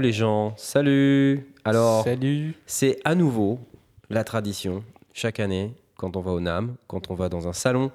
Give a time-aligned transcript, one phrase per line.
[0.00, 2.54] Les gens, salut Alors, Salut.
[2.66, 3.58] c'est à nouveau
[4.10, 7.90] la tradition, chaque année, quand on va au NAM, quand on va dans un salon,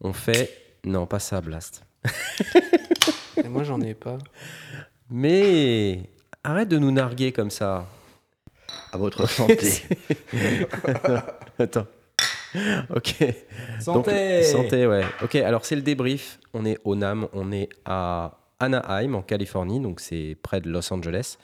[0.00, 0.50] on fait...
[0.84, 1.84] Non, pas ça, Blast.
[3.44, 4.16] Et moi, j'en ai pas.
[5.10, 6.00] Mais
[6.42, 7.86] arrête de nous narguer comme ça.
[8.92, 9.82] À votre santé.
[11.58, 11.86] Attends.
[12.94, 13.16] Ok.
[13.78, 15.04] Santé Donc, santé, ouais.
[15.22, 16.38] Ok, alors c'est le débrief.
[16.54, 20.92] On est au NAM, on est à Anaheim, en Californie, donc c'est près de Los
[20.92, 21.36] Angeles.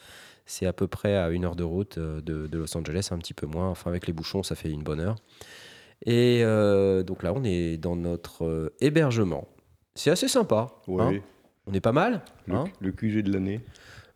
[0.45, 3.17] C'est à peu près à une heure de route euh, de, de Los Angeles, un
[3.17, 3.69] petit peu moins.
[3.69, 5.15] Enfin, avec les bouchons, ça fait une bonne heure.
[6.05, 9.47] Et euh, donc là, on est dans notre euh, hébergement.
[9.95, 10.67] C'est assez sympa.
[10.87, 11.01] Oui.
[11.03, 11.19] hein.
[11.65, 12.21] on est pas mal.
[12.45, 13.59] le, hein le QG de l'année.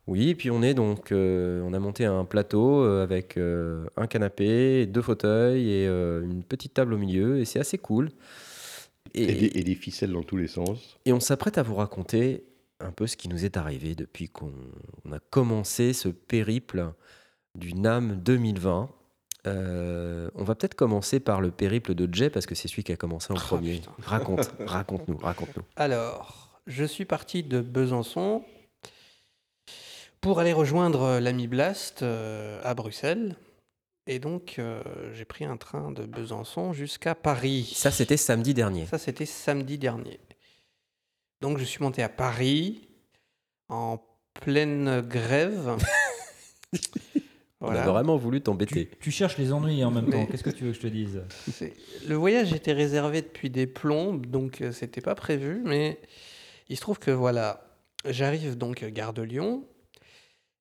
[0.08, 4.08] oui, et puis on est donc, euh, on a monté un plateau avec euh, un
[4.08, 8.09] canapé, deux fauteuils et euh, une petite table au milieu, et c'est assez cool.
[9.14, 10.97] Et, Et, des, et des ficelles dans tous les sens.
[11.06, 12.45] et on s'apprête à vous raconter
[12.86, 14.54] un peu ce qui nous est arrivé depuis qu'on
[15.06, 16.94] on a commencé ce périple
[17.56, 18.90] du NAM 2020.
[19.48, 22.92] Euh, on va peut-être commencer par le périple de Jay parce que c'est celui qui
[22.92, 23.80] a commencé en Oh, premier.
[23.80, 23.92] putain.
[24.04, 25.64] Raconte, raconte-nous, raconte-nous.
[25.76, 28.44] Alors, je suis parti de Besançon
[30.22, 33.36] pour aller rejoindre l'ami Blast euh, à Bruxelles.
[34.08, 34.82] Et donc, euh,
[35.14, 37.72] j'ai pris un train de Besançon jusqu'à Paris.
[37.76, 38.86] Ça, c'était samedi dernier.
[38.88, 40.20] Ça, c'était samedi dernier.
[41.42, 42.88] Donc, je suis monté à Paris
[43.70, 44.00] en
[44.34, 45.78] pleine grève.
[47.61, 48.88] On a vraiment voulu t'embêter.
[48.88, 50.25] Tu, tu cherches les ennuis en même temps.
[50.25, 51.22] Qu'est-ce que tu veux que je te dise?
[52.08, 56.00] Le voyage était réservé depuis des plombes, donc euh, c'était pas prévu, mais
[56.69, 57.63] il se trouve que voilà,
[58.06, 59.63] j'arrive donc à Gare de Lyon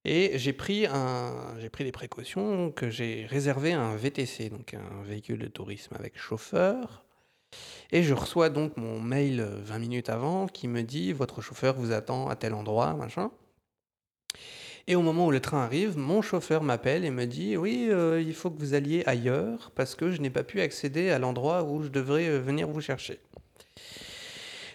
[0.04, 5.02] et j'ai pris un, j'ai pris des précautions que j'ai réservé un VTC, donc un
[5.02, 7.04] véhicule de tourisme avec chauffeur.
[7.92, 11.74] Et je reçois donc mon mail euh, 20 minutes avant qui me dit votre chauffeur
[11.74, 13.30] vous attend à tel endroit, machin.
[14.86, 18.20] Et au moment où le train arrive, mon chauffeur m'appelle et me dit Oui, euh,
[18.20, 21.62] il faut que vous alliez ailleurs parce que je n'ai pas pu accéder à l'endroit
[21.62, 23.20] où je devrais euh, venir vous chercher.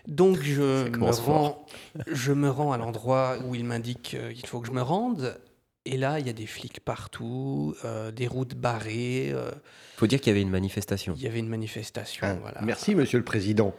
[0.08, 1.66] Donc je me, rends,
[2.08, 5.38] je me rends à l'endroit où il m'indique euh, qu'il faut que je me rende.
[5.86, 9.30] Et là, il y a des flics partout, euh, des routes barrées.
[9.32, 9.52] euh,
[9.98, 11.14] faut dire qu'il y avait une manifestation.
[11.16, 12.26] il y avait une manifestation.
[12.28, 12.62] Ah, voilà.
[12.62, 13.74] Merci, monsieur le président.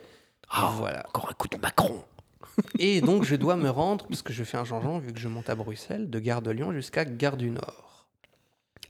[0.49, 1.05] Ah, Voilà.
[1.09, 2.05] Encore un coup de Macron.
[2.79, 5.29] Et donc, je dois me rendre, parce que je fais un changement, vu que je
[5.29, 8.07] monte à Bruxelles, de Gare de Lyon jusqu'à Gare du Nord.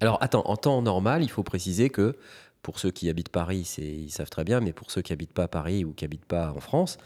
[0.01, 2.17] Alors attends, en temps normal, il faut préciser que
[2.63, 5.33] pour ceux qui habitent Paris, c'est- ils savent très bien, mais pour ceux qui habitent
[5.33, 6.99] pas à Paris ou qui habitent pas en France,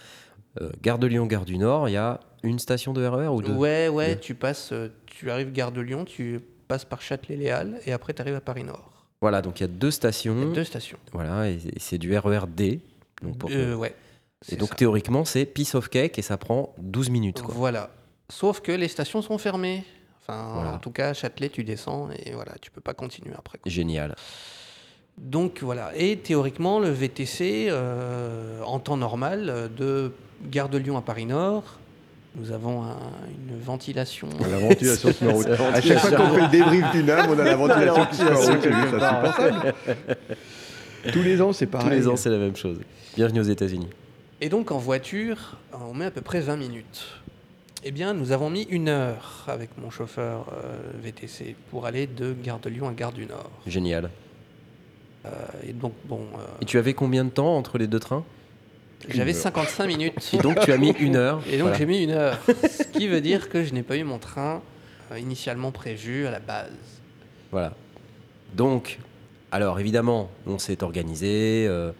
[0.82, 3.52] Gare de Lyon, Gare du Nord, il y a une station de RER ou deux
[3.52, 4.20] Ouais, ouais, Deux.
[4.20, 8.22] tu passes, euh, tu arrives Gare de Lyon, tu passes par Châtelet-Léal, et après, tu
[8.22, 8.90] arrives à Paris-Nord.
[9.20, 10.52] Voilà, donc il y a deux y a stations.
[10.52, 10.98] deux stations.
[11.12, 12.80] Voilà, et et c'est du RER D.
[13.22, 13.94] Donc pour- Euh, ouais.
[14.50, 14.74] et donc ça.
[14.76, 17.42] théoriquement, c'est piece of cake et ça prend 12 minutes.
[17.42, 17.54] Quoi.
[17.54, 17.90] Voilà.
[18.30, 19.84] Sauf que les stations sont fermées.
[20.22, 20.72] Enfin, Voilà.
[20.74, 23.58] en tout cas, Châtelet, tu descends, et voilà, tu peux pas continuer après.
[23.58, 23.70] quoi.
[23.70, 24.14] Génial.
[25.18, 30.12] Donc voilà, et théoriquement, le VTC, euh, en temps normal, euh, de
[30.50, 31.62] Gare de Lyon à Paris-Nord,
[32.36, 32.96] nous avons un-
[33.48, 34.28] une ventilation.
[34.50, 35.46] La ventilation met en route.
[35.48, 38.16] La À chaque fois qu'on fait le débrief du NAM, on a la ventilation qui
[38.16, 39.74] se route.
[41.02, 41.12] C'est.
[41.12, 41.98] Tous les ans, c'est Tous pareil.
[41.98, 42.78] les ans, c'est la même chose.
[43.16, 43.88] Bienvenue aux États-Unis.
[44.40, 45.56] Et donc en voiture,
[45.86, 47.06] on met à peu près 20 minutes.
[47.84, 52.34] Eh bien, nous avons mis une heure avec mon chauffeur euh, VTC pour aller de
[52.42, 53.50] Gare de Lyon à Gare du Nord.
[53.66, 54.08] Génial.
[55.26, 55.28] Euh,
[55.66, 58.24] et donc, bon, euh, Et tu avais combien de temps entre les deux trains?
[59.08, 59.42] J'avais heure.
[59.42, 60.30] 55 minutes.
[60.34, 61.40] Et donc tu as mis une heure.
[61.46, 61.78] Et donc Voilà.
[61.78, 62.38] j'ai mis une heure.
[62.46, 64.62] Ce qui veut dire que je n'ai pas eu mon train
[65.12, 66.70] euh, initialement prévu à la base.
[67.50, 67.72] Voilà.
[68.54, 68.98] Donc,
[69.52, 71.92] alors évidemment, on s'est organisé, euh,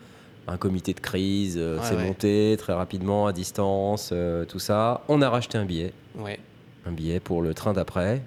[0.47, 2.05] un comité de crise euh, Ouais, s'est ouais.
[2.05, 5.03] monté très rapidement à distance, euh, tout ça.
[5.09, 6.39] On a racheté un billet, Ouais.
[6.87, 8.21] un billet pour le train d'après,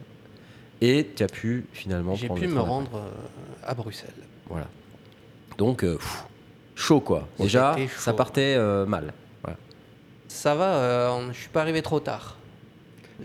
[0.82, 3.04] et tu as pu finalement J'ai pu me rendre
[3.66, 4.10] à Bruxelles.
[4.50, 4.68] Voilà.
[5.58, 6.24] Donc, euh, pff,
[6.76, 7.28] chaud quoi.
[7.40, 7.84] Déjà, chaud.
[7.98, 9.14] ça partait euh, mal.
[9.44, 9.58] Voilà.
[10.28, 12.38] Ça va, euh, on- je suis pas arrivé trop tard.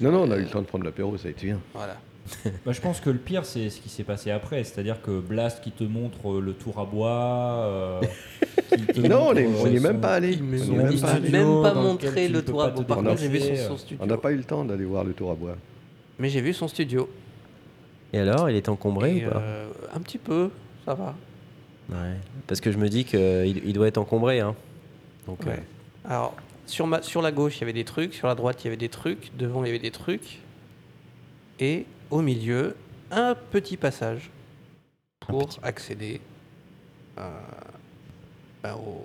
[0.01, 1.59] Non, non, on a eu le temps de prendre l'apéro, ça a été bien.
[1.75, 1.97] Voilà.
[2.67, 4.63] Bah, Je pense que le pire, c'est ce qui s'est passé après.
[4.63, 7.09] C'est-à-dire que Blast qui te montre euh, le tour à bois.
[7.11, 8.03] euh,
[8.69, 10.39] qui te Non, on montre, n'est on est même pas allé.
[10.39, 12.83] On son y est même pas même montré le tour à bois.
[12.85, 13.99] te Par contre, j'ai vu déplacer, son, son studio.
[14.05, 15.57] On n'a pas eu le temps d'aller voir le tour à bois.
[16.19, 17.09] Mais j'ai vu son studio.
[18.13, 19.39] Et alors, il est encombré Et, ou pas?
[19.39, 20.51] euh, un petit peu,
[20.85, 21.15] ça va.
[21.91, 22.17] Ouais.
[22.47, 24.41] Parce que je me dis qu'il il doit être encombré.
[24.41, 24.55] Hein.
[25.27, 25.63] Donc, Ouais.
[26.05, 26.35] Alors,
[26.67, 28.69] sur, ma, sur la gauche, il y avait des trucs, sur la droite, il y
[28.69, 30.41] avait des trucs, devant, il y avait des trucs.
[31.61, 32.77] Et au milieu,
[33.11, 34.31] un petit passage
[35.21, 36.21] pour petit- accéder
[37.19, 37.23] euh,
[38.63, 39.03] bah, au,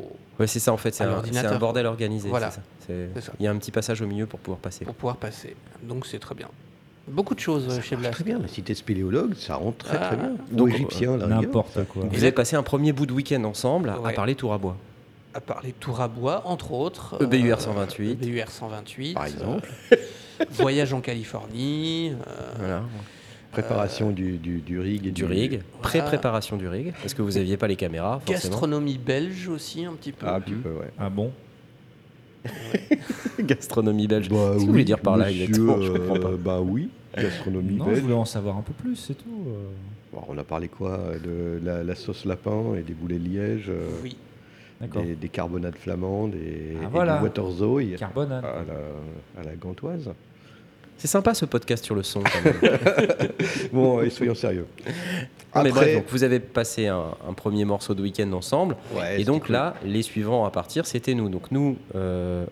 [0.00, 0.04] au- euh,
[0.40, 2.28] ouais, c'est ça en fait, c'est un, un bordel organisé.
[2.28, 2.50] Voilà.
[2.50, 2.62] ça.
[2.88, 4.84] Il y a un petit passage au milieu pour pouvoir passer.
[4.84, 5.54] pour pouvoir passer.
[5.82, 6.48] Donc c'est très bien.
[7.08, 8.14] Beaucoup de choses euh, chez Blast.
[8.14, 10.16] Très bien, mais si t'es spéléologue, ça rentre très très Ah.
[10.16, 10.32] bien.
[10.50, 11.16] Donc, Ou égyptien.
[11.16, 12.04] N'importe quoi.
[12.10, 14.76] Vous avez passé un premier bout de week-end ensemble à parler tour à bois.
[15.34, 17.16] À parler Tour à Bois, entre autres.
[17.22, 18.22] EBUR euh, 128.
[18.22, 19.14] EBUR 128.
[19.14, 19.66] Par exemple.
[19.92, 19.96] euh,
[20.50, 22.10] voyage en Californie.
[22.12, 22.82] euh, Voilà.
[23.50, 25.82] Préparation du, du, du rig et Du rig, Voilà.
[25.82, 28.34] pré-préparation du rig, parce que vous n'aviez pas les caméras, forcément.
[28.50, 30.26] gastronomie belge aussi, un petit peu.
[30.28, 30.90] Ah, un petit peu, ouais.
[30.98, 31.32] Ah bon?
[33.40, 34.28] Gastronomie belge.
[34.28, 36.28] Bah, Qu'est-ce que vous voulez dire par là monsieur, exactement Je comprends pas.
[36.28, 38.02] euh, Bah oui, gastronomie Non, je belge.
[38.02, 39.44] voulais en savoir un peu plus, c'est tout.
[39.48, 39.68] euh.
[40.12, 43.66] Bon, on a parlé quoi De la, la sauce lapin et des boulets de liège,
[43.68, 44.16] euh, Oui.
[44.80, 45.02] D'accord.
[45.02, 47.18] des, des carbonades flamandes et, Ah, et voilà.
[47.18, 47.82] du waterzooi
[49.38, 50.10] à la gantoise.
[51.02, 52.22] C'est sympa ce podcast sur le son.
[52.22, 52.78] Quand même.
[53.72, 54.68] Bon, et soyons sérieux.
[55.52, 58.76] Non, mais bref, Après- donc vous avez passé un, un premier morceau de week-end ensemble.
[58.94, 59.54] Ouais, et donc cool.
[59.54, 61.28] là, les suivants à partir, c'était nous.
[61.28, 62.46] Donc nous, euh,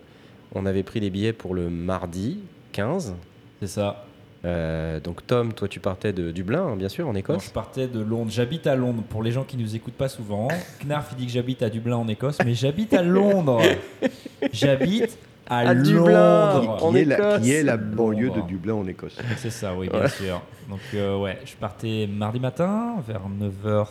[0.53, 2.39] on avait pris les billets pour le mardi
[2.73, 3.15] 15.
[3.61, 4.03] C'est ça.
[4.43, 7.45] Euh, donc Tom, toi tu partais de Dublin, hein, bien sûr, en Écosse.
[7.45, 9.01] je partais de Londres, j'habite à Londres.
[9.09, 10.49] Pour les gens qui nous écoutent pas souvent,
[10.83, 13.61] Knarf il dit que j'habite à Dublin en Écosse, mais j'habite à Londres.
[14.51, 15.17] J'habite
[15.51, 16.53] à, À Dublin.
[16.53, 16.77] Londres.
[16.77, 17.41] qui, en est la, Écosse.
[17.41, 18.41] qui est la banlieue de.
[18.41, 19.17] Dublin en Écosse.
[19.37, 20.41] C'est ça, oui, bien sûr.
[20.69, 23.87] Donc, euh, ouais, je partais mardi matin vers 9h.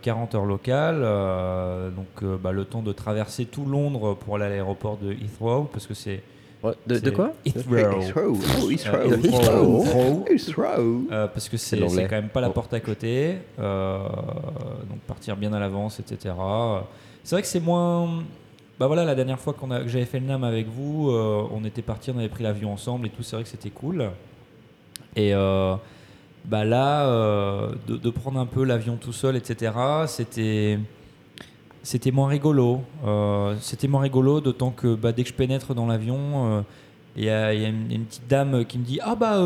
[0.00, 4.44] 40 heures locales, euh, donc euh, bah, le temps de traverser tout Londres pour aller
[4.44, 6.22] à l'aéroport de Heathrow, parce que c'est
[6.86, 7.32] de, quoi?
[7.44, 7.98] Heathrow.
[8.00, 10.24] Heathrow, oh, Heathrow, Euh, Heathrow, Heathrow.
[10.30, 11.02] Heathrow.
[11.10, 13.38] Euh, parce que c'est quand même pas la porte à côté.
[13.58, 13.98] euh,
[14.88, 16.32] donc partir bien à l'avance, etc.
[17.24, 18.22] C'est vrai que c'est moins.
[18.80, 21.46] Bah voilà, la dernière fois qu'on a, que j'avais fait le NAM avec vous, euh,
[21.52, 23.22] on était parti, on avait pris l'avion ensemble et tout.
[23.22, 24.10] C'est vrai que c'était cool.
[25.14, 25.74] Et euh,
[26.46, 29.72] bah là, euh, de, prendre un peu l'avion tout seul, etc.
[30.06, 30.78] C'était
[31.82, 32.82] c'était moins rigolo.
[33.60, 36.64] C'était moins rigolo, d'autant que bah, dès que je pénètre dans l'avion,
[37.16, 39.38] il y, y a une, petite dame qui me dit Ah bah,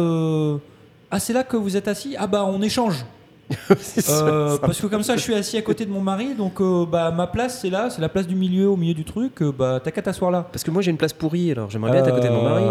[1.10, 2.14] ah, c'est là que vous êtes assis?
[2.18, 3.04] Ah bah, on échange.
[4.08, 6.84] Euh, parce que comme ça, je suis assis à côté de mon mari, donc euh,
[6.84, 9.40] bah, ma place, c'est là, c'est la place du milieu, au milieu du truc.
[9.42, 10.46] euh, bah, t'as qu'à t'asseoir là.
[10.50, 12.42] Parce que moi j'ai une place pourrie, alors j'aimerais bien être à côté de mon
[12.42, 12.64] mari.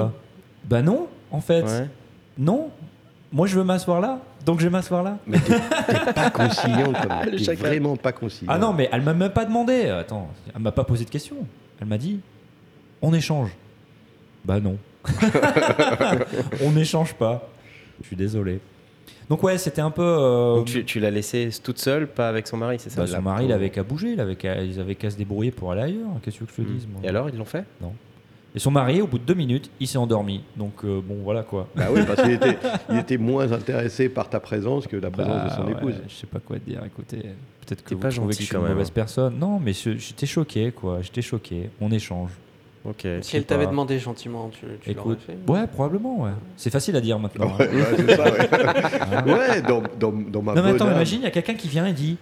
[0.65, 1.63] Bah non, en fait.
[1.63, 1.89] Ouais.
[2.37, 2.69] Non.
[3.31, 5.17] Moi, je veux m'asseoir là, donc je vais m'asseoir là.
[5.27, 5.53] Mais t'es
[5.87, 7.35] t'es pas conciliant quand même.
[7.35, 8.51] T'es vraiment pas conciliant.
[8.53, 9.87] Ah non, mais elle m'a même pas demandé.
[9.89, 11.37] Attends, elle m'a pas posé de question.
[11.81, 12.19] Elle m'a dit
[13.01, 13.51] on échange.
[14.43, 14.77] Bah non.
[16.63, 17.47] on n'échange pas.
[18.01, 18.59] Je suis désolé.
[19.29, 20.03] Donc ouais, c'était un peu.
[20.03, 23.07] euh, Donc tu, tu l'as laissée toute seule, pas avec son mari, c'est ça bah,
[23.07, 25.71] son mari, il avait qu'à bouger, il avait qu'à- ils avaient qu'à se débrouiller pour
[25.71, 26.09] aller ailleurs.
[26.21, 27.05] Qu'est-ce que tu veux que je te dise moi Hmm.
[27.05, 27.65] Et alors, ils l'ont fait?
[28.53, 30.41] Et son mari, au bout de deux minutes, il s'est endormi.
[30.55, 31.67] Donc euh, bon, voilà quoi.
[31.75, 32.57] Bah oui, parce qu'il était,
[32.89, 35.95] il était moins intéressé par ta présence que la présence de Bah, son ouais, épouse.
[36.07, 36.81] Je sais pas quoi te dire.
[36.85, 37.17] Écoutez,
[37.65, 38.91] peut-être que vous pas trouvez que je suis une mauvaise hein.
[38.93, 39.37] personne.
[39.37, 41.01] Non, mais je- j'étais choqué quoi.
[41.01, 41.69] J'étais choqué.
[41.81, 42.29] On échange.
[42.87, 43.07] Ok.
[43.21, 46.31] Si elle t'avait demandé gentiment, tu, tu l'aurais Écoute, fait ouais, probablement, ouais.
[46.55, 47.47] C'est facile à dire maintenant.
[47.53, 47.55] hein.
[47.59, 49.61] Ouais, ouais, c'est ça, ouais.
[49.67, 50.93] Dans, dans, dans ma Non mais attends, âme.
[50.93, 52.17] imagine, il y a quelqu'un qui vient et dit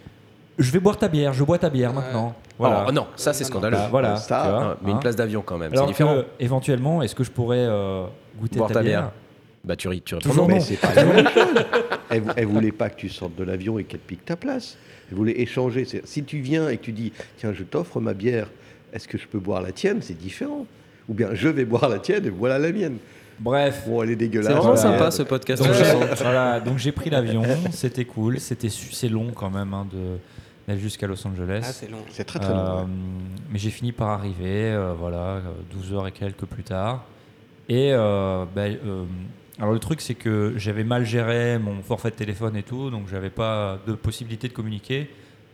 [0.58, 2.34] Je vais boire ta bière, je bois ta bière maintenant.
[2.58, 2.86] Voilà.
[2.88, 3.50] Oh, non, ça c'est non.
[3.50, 3.78] scandaleux.
[3.78, 4.16] Bah, voilà.
[4.18, 5.00] Ça, tu vois, Ah, mais une hein.
[5.00, 6.16] place d'avion quand même, c'est différent.
[6.16, 8.06] que, éventuellement, est-ce que je pourrais euh,
[8.40, 9.12] goûter Boire ta, ta bière, bière.
[9.66, 10.56] Bah tu, ris- tu Toujours non.
[10.56, 11.56] Mais c'est pas la même chose.
[12.10, 14.78] Elle, elle voulait pas que tu sortes de l'avion et qu'elle pique ta place.
[15.10, 15.86] Elle voulait échanger.
[16.04, 18.48] Si tu viens et que tu dis Tiens, je t'offre ma bière,
[18.94, 20.00] est-ce que je peux boire la tienne?
[20.02, 20.66] C'est différent.
[21.10, 22.98] Ou bien je vais boire la tienne et voilà la mienne.
[23.40, 23.84] Bref.
[23.88, 24.48] Bon, elle est dégueulasse.
[24.54, 25.62] C'est vraiment sympa ce podcast.
[25.64, 25.74] Donc
[26.22, 30.18] voilà, donc j'ai pris l'avion, c'était cool, c'était su- c'est long quand même hein, de
[30.68, 31.62] d'aller jusqu'à Los Angeles.
[31.66, 31.98] Ah, c'est long.
[32.10, 32.78] C'est très très Euh, long.
[32.84, 32.88] ouais.
[33.52, 35.42] mais j'ai fini par arriver, euh, voilà, euh,
[35.74, 37.04] 12 heures et quelques plus tard.
[37.68, 39.04] Et euh, ben, euh,
[39.60, 43.08] alors le truc c'est que j'avais mal géré mon forfait de téléphone et tout, donc
[43.12, 45.10] j'avais pas de possibilité de communiquer.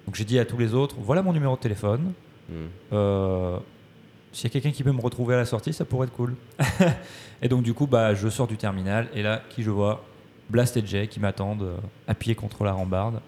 [0.06, 2.12] Donc j'ai dit à tous les autres, voilà mon numéro de téléphone.
[2.94, 3.58] Euh,
[4.32, 6.36] S'il y a quelqu'un qui peut me retrouver à la sortie, ça pourrait être cool.
[7.42, 10.04] et donc du coup, bah, je sors du terminal et là, qui je vois?
[10.50, 11.78] Blast et Jay qui m'attendent euh,
[12.08, 13.22] appuyés contre la rambarde.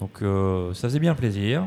[0.00, 1.66] Donc euh, ça faisait bien plaisir.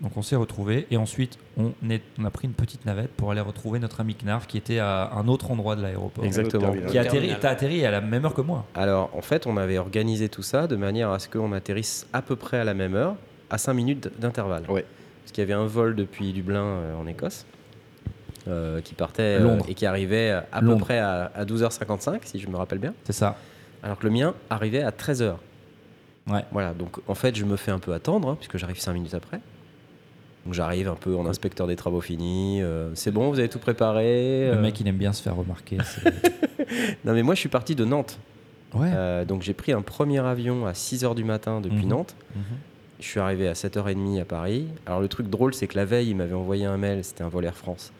[0.00, 3.30] Donc on s'est retrouvés et ensuite on, est, on a pris une petite navette pour
[3.30, 6.24] aller retrouver notre ami Knarf qui était à un autre endroit de l'aéroport.
[6.24, 6.72] Exactement.
[6.72, 7.38] Qui a atterri, Terminal.
[7.40, 8.64] t'as atterri à la même heure que moi.
[8.74, 12.22] Alors en fait, on avait organisé tout ça de manière à ce qu'on atterrisse à
[12.22, 13.14] peu près à la même heure,
[13.50, 14.64] à 5 minutes d'intervalle.
[14.70, 14.86] Ouais.
[15.30, 17.46] Parce qu'il y avait un vol depuis Dublin euh, en Écosse.
[18.48, 19.64] euh, qui partait euh, Londres.
[19.68, 20.78] et qui arrivait à Londres.
[20.78, 23.36] peu près à, à 12h55 si je me rappelle bien C'est ça.
[23.84, 25.34] alors que le mien arrivait à 13h
[26.28, 26.44] Ouais.
[26.50, 29.14] voilà donc en fait je me fais un peu attendre hein, puisque j'arrive 5 minutes
[29.14, 29.40] après
[30.44, 33.58] donc j'arrive un peu en inspecteur des travaux finis euh, c'est bon vous avez tout
[33.60, 35.78] préparé Le mec il aime bien se faire remarquer.
[37.04, 38.18] non mais moi je suis parti de Nantes
[38.74, 38.90] Ouais.
[38.94, 41.88] Euh, donc j'ai pris un premier avion à 6h du matin depuis Mhm.
[41.88, 42.42] Nantes Mhm.
[43.00, 44.66] Je suis arrivé à 7h30 à Paris.
[44.86, 47.28] Alors le truc drôle, c'est que la veille, il m'avait envoyé un mail, c'était un
[47.28, 47.92] vol Air France.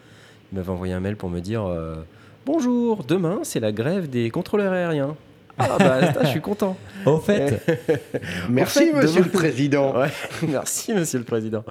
[0.51, 1.95] Il m'avait envoyé un mail pour me dire euh,
[2.45, 5.15] Bonjour, demain c'est la grève des contrôleurs aériens.
[5.57, 6.77] Ah bah ça, je suis content.
[7.05, 7.61] Au fait,
[8.49, 9.93] Merci, fait, monsieur demain- le président.
[9.99, 10.09] Ouais,
[10.47, 11.63] merci monsieur le président.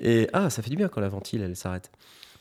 [0.00, 1.90] Et ah, ça fait du bien quand la ventile elle s'arrête.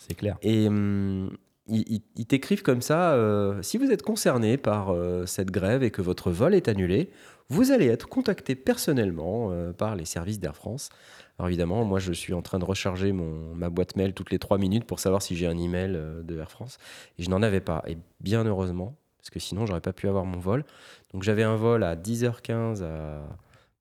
[0.07, 0.37] c'est clair.
[0.41, 1.31] Et hum,
[1.69, 5.91] ils, ils- t'écrivent comme ça euh, si vous êtes concerné par euh, cette grève et
[5.91, 7.11] que votre vol est annulé,
[7.49, 10.89] vous allez être contacté personnellement euh, par les services d'Air France.
[11.37, 14.57] Alors évidemment, moi je suis en train de recharger ma boîte mail toutes les trois
[14.57, 16.77] minutes pour savoir si j'ai un email de Air France.
[17.17, 17.81] Et je n'en avais pas.
[17.87, 20.65] Et bien heureusement, parce que sinon j'aurais pas pu avoir mon vol.
[21.13, 23.21] Donc j'avais un vol à 10h15 à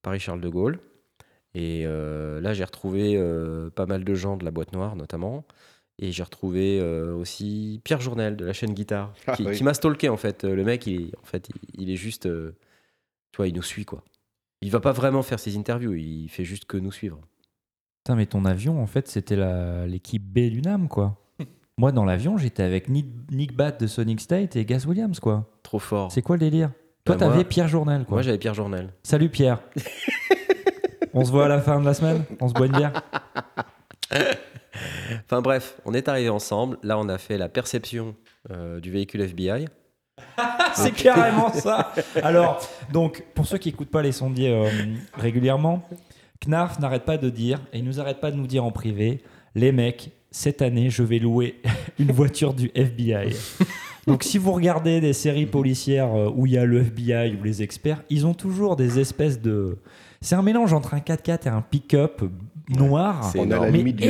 [0.02, 0.78] Paris-Charles de Gaulle.
[1.54, 3.20] Et là j'ai retrouvé
[3.74, 5.44] pas mal de gens de la boîte noire notamment.
[6.00, 9.56] Et j'ai retrouvé euh, aussi Pierre Journel de la chaîne Guitare, Ah, qui, oui.
[9.56, 10.44] qui m'a stalké en fait.
[10.44, 12.56] Euh, Le mec, il, est- en fait, il, il est juste, euh,
[13.32, 14.04] tu vois, il nous suit quoi.
[14.62, 17.20] Il va pas vraiment faire ses interviews, il fait juste que nous suivre.
[18.04, 21.16] Putain, mais ton avion, en fait, c'était la- l'équipe B du NAM, quoi.
[21.78, 25.50] Moi, dans l'avion, j'étais avec Nick, Nick Bat de Sonic State et Gaz Williams, quoi.
[25.64, 26.10] Trop fort.
[26.12, 26.70] C'est quoi le délire?
[27.04, 28.16] Toi, Bah, moi- t'avais Pierre Journal, quoi.
[28.16, 28.92] Moi, j'avais Pierre Journel.
[29.02, 29.60] Salut Pierre.
[31.14, 32.24] On se voit à la fin de la semaine?
[32.40, 32.92] On se boit une bière?
[35.24, 36.78] Enfin bref, on est arrivés ensemble.
[36.82, 38.14] Là, on a fait la perception
[38.50, 39.66] euh, du véhicule FBI.
[40.74, 41.92] C'est carrément ça.
[42.22, 42.60] Alors,
[42.92, 44.68] donc, pour ceux qui n'écoutent pas les sondiers euh,
[45.14, 45.82] régulièrement,
[46.46, 49.22] Knarf n'arrête pas de dire, et il nous arrête pas de nous dire en privé,
[49.54, 51.60] les mecs, cette année, je vais louer
[51.98, 53.36] une voiture du FBI.
[54.06, 57.42] Donc, si vous regardez des séries policières euh, où il y a le FBI ou
[57.42, 59.78] les experts, ils ont toujours des espèces de.
[60.20, 62.22] C'est un mélange entre un 4x4 et un pick-up
[62.68, 63.28] noir.
[63.32, 63.74] C'est On a énorme.
[63.74, 63.94] Hummer.
[63.98, 64.06] C'est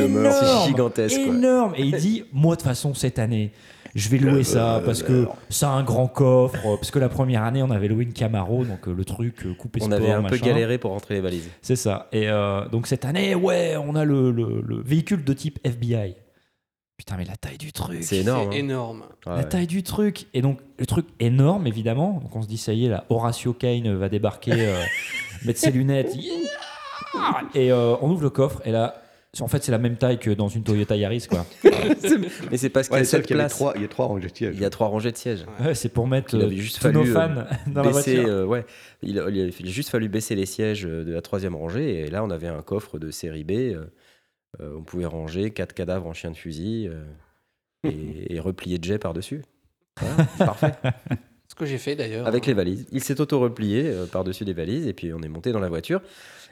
[0.47, 1.35] énorme, gigantesque, quoi.
[1.35, 1.73] énorme.
[1.77, 3.53] Et il dit, moi de toute façon cette année,
[3.95, 6.59] je vais louer ça parce que ça a un grand coffre.
[6.62, 9.55] Parce que la première année, on avait loué une Camaro, donc euh, le truc euh,
[9.55, 11.49] coupé On sport, avait un peu galéré pour rentrer les valises.
[11.62, 12.09] C'est ça.
[12.12, 16.15] Et euh, donc cette année, ouais, on a le, le- le véhicule de type FBI.
[16.99, 17.99] Putain, mais la taille du truc.
[18.03, 18.49] C'est énorme.
[18.49, 18.57] Hein.
[18.57, 18.99] énorme.
[19.25, 19.49] Ouais, La ouais.
[19.49, 20.27] taille du truc.
[20.35, 22.19] Et donc, le truc énorme, évidemment.
[22.21, 24.83] Donc, on se dit, ça y est, là, Horatio Kane va débarquer, euh,
[25.45, 26.12] mettre ses lunettes.
[27.55, 29.03] Et euh, on ouvre le coffre, et là,
[29.41, 31.45] en fait, c'est la même taille que dans une Toyota Yaris, quoi.
[32.51, 34.55] Mais c'est parce qu'il y a trois, il y a trois rangées de sièges.
[34.57, 35.45] Il y a trois rangées de sièges.
[35.61, 38.15] Ouais, c'est pour mettre Il euh, avait juste tous nos fallu, fans dans la baisser,
[38.17, 38.33] voiture.
[38.35, 38.65] euh, ouais,
[39.03, 41.55] il, a, il a- il a juste fallu baisser les sièges euh, de la troisième
[41.55, 43.51] rangée et là on avait un coffre de série B.
[43.53, 43.85] euh,
[44.61, 47.05] euh, on pouvait ranger quatre cadavres en chien de fusil euh,
[47.85, 49.43] et, et replier de jet par dessus.
[50.39, 50.73] parfait.
[51.59, 52.27] Que j'ai fait d'ailleurs.
[52.27, 52.87] Avec les valises.
[52.93, 56.00] Il s'est auto-replié euh, par-dessus les valises et puis on est monté dans la voiture.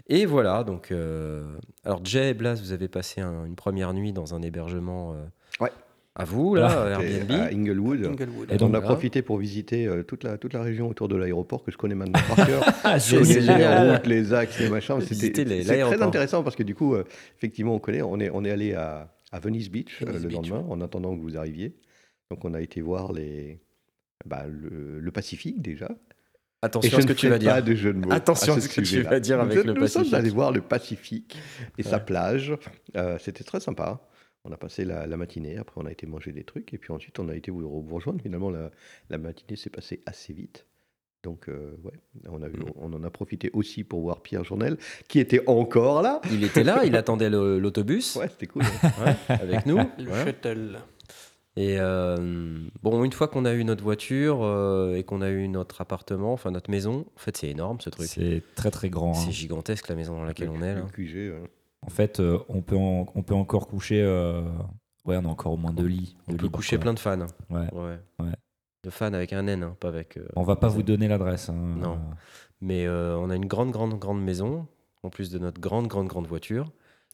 [0.09, 0.91] Et voilà, donc.
[0.93, 1.45] euh,
[1.85, 5.25] alors, Jay et Blas, vous avez passé un- une première nuit dans un hébergement euh,
[5.65, 5.71] Ouais.
[6.15, 7.31] à vous, là, Ah, Et Airbnb.
[7.33, 8.05] à Inglewood.
[8.07, 8.53] Inglewood.
[8.53, 8.87] Et donc, on a voilà.
[8.95, 11.95] profité pour visiter euh, toute, la, toute la région autour de l'aéroport que je connais
[11.97, 12.63] maintenant par cœur.
[12.85, 13.97] Ah, c'est les, génial.
[13.97, 15.01] routes, les axes, les machins.
[15.01, 17.05] C'était Visiter les- c'est très intéressant parce que du coup, euh,
[17.37, 18.03] effectivement, on connaît.
[18.03, 20.81] On est, on est allé à, à Venice Beach euh, Venice le Beach, lendemain en
[20.81, 21.75] attendant que vous arriviez.
[22.31, 23.59] Donc, on a été voir les,
[24.25, 25.89] bah, le, le Pacifique déjà.
[26.63, 27.53] Attention à ce que tu vas dire.
[27.53, 28.11] pas de jeu de mots.
[28.13, 30.15] Attention à à ce que tu vas dire avec Nous- le nous sommes Pacifique.
[30.15, 31.39] allés voir le Pacifique
[31.79, 32.55] et sa plage.
[32.97, 34.01] Euh, C'était très sympa.
[34.45, 36.93] On a passé la, la matinée, après on a été manger des trucs, et puis
[36.93, 38.23] ensuite on a été vous, vous rejoindre.
[38.23, 38.71] Finalement, la,
[39.11, 40.67] la matinée s'est passée assez vite.
[41.25, 41.93] Donc, euh, ouais,
[42.29, 42.73] on, a, eu- Mm.
[42.77, 44.77] on en a profité aussi pour voir Pierre Journel,
[45.09, 46.21] qui était encore là.
[46.31, 48.63] Il était là, il attendait le- l'autobus Ouais, c'était cool.
[48.63, 48.93] hein.
[49.05, 49.79] ouais, avec nous.
[49.99, 50.79] Le shuttle.
[51.59, 55.49] Et euh, bon, une fois qu'on a eu notre voiture euh, et qu'on a eu
[55.49, 58.07] notre appartement, enfin notre maison, en fait c'est énorme ce truc.
[58.09, 59.13] C'est très très grand.
[59.13, 59.15] hein.
[59.25, 60.87] C'est gigantesque la maison dans laquelle on est Le là.
[60.93, 61.33] QG,
[61.83, 64.03] En fait, euh, on, peut en- on peut encore coucher.
[64.03, 64.43] euh,
[65.07, 66.17] Ouais, on a encore au moins deux lits.
[66.27, 66.83] On deux peut lits, coucher quoi.
[66.83, 67.27] plein de fans.
[67.49, 67.73] Ouais.
[67.73, 67.99] Ouais.
[68.19, 68.33] Ouais.
[68.83, 70.17] De fans avec un N, hein, pas avec.
[70.19, 71.49] euh, On va pas vous donner l'adresse.
[71.49, 71.55] hein.
[71.81, 71.99] Non.
[72.61, 74.67] Mais euh, on a une grande, grande, grande maison,
[75.05, 76.71] en plus de notre grande, grande, grande voiture.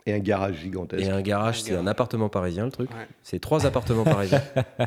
[0.07, 1.05] Et un garage gigantesque.
[1.05, 2.91] Et un garage, c'est un appartement parisien le truc.
[2.91, 3.07] Ouais.
[3.23, 4.43] C'est trois appartements parisiens.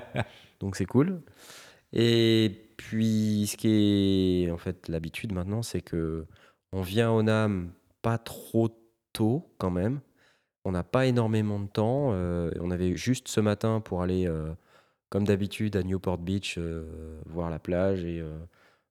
[0.59, 1.21] Donc c'est cool.
[1.93, 6.25] Et puis ce qui est en fait l'habitude maintenant, c'est que
[6.73, 8.69] on vient au NAM pas trop
[9.13, 9.99] tôt quand même.
[10.65, 12.09] On n'a pas énormément de temps.
[12.13, 14.51] euh, on avait juste ce matin pour aller, euh,
[15.09, 18.35] comme d'habitude, à Newport Beach, euh, voir la plage et euh,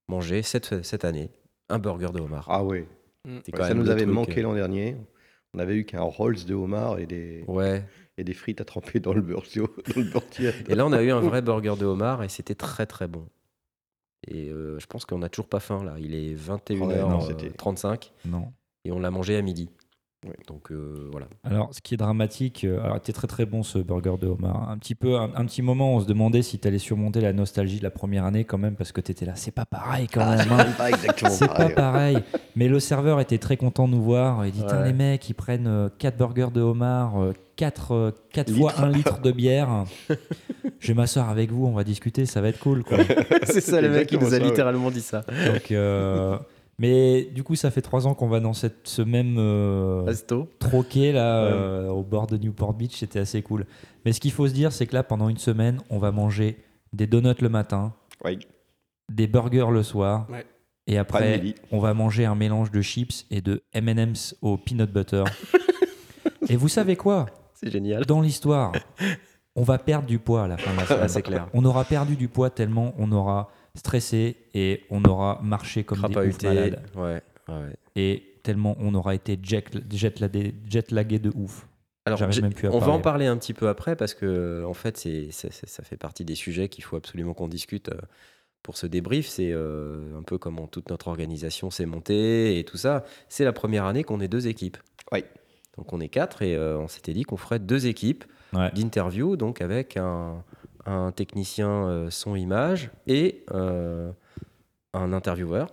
[0.08, 1.30] manger cette, cette année
[1.68, 2.46] un burger de homard.
[2.48, 2.84] Ah oui,
[3.26, 4.96] Ouais, ça nous avait truc, manqué euh, l'an dernier.
[5.54, 7.84] On avait eu qu'un Rolls de homard et des, Ouais.
[8.18, 9.62] et des frites à tremper dans le beurre, dans
[9.96, 10.22] le beurre.
[10.68, 13.26] Et là, on a eu un vrai burger de homard et c'était très très bon.
[14.26, 15.94] Et euh, je pense qu'on n'a toujours pas faim là.
[15.98, 18.52] Il est non, c'était- 21h35 Non.
[18.84, 19.70] et on l'a mangé à midi.
[20.24, 20.32] Oui.
[20.48, 21.26] Donc euh, voilà.
[21.44, 24.70] Alors, ce qui est dramatique, euh, alors, était très très bon ce burger de homard.
[24.70, 27.32] Un petit peu, un, un petit moment, on se demandait si tu allais surmonter la
[27.32, 29.32] nostalgie de la première année quand même, parce que tu étais là.
[29.36, 30.46] C'est pas pareil quand même.
[30.50, 30.66] hein.
[30.78, 32.18] Pas exactement C'est pas pareil.
[32.56, 34.46] Mais le serveur était très content de nous voir.
[34.46, 34.86] Il dit Tiens, Ouais.
[34.86, 37.14] les mecs, ils prennent 4 burgers de homard,
[37.56, 38.52] 4, Litres.
[38.56, 39.84] fois 1 litre de bière.
[40.80, 42.82] je vais m'asseoir avec vous, on va discuter, ça va être cool.
[42.82, 42.98] Quoi.
[43.44, 45.20] c'est ça, le mec qui nous a littéralement dit ça.
[45.52, 46.36] Donc, euh,
[46.78, 50.48] mais du coup, ça fait trois ans qu'on va dans cette, ce même euh, Resto.
[50.58, 51.52] troquet là, Ouais.
[51.52, 53.66] euh, au bord de Newport Beach, c'était assez cool.
[54.04, 56.58] Mais ce qu'il faut se dire, c'est que là, pendant une semaine, on va manger
[56.92, 57.92] des donuts le matin,
[59.12, 60.44] des burgers le soir, Ouais.
[60.86, 65.24] et après, on va manger un mélange de chips et de M&M's au peanut butter.
[66.48, 67.26] et vous savez quoi?
[67.54, 68.04] C'est génial.
[68.04, 68.72] Dans l'histoire,
[69.56, 71.08] on va perdre du poids à la fin de la semaine.
[71.08, 71.48] C'est clair.
[71.54, 76.04] On aura perdu du poids tellement on aura stressé et on aura marché comme des
[76.12, 76.46] Crapahuté.
[76.48, 76.82] malades.
[76.96, 77.72] Ouais, ouais.
[77.96, 80.14] Et tellement on aura été jet, jet,
[80.68, 81.66] jet lagué de ouf.
[82.06, 82.92] Alors, même plus à on va parler.
[82.92, 86.34] en parler un petit peu après parce que, en fait, c'est, ça fait partie des
[86.34, 87.96] sujets qu'il faut absolument qu'on discute euh,
[88.62, 89.26] pour ce débrief.
[89.26, 93.04] C'est euh, un peu comment toute notre organisation s'est montée et tout ça.
[93.30, 94.76] C'est la première année qu'on est deux équipes.
[95.12, 95.24] Oui.
[95.78, 98.70] Donc, on est quatre et euh, on s'était dit qu'on ferait deux équipes Ouais.
[98.72, 100.44] d'interview, donc avec un,
[100.86, 104.12] un technicien euh, son-image et euh,
[104.92, 105.68] un intervieweur.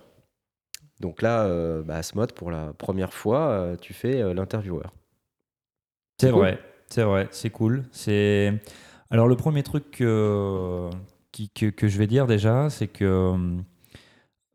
[1.00, 4.92] Donc là, euh, bah, Asmod, pour la première fois, euh, tu fais euh, l'intervieweur.
[6.20, 6.38] C'est cool.
[6.40, 7.84] vrai, c'est vrai, c'est cool.
[7.92, 8.52] C'est
[9.10, 10.88] alors le premier truc que,
[11.32, 13.34] qui- que, que je vais dire déjà, c'est que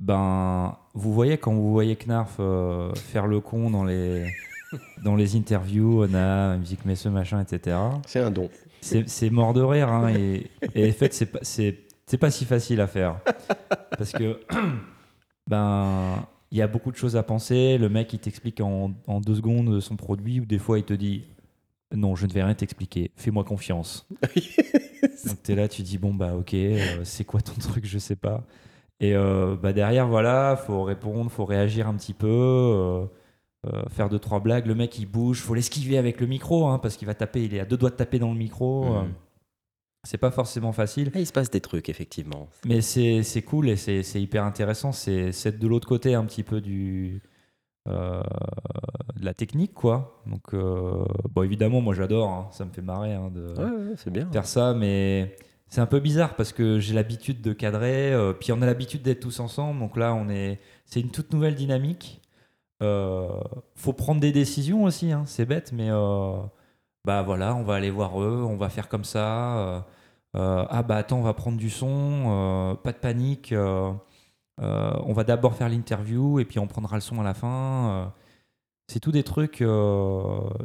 [0.01, 4.31] ben vous voyez quand vous voyez Knarf euh, faire le con dans les
[5.03, 7.77] dans les interviews, on a musique messeux machin, etc.
[8.05, 8.49] C'est un don.
[8.81, 11.39] C'est mort de rire hein, et, et en fait c'est pas
[12.19, 13.19] pas si facile à faire
[13.97, 14.39] parce que
[15.47, 17.77] ben il y a beaucoup de choses à penser.
[17.77, 20.93] Le mec il t'explique en, en deux secondes son produit ou des fois il te
[20.93, 21.23] dit
[21.93, 24.07] non je ne vais rien t'expliquer, fais-moi confiance.
[25.25, 28.15] Donc t'es là tu dis bon bah ok euh, c'est quoi ton truc je sais
[28.15, 28.43] pas
[28.99, 32.27] et euh, bah derrière voilà faut répondre faut réagir un petit peu.
[32.27, 33.05] euh,
[33.73, 36.79] euh, faire deux trois blagues, le mec il bouge, faut l'esquiver avec le micro hein,
[36.79, 38.85] parce qu'il va taper, il est à deux doigts de taper dans le micro.
[38.85, 38.91] Mhm.
[38.95, 39.01] euh,
[40.03, 42.47] c'est pas forcément facile, Ah, il se passe des trucs, effectivement.
[42.65, 44.91] mais c'est c'est cool et c'est c'est hyper intéressant.
[44.93, 47.21] C'est de l'autre côté un petit peu du
[47.89, 48.21] euh,
[49.15, 50.21] de la technique quoi.
[50.25, 54.11] Donc bon évidemment moi j'adore, hein, ça me fait marrer hein, de Ouais, ouais, c'est
[54.11, 54.29] bien.
[54.31, 55.35] faire ça, mais
[55.67, 59.01] c'est un peu bizarre parce que j'ai l'habitude de cadrer, euh, puis on a l'habitude
[59.01, 62.21] d'être tous ensemble, donc là on est, c'est une toute nouvelle dynamique.
[62.83, 63.27] Euh,
[63.75, 66.37] faut prendre des décisions aussi, hein, c'est bête, mais euh,
[67.05, 69.57] bah voilà, on va aller voir eux, on va faire comme ça.
[70.35, 73.53] euh, ah bah attends, on va prendre du son, pas de panique.
[74.59, 78.13] on va d'abord faire l'interview et puis on prendra le son à la fin.
[78.87, 79.63] c'est tout des trucs.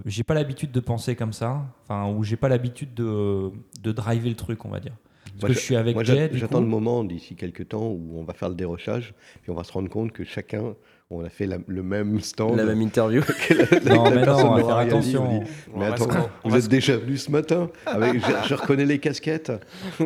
[0.05, 4.29] j'ai pas l'habitude de penser comme ça, enfin ou j'ai pas l'habitude de, de driver
[4.29, 4.95] le truc, on va dire.
[5.25, 5.97] Parce Moi, que je- suis avec
[6.35, 9.65] j'attends le moment d'ici quelques temps où on va faire le dérochage, puis on va
[9.65, 10.75] se rendre compte que chacun,
[11.13, 12.57] on a fait la- le même stand.
[12.57, 13.21] La même interview.
[13.51, 15.39] la- Non, mais non, on va faire rien dit, on attention.
[15.41, 18.99] dit, On Mais attends, vous êtes déjà venu ce matin avec, je, je reconnais les
[18.99, 19.53] casquettes.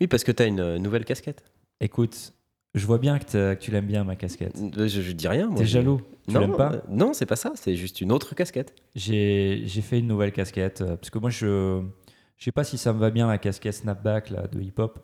[0.00, 1.42] Oui, parce que tu as une euh, nouvelle casquette.
[1.80, 2.32] Écoute,
[2.74, 4.56] je vois bien que, tu l'aimes bien ma casquette.
[4.78, 5.48] Euh, Je, je dis rien.
[5.48, 5.58] moi.
[5.58, 7.52] T'es jaloux Tu non, l'aimes pas euh, Non, c'est pas ça.
[7.54, 8.74] C'est juste une autre casquette.
[8.94, 11.82] J'ai j'ai fait une nouvelle casquette parce que moi je
[12.36, 14.98] je sais pas si ça me va bien la casquette snapback là de hip hop.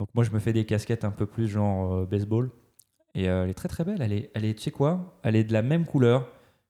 [0.00, 2.50] Donc moi je me fais des casquettes un peu plus genre euh, baseball
[3.14, 4.00] et euh, elle est très très belle.
[4.00, 5.14] Elle est elle est tu sais quoi?
[5.22, 6.28] Elle est de la même couleur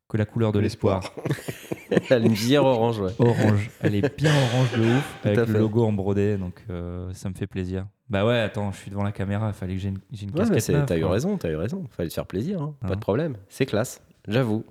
[0.09, 1.03] que la couleur de l'espoir.
[2.11, 3.13] Elle une visière orange, ouais.
[3.19, 3.71] Orange.
[3.81, 5.59] Elle est bien orange de ouf avec le fait.
[5.59, 7.87] logo en brodé donc euh, ça me fait plaisir.
[8.11, 10.31] Bah ouais attends je suis devant la caméra il fallait que j'ai une, j'ai une
[10.33, 10.87] Ouais, mais casquette.
[10.87, 11.85] t'as eu raison, t'as eu raison.
[11.91, 12.75] Fallait te faire plaisir, hein.
[12.81, 12.91] pas Hein.
[12.97, 13.37] de problème.
[13.49, 14.65] C'est classe, j'avoue.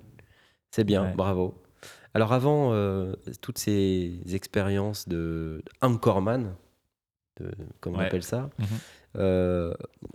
[0.70, 1.14] C'est bien, Ouais.
[1.14, 1.54] bravo.
[2.14, 6.54] Alors avant euh, toutes ces expériences de anchorman,
[7.40, 8.66] de, comme on appelle ça, Mhm.
[9.18, 9.72] Euh,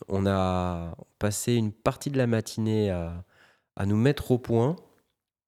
[0.07, 3.23] on a passé une partie de la matinée à,
[3.75, 4.75] à nous mettre au point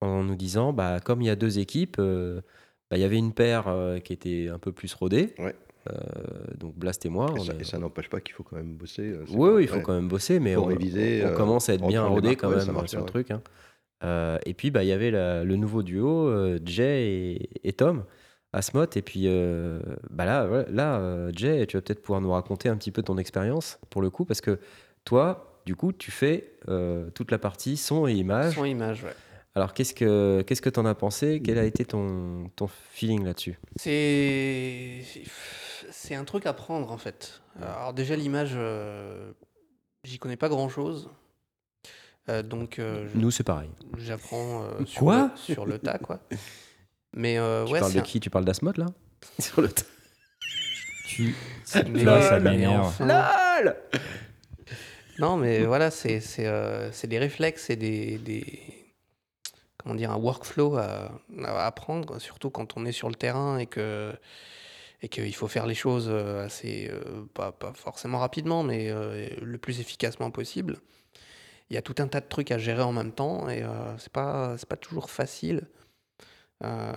[0.01, 2.41] en nous disant, bah, comme il y a deux équipes, euh,
[2.89, 5.33] bah, il y avait une paire euh, qui était un peu plus rodée.
[5.39, 5.55] Ouais.
[5.89, 5.93] Euh,
[6.57, 7.27] donc Blast et moi.
[7.59, 9.15] Et ça, n'empêche pas qu'il faut quand même bosser.
[9.27, 12.03] c'est oui, il faut quand même bosser, mais on, réviser, on commence à être bien
[12.03, 13.31] rodé quand même marche sur le truc.
[13.31, 13.41] hein.
[14.03, 17.73] Euh, et puis, bah, il y avait la- le nouveau duo, euh, Jay et, et
[17.73, 18.03] Tom,
[18.53, 18.85] Asmot.
[18.95, 22.77] Et puis, euh, bah là, là euh, Jay, tu vas peut-être pouvoir nous raconter un
[22.77, 24.59] petit peu ton expérience pour le coup, parce que
[25.05, 28.55] toi, du coup, tu fais euh, toute la partie son et image.
[28.55, 29.13] Son image, ouais.
[29.55, 31.41] Alors, qu'est-ce que qu'est-ce que t'en as pensé?
[31.43, 33.59] Quel a été ton, ton feeling là-dessus?
[33.77, 35.01] C'est
[35.91, 37.41] c'est un truc à prendre en fait.
[37.61, 39.31] Alors déjà l'image, euh,
[40.05, 41.09] j'y connais pas grand chose,
[42.45, 43.69] donc je- Nous, c'est pareil.
[43.97, 44.63] j'apprends
[45.35, 46.19] sur le tas quoi.
[47.13, 48.19] Mais euh, Tu ouais, parles de un- qui?
[48.19, 48.85] Tu parles d'Asmot là?
[49.39, 49.69] Sur le
[51.05, 51.35] Tu
[51.89, 52.95] mais- là ça m'énerve.
[53.01, 53.75] LOL
[55.19, 58.45] Non, mais voilà, c'est c'est euh, c'est des réflexes et des, des
[59.77, 61.11] comment dire un workflow à,
[61.43, 64.13] à apprendre, surtout quand on est sur le terrain et que
[65.01, 69.29] et qu'il faut faire les choses euh, assez, euh, pas, pas forcément rapidement, mais euh,
[69.41, 70.77] le plus efficacement possible.
[71.69, 73.97] Il y a tout un tas de trucs à gérer en même temps et euh,
[73.97, 75.67] c'est pas, c'est pas toujours facile.
[76.63, 76.93] Euh,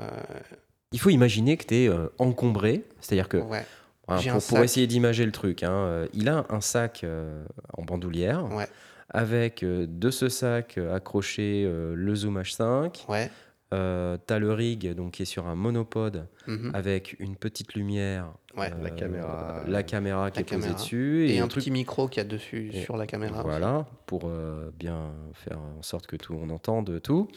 [0.93, 3.65] Il faut imaginer que tu es encombré, c'est-à-dire que ouais,
[4.07, 7.45] pour, essayer d'imager le truc, hein, euh, il a un sac euh,
[7.77, 8.67] en bandoulière Ouais.
[9.09, 13.09] avec euh, de ce sac euh, accroché euh, le Zoom H5.
[13.09, 13.31] ouais.
[13.73, 16.71] Euh, T'as le rig donc, qui est sur un monopode mhm.
[16.75, 18.71] avec une petite lumière, Ouais.
[18.83, 19.63] La caméra.
[19.67, 22.27] la caméra qui La est posée dessus Et, et, un truc petit micro qu'il y
[22.27, 23.43] a dessus Et sur la caméra.
[23.43, 27.29] Voilà, pour euh, bien faire en sorte que tout on entende tout.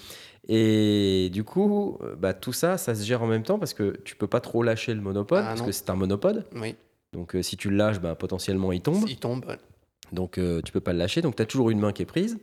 [0.49, 3.97] Et du coup, euh, bah, tout ça, ça se gère en même temps parce que
[4.03, 5.67] tu peux pas trop lâcher le monopode Ah, parce non.
[5.67, 6.45] que c'est un monopode.
[6.53, 6.75] Oui,
[7.13, 9.05] Donc euh, si tu le lâches, bah, potentiellement il tombe.
[9.07, 9.45] il tombe.
[9.45, 9.57] ouais.
[10.11, 11.21] Donc euh, tu peux pas le lâcher.
[11.21, 12.37] Donc tu as toujours une main qui est prise.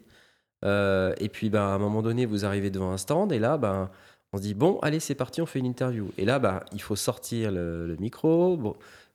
[0.65, 3.57] Euh, et puis bah, à un moment donné, vous arrivez devant un stand et là,
[3.57, 3.91] bah,
[4.33, 6.11] on se dit bon, allez, c'est parti, on fait une interview.
[6.19, 8.75] Et là, bah, il faut sortir le, le micro, bon,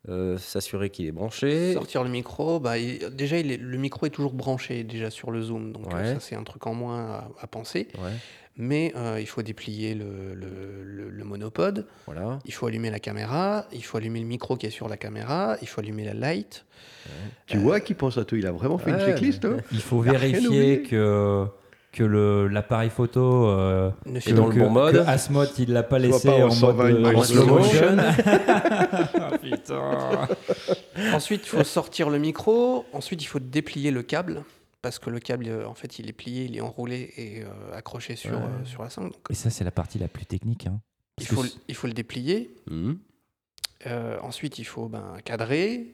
[0.09, 1.73] euh, s'assurer qu'il est branché.
[1.73, 5.31] Sortir le micro, bah, il- déjà il est- le micro est toujours branché déjà sur
[5.31, 6.13] le zoom, donc Ouais.
[6.13, 7.87] ça c'est un truc en moins à, à penser.
[7.95, 8.11] Ouais,
[8.59, 12.39] Mais euh, il faut déplier le, le- le- le monopode, voilà.
[12.45, 15.57] il faut allumer la caméra, il faut allumer le micro qui est sur la caméra,
[15.61, 16.65] il faut allumer la light.
[17.45, 19.79] Tu vois qui pense à tout Il a vraiment fait une Ouais, checklist hein Il
[19.79, 21.45] faut vérifier que,
[21.91, 23.47] que le- l'appareil photo.
[23.47, 24.95] euh, Ne Et filme dans le bon mode.
[24.95, 27.95] que Asmod, il l'a pas laissé pas en en, 120 mode, slow motion.
[27.95, 27.97] motion.
[29.69, 30.27] Ah.
[31.13, 32.85] Ensuite, il faut sortir le micro.
[32.93, 34.43] Ensuite, il faut déplier le câble.
[34.87, 37.47] Parce que le câble, euh, en fait, il est plié, il est enroulé et euh,
[37.75, 38.37] accroché sur, Ouais.
[38.37, 39.09] euh, sur la cingle.
[39.11, 40.65] Donc, Et ça, c'est la partie la plus technique.
[40.67, 40.79] hein.
[41.19, 42.55] il, faut, il faut le déplier.
[43.85, 45.93] Euh, ensuite, il faut ben, cadrer.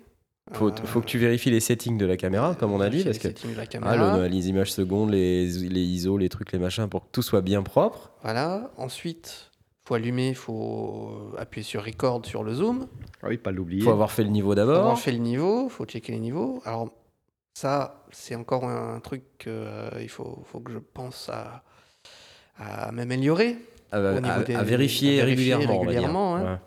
[0.51, 3.03] Faut, Euh, faut que tu vérifies les settings de la caméra, comme on a dit,
[3.03, 4.17] parce les que settings de la ah, caméra.
[4.17, 7.41] le- les images secondes, les, les ISO, les trucs, les machins, pour que tout soit
[7.41, 8.11] bien propre.
[8.23, 8.69] Voilà.
[8.77, 9.51] Ensuite,
[9.85, 12.87] faut allumer, il faut appuyer sur record sur le zoom.
[13.21, 13.81] Ah oui, pas Il l'oublier.
[13.83, 14.79] faut avoir fait le niveau Faut d'abord.
[14.79, 16.61] avoir fait le niveau, faut checker les niveaux.
[16.65, 16.89] Alors
[17.53, 21.63] ça, c'est encore un truc qu'il faut, faut que je pense à,
[22.57, 23.57] à m'améliorer.
[23.91, 25.63] à, vérifier, à vérifier régulièrement.
[25.65, 26.01] on va dire.
[26.01, 26.53] régulièrement, hein.
[26.53, 26.57] Ouais.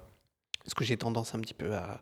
[0.64, 2.00] Parce que j'ai tendance un petit peu à,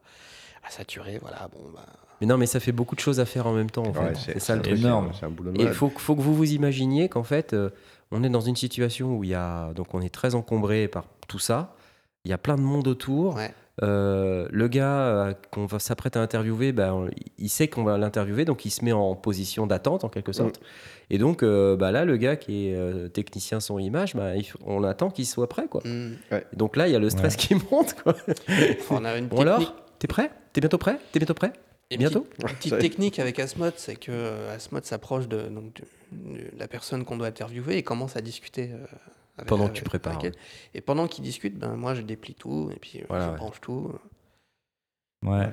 [0.66, 1.18] à saturer.
[1.20, 1.84] Voilà, bon, bah,
[2.20, 3.84] Mais non, mais ça fait beaucoup de choses à faire en même temps.
[3.84, 4.32] En Ouais, fait.
[4.34, 4.78] c'est ça le truc.
[4.78, 5.12] énorme.
[5.18, 7.70] C'est un boulot de Et il faut, faut que vous vous imaginiez qu'en fait, euh,
[8.10, 11.04] on est dans une situation où il y a, donc on est très encombré par
[11.28, 11.74] tout ça.
[12.24, 13.34] Il y a plein de monde autour.
[13.34, 13.52] Ouais.
[13.82, 17.98] Euh, le gars euh, qu'on va s'apprête à interviewer, ben, on- il sait qu'on va
[17.98, 20.60] l'interviewer, donc il se met en position d'attente en quelque sorte.
[21.10, 24.46] Et donc euh, bah là, le gars qui est euh, technicien son image, bah, il
[24.64, 25.66] on attend qu'il soit prêt.
[25.66, 25.82] Quoi.
[25.84, 27.38] Et donc là, il y a le stress Ouais.
[27.40, 27.94] qui monte.
[28.00, 28.14] Quoi.
[28.90, 29.76] on a une Bon alors, technique.
[29.98, 30.30] t'es prêt?
[30.52, 30.96] T'es bientôt prêt?
[31.10, 31.52] T'es bientôt prêt?
[31.90, 32.20] Et bientôt?
[32.38, 36.68] petite- Une petite technique avec Asmod, c'est que Asmod s'approche de, donc, de- de la
[36.68, 38.70] personne qu'on doit interviewer et commence à discuter.
[39.36, 40.20] Avec- Pendant que tu prépares.
[40.74, 43.36] Et pendant qu'il discute, ben, moi je déplie tout et puis euh, Voilà, je ouais.
[43.36, 43.92] branche tout.
[45.24, 45.48] Ouais,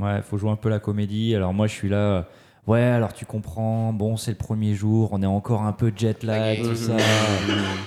[0.00, 1.34] ouais, faut jouer un peu la comédie.
[1.34, 1.96] Alors moi, je suis là.
[1.96, 2.22] euh,
[2.66, 3.92] Ouais, alors tu comprends.
[3.92, 5.10] Bon, c'est le premier jour.
[5.12, 6.96] On est encore un peu jet lag, tout ça.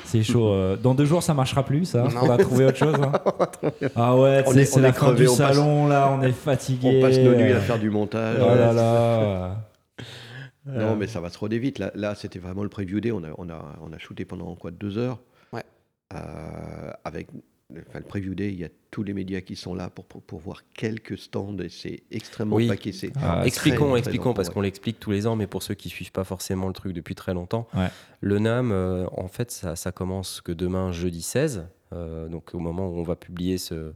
[0.03, 0.49] C'est chaud.
[0.49, 0.75] euh.
[0.77, 2.03] Dans deux jours, ça marchera plus, ça.
[2.03, 2.09] Non.
[2.21, 2.93] On va trouver autre chose.
[3.01, 3.11] hein.
[3.95, 6.11] Ah ouais, c'est on la est fin crevé, du passe- salon là.
[6.11, 6.99] On est fatigué.
[6.99, 8.37] On passe nos nuits à faire du montage.
[8.39, 9.55] Oh là là.
[10.67, 11.79] Non, mais ça va se roder vite.
[11.79, 13.11] Là, là c'était vraiment le preview day.
[13.11, 15.17] On a, on a, on a shooté pendant quoi Deux heures
[16.09, 17.27] avec
[17.71, 20.21] enfin, le preview day, il y a tous les médias qui sont là pour, pour,
[20.21, 22.67] pour voir quelques stands et c'est extrêmement Oui.
[22.67, 22.91] paquet.
[23.21, 24.53] Ah, expliquons, très expliquons, longtemps, parce ouais.
[24.53, 27.15] qu'on l'explique tous les ans, mais pour ceux qui suivent pas forcément le truc depuis
[27.15, 27.89] très longtemps, Ouais.
[28.21, 31.67] le NAM, euh, en fait, ça, ça commence que demain, jeudi 16.
[31.93, 33.93] euh, donc au moment où on va publier ce,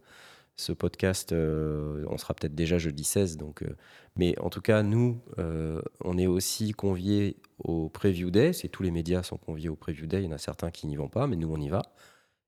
[0.58, 3.36] ce podcast, euh, on sera peut-être déjà jeudi 16.
[3.38, 3.76] Donc, euh,
[4.16, 8.54] mais en tout cas, nous, euh, on est aussi conviés au Preview Day.
[8.54, 10.22] C'est tous les médias sont conviés au Preview Day.
[10.22, 11.82] Il y en a certains qui n'y vont pas, mais nous, on y va.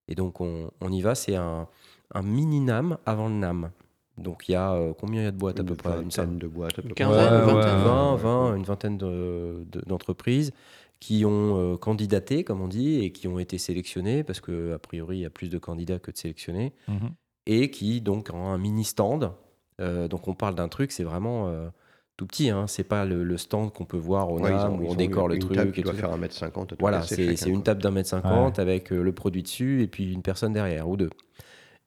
[0.07, 1.15] Et donc, on, on y va.
[1.15, 1.67] C'est un,
[2.13, 3.71] un mini NAM avant le NAM.
[4.17, 5.89] Donc, il y a euh, combien il y a de boîtes à peu près?
[5.95, 6.77] Une vingtaine de boîtes.
[6.77, 7.05] à peu Une près.
[7.05, 7.77] Ouais, une ouais, vingtaine.
[7.77, 7.83] ouais.
[7.83, 10.51] 20, 20, une vingtaine de- de- d'entreprises
[10.99, 15.17] qui ont euh, candidaté, comme on dit, et qui ont été sélectionnées, parce qu'a priori,
[15.17, 17.11] il y a plus de candidats que de sélectionnés, Mhm.
[17.47, 19.31] et qui donc ont un mini stand.
[19.81, 21.67] Euh, donc on parle d'un truc, c'est vraiment euh,
[22.23, 22.65] tout petit, hein.
[22.67, 25.35] c'est pas le, le stand qu'on peut voir au Ouais, NAM où on décore le
[25.35, 25.55] une truc.
[25.57, 25.99] table et qui doit tout.
[25.99, 26.67] faire 1m50.
[26.67, 30.11] tout Voilà, c'est une table d'un mètre cinquante avec euh, le produit dessus et puis
[30.11, 31.09] une personne derrière ou deux.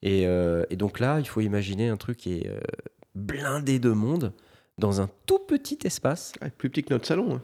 [0.02, 2.58] Et, euh, et donc là, il faut imaginer un truc qui est euh,
[3.14, 4.32] blindé de monde
[4.78, 7.36] dans un tout petit espace, Ouais, plus petit que notre salon.
[7.36, 7.42] hein.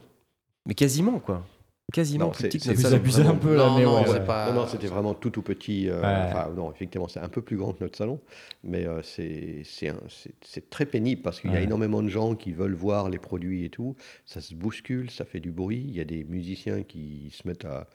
[0.67, 1.45] mais quasiment quoi.
[1.93, 3.29] Quasiment Non, plus petit que notre salon.
[3.29, 4.25] un peu là, Non, mais non, ouais, c'est ouais.
[4.25, 5.87] pas- non, non, c'était vraiment tout tout petit.
[5.89, 6.31] euh, Ouais.
[6.31, 8.19] Enfin, non, effectivement, c'est un peu plus grand que notre salon,
[8.63, 13.09] mais euh, c'est très pénible parce qu'il y a énormément de gens qui veulent voir
[13.09, 13.95] les produits et tout.
[14.25, 15.85] Ça se bouscule, ça fait du bruit.
[15.87, 17.87] Il y a des musiciens qui se mettent à,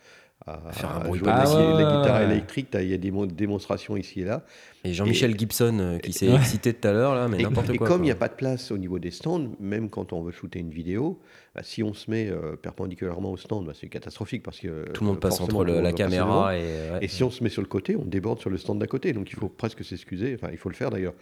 [0.46, 2.24] à, Faire un bruit Ah ouais, ouais.
[2.32, 2.70] électriques.
[2.70, 4.44] T'as- Il y a des mo- démonstrations ici et là.
[4.84, 6.36] Et Jean-Michel Gibson euh, qui s'est Ouais.
[6.36, 8.78] excité tout à l'heure, là, mais Et, comme il n'y a pas de place au
[8.78, 11.20] niveau des stands, même quand on veut shooter une vidéo,
[11.54, 15.02] bah, si on se met euh, perpendiculairement au stand, bah, c'est catastrophique parce que Tout
[15.02, 16.60] le monde euh, passe entre le- la caméra et.
[16.60, 16.98] ouais.
[17.02, 19.12] Et si on se met sur le côté, on déborde sur le stand d'à côté.
[19.12, 20.34] Donc il faut presque s'excuser.
[20.34, 21.14] Enfin, il faut le faire d'ailleurs.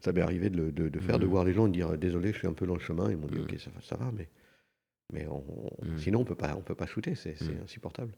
[0.00, 1.30] Ça m'est arrivé de, le- de- de faire, de Mhm.
[1.30, 3.10] voir les gens dire désolé, je suis un peu dans le chemin.
[3.10, 4.28] Ils m'ont dit ok, ça, va- ça va, mais,
[5.12, 5.44] mais on-
[5.84, 5.98] Mhm.
[5.98, 7.14] sinon on peut pas, on peut pas shooter.
[7.16, 8.12] C'est insupportable.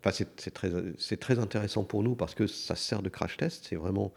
[0.00, 3.66] Enfin, c'est très, c'est très intéressant pour nous parce que ça sert de crash test.
[3.68, 4.12] C'est vraiment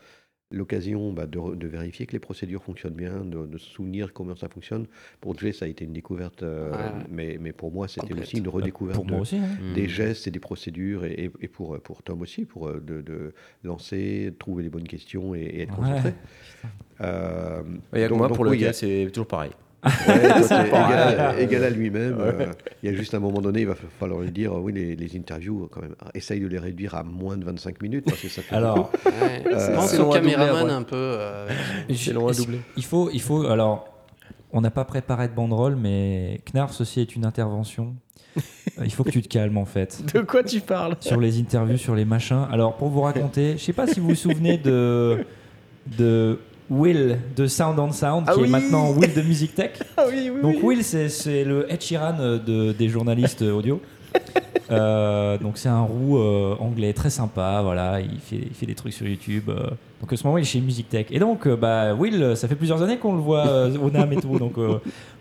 [0.53, 4.49] l'occasion bah, de, vérifier que les procédures fonctionnent bien, de, de se souvenir comment ça
[4.49, 4.85] fonctionne.
[5.21, 7.05] Pour Jay, ça a été une découverte, euh, Ouais.
[7.09, 9.37] mais, mais pour moi, c'était aussi une redécouverte Pour de- moi aussi.
[9.37, 9.47] hein.
[9.61, 9.73] Mm.
[9.75, 13.01] des gestes et des procédures, et, et- et pour, pour Tom aussi, pour euh, de,
[13.01, 15.87] de lancer, trouver les bonnes questions et, et être Ouais.
[15.87, 16.13] concentré.
[16.99, 17.63] Euh,
[18.09, 19.51] donc- moi donc pour oui, le a- gars, c'est toujours pareil.
[19.83, 19.91] Ouais,
[20.47, 21.43] toi, égal, pareil.
[21.43, 22.17] égal à lui-même.
[22.19, 22.45] euh,
[22.83, 25.17] il y a juste un moment donné, il va falloir lui dire oui, les, les
[25.17, 28.41] interviews, quand même, essaye de les réduire à moins de 25 minutes parce que ça
[28.41, 28.91] fait Alors.
[29.05, 29.43] Ouais.
[29.51, 30.95] Euh, Pense c'est au long à caméraman un peu.
[30.95, 31.47] euh,
[31.89, 32.59] Je- long à doubler.
[32.77, 33.45] Il faut, il faut.
[33.47, 33.87] Alors,
[34.53, 37.95] on n'a pas préparé de banderole, mais Knarf ceci est une intervention.
[38.37, 40.01] Euh, il faut que tu te calmes en fait.
[40.13, 40.95] De quoi tu parles?
[40.99, 42.45] Sur les interviews, sur les machins.
[42.51, 45.25] Alors, pour vous raconter, je sais pas si vous vous souvenez de
[45.97, 46.39] de
[46.71, 49.71] Will de Sound on Sound, Ah qui oui est maintenant Will de Music Tech.
[49.97, 50.41] Ah oui, oui.
[50.41, 53.81] Donc Will, c'est le Ed Sheeran euh, de, des journalistes audio.
[54.71, 58.75] Euh, donc c'est un roux euh, anglais très sympa, voilà, il fait, il fait des
[58.75, 59.49] trucs sur YouTube.
[59.49, 59.69] euh.
[59.99, 61.07] donc à ce moment il est chez Music Tech.
[61.11, 63.45] Et donc bah Will, ça fait plusieurs années qu'on le voit
[63.81, 64.37] au NAM et tout.
[64.39, 64.53] Donc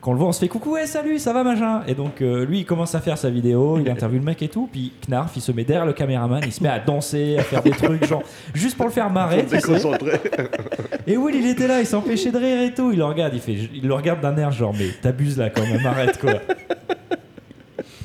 [0.00, 1.82] quand on le voit, on se fait coucou, ouais salut, ça va machin.
[1.86, 4.68] Et donc lui il commence à faire sa vidéo, il interviewe le mec et tout.
[4.70, 7.62] Puis Knarf il se met derrière le caméraman, il se met à danser, à faire
[7.62, 8.22] des trucs genre
[8.54, 9.46] juste pour le faire marrer.
[11.06, 12.92] Et Will, il était là, il s'empêchait de rire et tout.
[12.92, 15.62] Il le regarde, il, fait, il le regarde d'un air genre, mais t'abuses là quand
[15.66, 16.34] même, arrête quoi.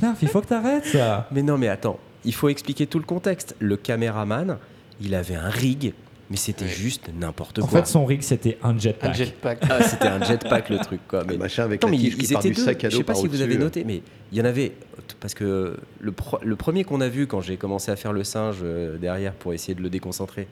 [0.01, 1.27] Non, il faut que t'arrêtes ça.
[1.31, 3.55] Mais non, mais attends, il faut expliquer tout le contexte.
[3.59, 4.57] Le caméraman,
[5.01, 5.93] il avait un rig,
[6.29, 7.79] mais c'était juste n'importe En quoi.
[7.79, 9.15] fait, son rig, c'était un un jetpack.
[9.15, 9.59] jetpack.
[9.69, 11.23] Ah, c'était un jetpack le truc, quoi.
[11.27, 12.63] Mais machin avec Non, la mais tige ils qui part étaient du deux.
[12.65, 13.63] sac à Je dos sais pas si vous avez au-dessus.
[13.63, 14.73] noté, mais il y en avait
[15.19, 18.23] parce que le, pro- le premier qu'on a vu quand j'ai commencé à faire le
[18.23, 20.47] singe euh, derrière pour essayer de le déconcentrer,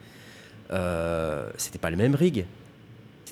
[0.70, 2.44] euh, c'était pas le même rig.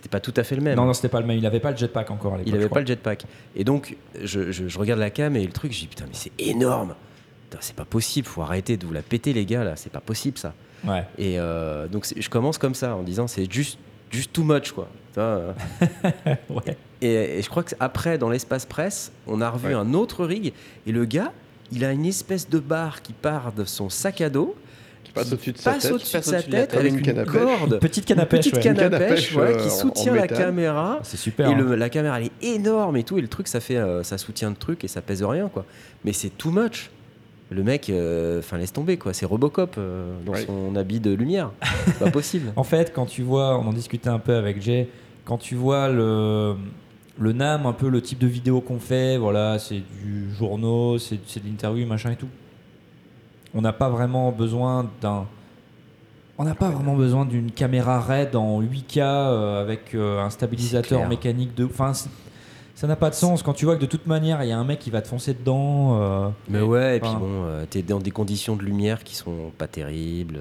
[0.03, 0.75] C'était pas tout à fait le même.
[0.77, 1.39] Non, non, c'était pas le même.
[1.39, 2.53] Il avait pas le jetpack encore à l'époque.
[2.53, 3.25] il avait pas le jetpack.
[3.55, 6.15] Et donc, je, je- je regarde la cam et le truc, je dis putain, mais
[6.15, 6.95] c'est énorme.
[7.61, 10.39] C'est pas possible, faut arrêter de vous la péter, les gars, là, c'est pas possible
[10.39, 10.55] ça.
[10.85, 11.05] Ouais.
[11.19, 13.79] Et euh, donc, je commence comme ça en disant c'est juste,
[14.11, 14.89] juste too much, quoi.
[15.19, 15.53] Euh.
[16.51, 16.77] ouais.
[17.01, 19.75] Et, et je crois qu'après, dans l'espace presse, on a revu Ouais.
[19.75, 20.53] un autre rig.
[20.87, 21.33] Et le gars,
[21.71, 24.57] il a une espèce de barre qui part de son sac à dos,
[25.15, 25.93] passe au-dessus de sa passe tête.
[25.93, 26.75] au-dessus de sa tête tête.
[26.75, 28.41] avec une, une canne corde, Petite canne à pêche.
[28.51, 28.61] petite ouais.
[28.61, 31.01] canne à pêche, ouais, euh, qui en- soutient en la caméra.
[31.03, 31.49] C'est super.
[31.49, 31.57] Et hein.
[31.59, 33.19] le- la caméra, elle est énorme et tout.
[33.19, 35.65] Et le truc, ça fait, euh, ça soutient le truc et ça pèse rien, quoi.
[36.05, 36.91] Mais c'est too much.
[37.51, 39.13] Le mec, euh, enfin, laisse tomber, quoi.
[39.13, 40.47] C'est Robocop euh, dans Ouais.
[40.47, 41.51] son habit de lumière.
[41.87, 42.51] C'est pas possible.
[42.57, 44.89] En fait, quand tu vois, on en discutait un peu avec Jay,
[45.27, 46.55] quand tu vois le,
[47.19, 51.19] le NAM, un peu le type de vidéo qu'on fait, voilà, c'est du journaux, c'est
[51.27, 52.29] c'est de l'interview, machin et tout.
[53.55, 55.27] On n'a pas vraiment besoin d'un.
[56.39, 61.09] On n'a pas vraiment besoin d'une caméra RAID en 8K euh, avec euh, un stabilisateur
[61.09, 61.65] mécanique de.
[61.67, 61.93] Enfin,
[62.75, 64.59] ça n'a pas de sens quand tu vois que de toute manière, il y a
[64.59, 66.01] un mec qui va te foncer dedans.
[66.01, 69.69] euh, Mais ouais, et puis bon, t'es dans des conditions de lumière qui sont pas
[69.69, 70.41] terribles.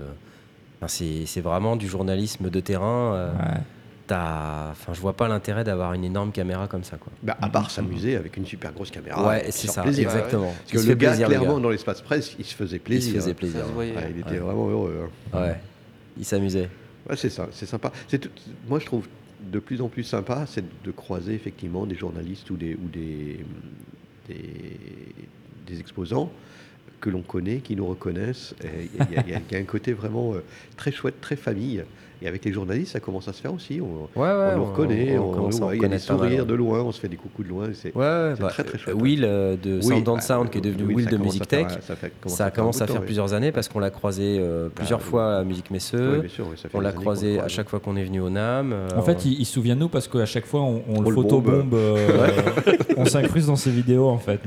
[0.81, 3.31] Enfin, c'est vraiment du journalisme de terrain.
[3.37, 3.59] ouais.
[4.07, 7.11] T'as- Enfin, je vois pas l'intérêt d'avoir une énorme caméra comme ça, quoi.
[7.23, 9.27] Bah, à part s'amuser avec une super grosse caméra.
[9.27, 10.09] ouais, c'est ça, plaisir.
[10.09, 10.53] exactement.
[10.57, 11.61] Parce Il que le gars, plaisir, clairement, gars.
[11.61, 13.13] dans l'espace presse, il se faisait Il se plaisir.
[13.15, 13.65] faisait Ça plaisir.
[13.65, 13.95] se voyait.
[13.95, 14.37] Ouais, il était Ouais.
[14.39, 15.09] vraiment heureux.
[15.33, 15.39] hein.
[15.41, 15.55] Ouais.
[16.17, 16.69] Il s'amusait.
[17.09, 17.91] Ouais, c'est ça, c'est sympa.
[18.07, 18.29] C'est tout-
[18.67, 19.07] moi, je trouve
[19.41, 23.43] de plus en plus sympa, c'est de croiser effectivement des journalistes ou des, ou des,
[24.27, 24.35] des,
[25.67, 26.31] des exposants
[26.99, 28.53] que l'on connaît, qui nous reconnaissent.
[28.63, 30.43] Il y, il y il y a un côté vraiment euh,
[30.77, 31.83] très chouette, très famille.
[32.23, 33.79] Et avec les journalistes, ça commence à se faire aussi.
[33.81, 34.49] On, Ouais, ouais.
[34.53, 36.81] on nous reconnaît, on, commence à en ouais, il y a des sourires de loin,
[36.81, 37.69] on se fait des coucous de loin.
[37.73, 40.21] C'est Ouais, ouais, C'est bah, très, très chouette, Will euh, de Oui, Sound on bah,
[40.21, 41.67] Sound, qui est devenu oui, Will de Music à Tech.
[41.81, 44.69] ça fait- commence Ça commence à faire temps, plusieurs années parce qu'on l'a croisé euh,
[44.69, 45.05] plusieurs oui.
[45.05, 45.71] fois à Musique.
[45.71, 46.13] Messeux.
[46.15, 48.19] Oui, bien sûr, oui, ça fait on l'a croisé à chaque fois qu'on est venu
[48.21, 48.71] au NAM.
[48.73, 51.01] euh, En fait, il, se souvient de nous parce qu'à chaque fois, on, on On
[51.01, 51.75] le photobombe,
[52.97, 54.39] on s'incruste dans ses vidéos en fait.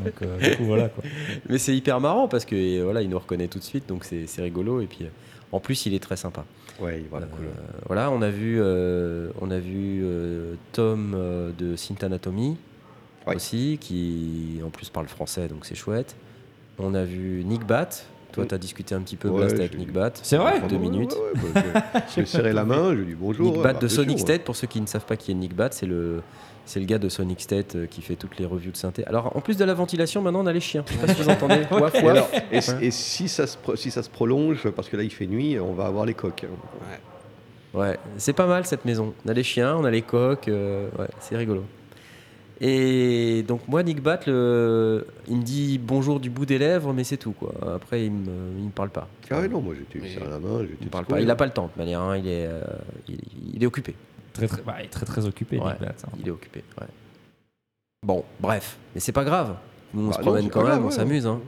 [1.48, 4.04] Mais c'est hyper marrant parce que euh, voilà, il nous reconnaît tout de suite, donc
[4.04, 4.80] c'est rigolo.
[4.80, 5.06] Et puis
[5.52, 6.44] en plus, il est très sympa.
[6.80, 7.46] Ouais, voilà, cool.
[7.46, 7.50] Euh,
[7.86, 12.56] voilà, on a vu, euh, on a vu euh, Tom euh, de Synth Anatomy
[13.26, 13.36] Ouais.
[13.36, 16.14] aussi, qui en plus parle français, donc c'est chouette.
[16.78, 17.88] On a vu Nick Bat,
[18.32, 20.10] Toi, tu as discuté un petit peu, Ouais, Blast, avec Nick Bat.
[20.22, 21.12] C'est vrai Deux minutes.
[21.14, 23.46] ouais, ouais, bah, je- lui ai serré la main, je lui ai dit bonjour.
[23.52, 25.34] Nick Bat bah, de Sonic sûr, State, pour ceux qui ne savent pas qui est
[25.34, 26.20] Nick Bat, c'est le,
[26.66, 29.04] c'est le gars de Sonic State euh, qui fait toutes les revues de synthé.
[29.06, 30.84] Alors, en plus de la ventilation, maintenant, on a les chiens.
[30.86, 31.62] Je sais pas si vous entendez.
[31.70, 31.94] Et, waf.
[31.96, 32.60] alors, et, Ouais.
[32.86, 35.58] et si, ça se, pro- si ça se prolonge, parce que là il fait nuit,
[35.60, 36.44] on va avoir les coques.
[36.44, 36.96] hein.
[37.78, 39.12] Ouais, c'est pas mal cette maison.
[39.26, 41.64] On a les chiens, on a les coques, euh, ouais, c'est rigolo.
[42.60, 47.02] Et donc moi, Nick Bat, le- il me dit bonjour du bout des lèvres, mais
[47.02, 47.52] c'est tout quoi.
[47.74, 49.08] Après, il me, il me parle pas.
[49.30, 51.20] Ah ouais, non, moi j'étais Mais- serré la main, Il me parle pas.
[51.20, 52.00] Il a pas le temps de toute manière.
[52.00, 52.62] hein, Il est, euh,
[53.08, 53.18] il,
[53.54, 53.94] il est occupé.
[54.34, 55.58] Très très, bah, il est très très occupé.
[55.58, 56.08] Ouais, Nick Bat, hein.
[56.20, 56.62] Il est occupé.
[56.80, 56.86] ouais.
[58.06, 59.56] Bon, bref, mais c'est pas grave.
[59.94, 60.92] Nous, on Bah se non, promène quand même, grave, on ouais.
[60.92, 61.26] s'amuse.
[61.26, 61.40] hein.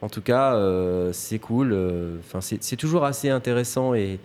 [0.00, 1.72] En tout cas, euh, c'est cool.
[1.72, 4.20] euh, Enfin, c'est c'est toujours assez intéressant et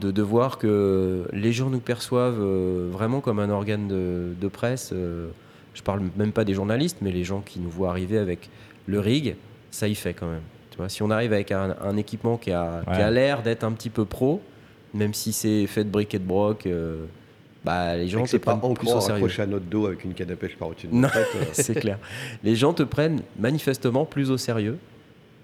[0.00, 4.48] de, de voir que les gens nous perçoivent euh, vraiment comme un organe de, de
[4.48, 4.90] presse.
[4.92, 5.28] euh,
[5.74, 8.48] je parle même pas des journalistes, mais les gens qui nous voient arriver avec
[8.86, 9.36] le rig,
[9.70, 10.42] ça y fait quand même.
[10.70, 13.64] Tu vois, si on arrive avec un, un équipement qui a, qui a l'air d'être
[13.64, 14.40] un petit peu pro,
[14.96, 17.04] même si c'est fait de briques et de broc, euh,
[17.64, 19.40] bah, les gens te c'est pas prennent plus au encore sérieux.
[19.40, 21.12] à notre dos avec une canne à pêche par au-dessus de tête.
[21.36, 21.44] euh.
[21.52, 21.98] c'est clair.
[22.44, 24.78] Les gens te prennent manifestement plus au sérieux.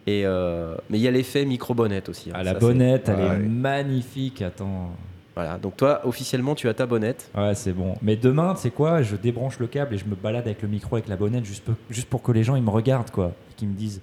[0.06, 2.30] Et euh, mais il y a l'effet micro-bonnette aussi.
[2.30, 2.34] hein.
[2.36, 3.36] Ah, la Ça, bonnette, elle Ouais.
[3.36, 4.42] est magnifique.
[4.42, 4.90] Attends.
[5.34, 5.58] Voilà.
[5.58, 7.30] Donc toi, officiellement, tu as ta bonnette.
[7.36, 7.94] Ouais, c'est bon.
[8.02, 10.68] Mais demain, tu sais quoi Je débranche le câble et je me balade avec le
[10.68, 13.32] micro, avec la bonnette, juste, pour- juste pour que les gens ils me regardent, quoi.
[13.50, 14.00] Et qu'ils me disent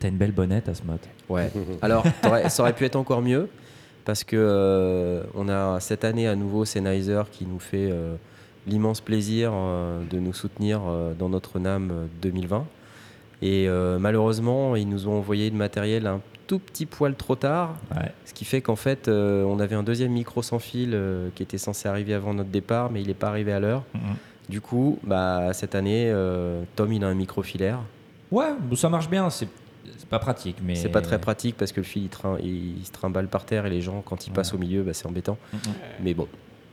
[0.00, 0.98] T'as une belle bonnette, Asmod.
[1.28, 1.50] Ouais.
[1.80, 2.04] Alors,
[2.48, 3.48] ça aurait pu être encore mieux
[4.04, 8.16] parce que euh, on a cette année à nouveau Sennheiser qui nous fait euh,
[8.66, 10.82] l'immense plaisir euh, de nous soutenir
[11.18, 12.66] dans notre NAM euh, 2020.
[13.42, 17.76] Et malheureusement, ils nous ont envoyé le matériel un tout petit poil trop tard.
[17.94, 18.10] Ouais.
[18.24, 20.98] Ce qui fait qu'en fait, on avait un deuxième micro sans fil
[21.34, 23.82] qui était censé arriver avant notre départ, mais il n'est pas arrivé à l'heure.
[23.92, 24.00] Mhm.
[24.48, 26.10] Du coup, bah, cette année,
[26.74, 27.80] Tom, il a un micro filaire.
[28.30, 29.28] Ouais, ça marche bien.
[29.28, 29.48] C'est
[29.98, 30.74] c'est pas pratique, mais.
[30.74, 33.44] C'est pas très pratique parce que le fil, il, trin- il- il se trimballe par
[33.44, 34.36] terre et les gens, quand ils Ouais.
[34.36, 35.38] passent au milieu, bah, c'est embêtant.
[35.52, 35.60] Mhm.
[36.02, 36.28] Mais bon,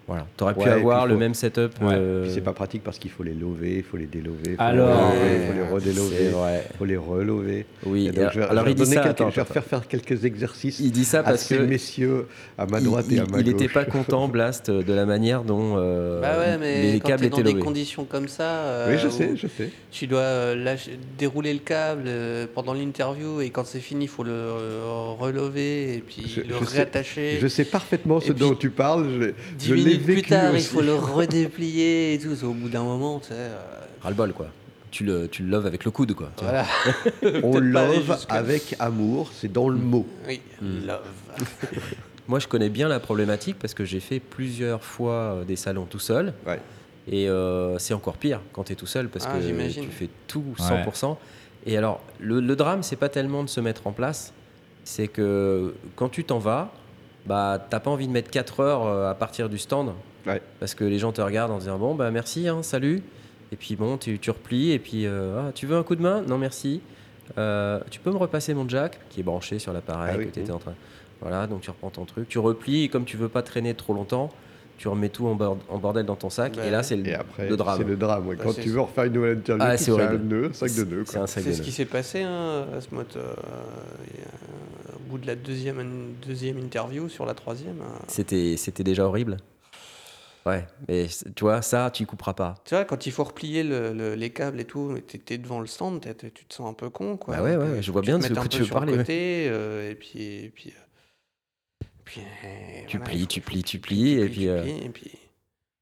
[0.08, 0.26] voilà.
[0.36, 1.72] T'aurais pu Ouais, et avoir le faut- même setup.
[1.82, 1.94] Ouais.
[1.94, 4.62] euh, c'est pas pratique parce qu'il faut les lever, il faut les délever, il faut
[4.62, 6.64] Alors, les relever, il faut les C'est redélever, vrai.
[6.74, 7.66] il faut les relever.
[7.86, 8.08] Oui.
[8.08, 8.96] Et donc, je vais, alors je vais il dit ça.
[8.96, 11.58] quelques- attends, je vais attends, faire faire quelques exercices Il dit ça à parce ces
[11.58, 13.54] que messieurs à ma il- droite et à il, ma il gauche.
[13.54, 17.22] était pas content, Blast, de la manière dont euh, Bah ouais, mais les quand câbles
[17.24, 19.70] t'es dans étaient des conditions comme ça, euh, Oui, je sais, je sais.
[19.92, 22.10] tu dois euh, lâcher- dérouler le câble
[22.54, 24.32] pendant l'interview et quand c'est fini, il faut le
[25.20, 27.38] relever et puis Je- le je sais- réattacher.
[27.42, 29.34] Je sais parfaitement ce dont tu parles.
[29.60, 32.44] Je, Plus tard, il faut le redéplier et tout.
[32.46, 33.34] Au bout d'un moment, tu sais.
[33.36, 33.58] euh,
[34.02, 34.48] Ras-le-bol, quoi.
[34.92, 36.32] Tu le, tu le loves avec le coude, quoi.
[36.42, 36.66] voilà.
[37.44, 40.06] On love avec amour, c'est dans le mot.
[40.28, 40.86] Oui, Mm.
[40.88, 41.02] love.
[42.28, 45.86] Moi, je connais bien la problématique parce que j'ai fait plusieurs fois euh, des salons
[45.86, 46.34] tout seul.
[46.46, 46.60] Ouais.
[47.10, 50.10] Et euh, c'est encore pire quand tu es tout seul parce Ah, que tu fais
[50.28, 51.18] tout 100%.
[51.66, 54.34] Et alors, le, le drame, c'est pas tellement de se mettre en place,
[54.84, 56.72] c'est que quand tu t'en vas,
[57.26, 59.94] bah, t'as pas envie de mettre 4 heures euh, à partir du stand
[60.28, 60.40] Ouais.
[60.60, 63.02] parce que les gens te regardent en disant bon, bah merci, hein, salut.
[63.52, 66.02] Et puis bon, tu, tu replies et puis euh, Ah, tu veux un coup de
[66.02, 66.22] main?
[66.28, 66.80] Non, merci.
[67.38, 70.32] Euh, tu peux me repasser mon jack qui est branché sur l'appareil Ah oui, que
[70.32, 70.44] tu oui.
[70.44, 70.74] étais en train.
[71.22, 73.94] Voilà, donc tu reprends ton truc, tu replies et comme tu veux pas traîner trop
[73.94, 74.30] longtemps,
[74.78, 77.14] tu remets tout en, bord- en bordel dans ton sac et là c'est le, Et
[77.14, 77.78] après, le drame.
[77.78, 78.28] c'est le drame.
[78.28, 78.36] ouais.
[78.36, 80.84] Bah, Quand tu veux refaire une nouvelle interview, Ah, c'est un nœud, un sac de
[80.84, 81.04] nœuds.
[81.28, 83.06] C'est ce qui s'est passé hein, à ce mode.
[83.16, 83.34] euh,
[85.12, 87.82] bout de la deuxième, deuxième interview sur la troisième.
[87.82, 89.38] euh, C'était, c'était déjà horrible.
[90.46, 92.56] Ouais, mais tu vois, ça, tu y couperas pas.
[92.66, 95.60] Tu vois, quand il faut replier le- le- les câbles et tout, t'es t'es devant
[95.60, 97.36] le stand, tu te sens un peu con, quoi.
[97.38, 99.04] Bah ouais, ouais, je vois tu bien de ce que tu veux parler, le ouais.
[99.04, 103.78] côté, euh, et puis, et puis, euh, puis, euh, Tu voilà, plies, tu plies, tu
[103.78, 105.12] tu plies, et tu puis, euh, plies, et puis-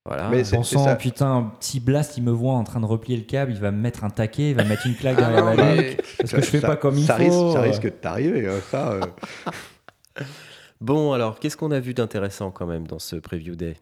[0.05, 0.29] Voilà.
[0.29, 0.95] Mais Pensant, ça.
[0.95, 3.77] putain, petit blast, il me voit en train de replier le câble, il va me
[3.79, 6.01] mettre un taquet, il va me mettre une claque Ah derrière la nuque.
[6.17, 7.23] Parce que je fais Ça- pas comme il ça faut.
[7.23, 8.91] Risque, ça risque de t'arriver, hein, ça.
[8.93, 9.01] euh.
[10.81, 13.75] Bon, alors, qu'est-ce qu'on a vu d'intéressant quand même dans ce preview day?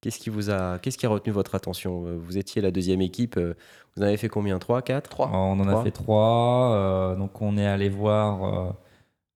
[0.00, 2.06] Qu'est-ce qui vous a, qu'est-ce qui a retenu votre attention?
[2.06, 3.36] Euh, Vous étiez la deuxième équipe.
[3.36, 3.54] euh,
[3.96, 4.58] Vous en avez fait combien?
[4.58, 5.30] 3, 4 Trois.
[5.32, 6.72] On en a fait trois.
[6.74, 8.44] euh, donc on est allé voir.
[8.68, 8.72] euh,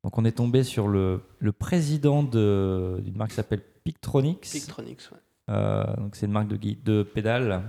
[0.05, 4.51] donc on est tombé sur le, le président de- d'une marque qui s'appelle Pictronix.
[4.51, 5.19] Pictronix, ouais.
[5.49, 7.63] Euh, c'est une marque de, de pédales,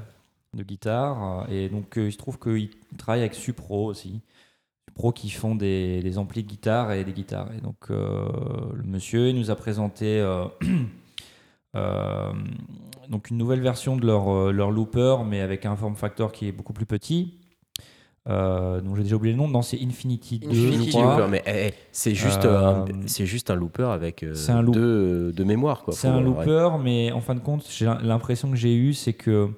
[0.54, 1.44] de guitare.
[1.44, 4.22] euh, Et donc euh, il se trouve qu'il travaille avec Supro aussi.
[4.90, 7.52] Supro qui font des, amplis de guitare et des guitares.
[7.54, 10.20] Et donc le monsieur nous a présenté
[11.76, 16.86] une nouvelle version de leur looper, mais avec un form factor qui est beaucoup plus
[16.86, 17.39] petit.
[18.30, 19.48] Euh, donc j'ai déjà oublié le nom.
[19.48, 20.48] Non, c'est Infinity 2.
[20.52, 20.98] je Infinity.
[21.02, 24.62] Looper, mais eh, eh, c'est juste, Euh, un, c'est juste un looper avec euh, un
[24.62, 25.84] loop- deux de mémoire.
[25.92, 27.68] C'est un looper, mais en fin de compte,
[28.04, 29.50] l'impression que j'ai eu, c'est que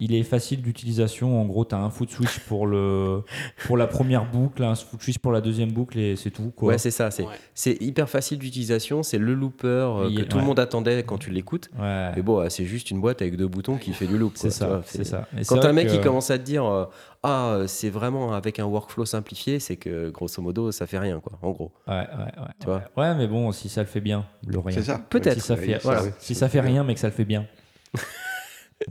[0.00, 1.40] Il est facile d'utilisation.
[1.40, 3.22] En gros, tu as un foot switch pour, le,
[3.66, 6.52] pour la première boucle, un foot switch pour la deuxième boucle et c'est tout.
[6.56, 6.68] Quoi.
[6.70, 7.10] Ouais, c'est ça.
[7.10, 7.34] C'est Ouais.
[7.54, 9.02] c'est hyper facile d'utilisation.
[9.02, 11.68] C'est le looper euh, que tout le monde attendait quand tu l'écoutes.
[11.78, 12.12] Ouais.
[12.16, 14.32] Mais bon, euh, c'est juste une boîte avec deux boutons qui fait du loop.
[14.36, 15.28] C'est quoi, vois, ça, c'est ça.
[15.36, 16.86] Et Quand c'est un mec que- qui commence à te dire euh,
[17.22, 21.38] ah c'est vraiment avec un workflow simplifié, c'est que grosso modo ça fait rien quoi.
[21.42, 21.72] En gros.
[21.86, 22.48] Ouais, ouais, ouais.
[22.58, 22.78] Tu ouais.
[22.96, 24.74] Ouais, mais bon, si ça le fait bien, le rien.
[24.74, 24.98] C'est ça.
[25.10, 25.34] Peut-être.
[25.34, 27.00] Si ça Ouais, fait, ça, voilà, ouais, si ça ça fait fait rien, mais que
[27.00, 27.44] ça le fait bien.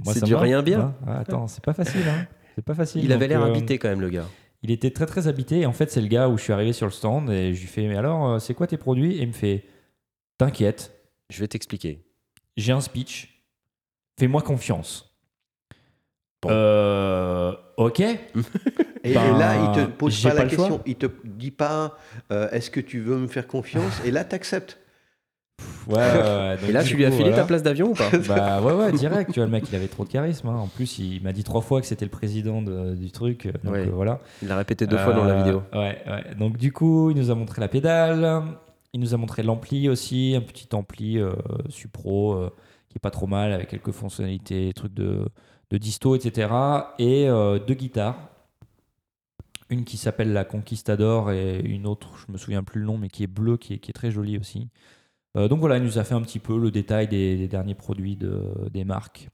[0.04, 0.80] Moi, C'est ça du rien bien.
[0.80, 0.96] hein.
[1.08, 2.02] Ah, attends, c'est pas facile.
[2.08, 2.28] Hein.
[2.56, 3.04] C'est pas facile.
[3.04, 4.26] Il avait l'air euh, habité quand même le gars.
[4.62, 5.62] Il était très très habité.
[5.62, 7.62] Et en fait, c'est le gars où je suis arrivé sur le stand et je
[7.62, 9.14] lui fais Mais alors, euh, c'est quoi tes produits?
[9.18, 9.66] Et il me fait
[10.38, 10.92] T'inquiète,
[11.30, 12.06] Je vais t'expliquer.
[12.58, 13.44] j'ai un speech.
[14.20, 15.06] Fais-moi confiance.
[16.42, 16.50] Bon.
[16.52, 18.00] Euh, ok.
[18.00, 18.18] Et,
[19.04, 20.82] et Ben, là, il te pose pas pas la question.
[20.86, 21.98] Il te dit pas
[22.32, 24.02] euh, est-ce que tu veux me faire confiance?
[24.06, 24.79] Et là, tu acceptes.
[25.88, 26.57] Ouais, ouais, ouais.
[26.62, 27.38] Donc, Et là tu lui as filé voilà.
[27.38, 29.32] ta place d'avion ou pas Bah ouais, ouais, direct.
[29.32, 30.47] Tu vois, le mec, il avait trop de charisme.
[30.47, 30.55] hein.
[30.57, 33.47] En plus, il m'a dit trois fois que c'était le président de- du truc.
[33.64, 33.88] Donc Ouais.
[33.88, 34.20] euh, voilà.
[34.41, 35.64] Il l'a répété deux fois dans la Euh, vidéo.
[35.74, 36.36] Ouais, ouais.
[36.38, 38.43] Donc du coup, il nous a montré la pédale.
[38.93, 41.32] Il nous a montré l'ampli aussi, un petit ampli euh,
[41.70, 42.49] Supro euh,
[42.89, 45.26] qui est pas trop mal avec quelques fonctionnalités, trucs de,
[45.70, 46.49] de disto, etc.
[46.97, 48.18] Et euh, deux guitares.
[49.70, 53.07] Une qui s'appelle la Conquistador et une autre, je me souviens plus le nom, mais
[53.07, 54.68] qui est bleue, qui est, qui est très jolie aussi.
[55.38, 57.76] Euh, donc voilà, il nous a fait un petit peu le détail des, des derniers
[57.76, 59.30] produits de, des marques.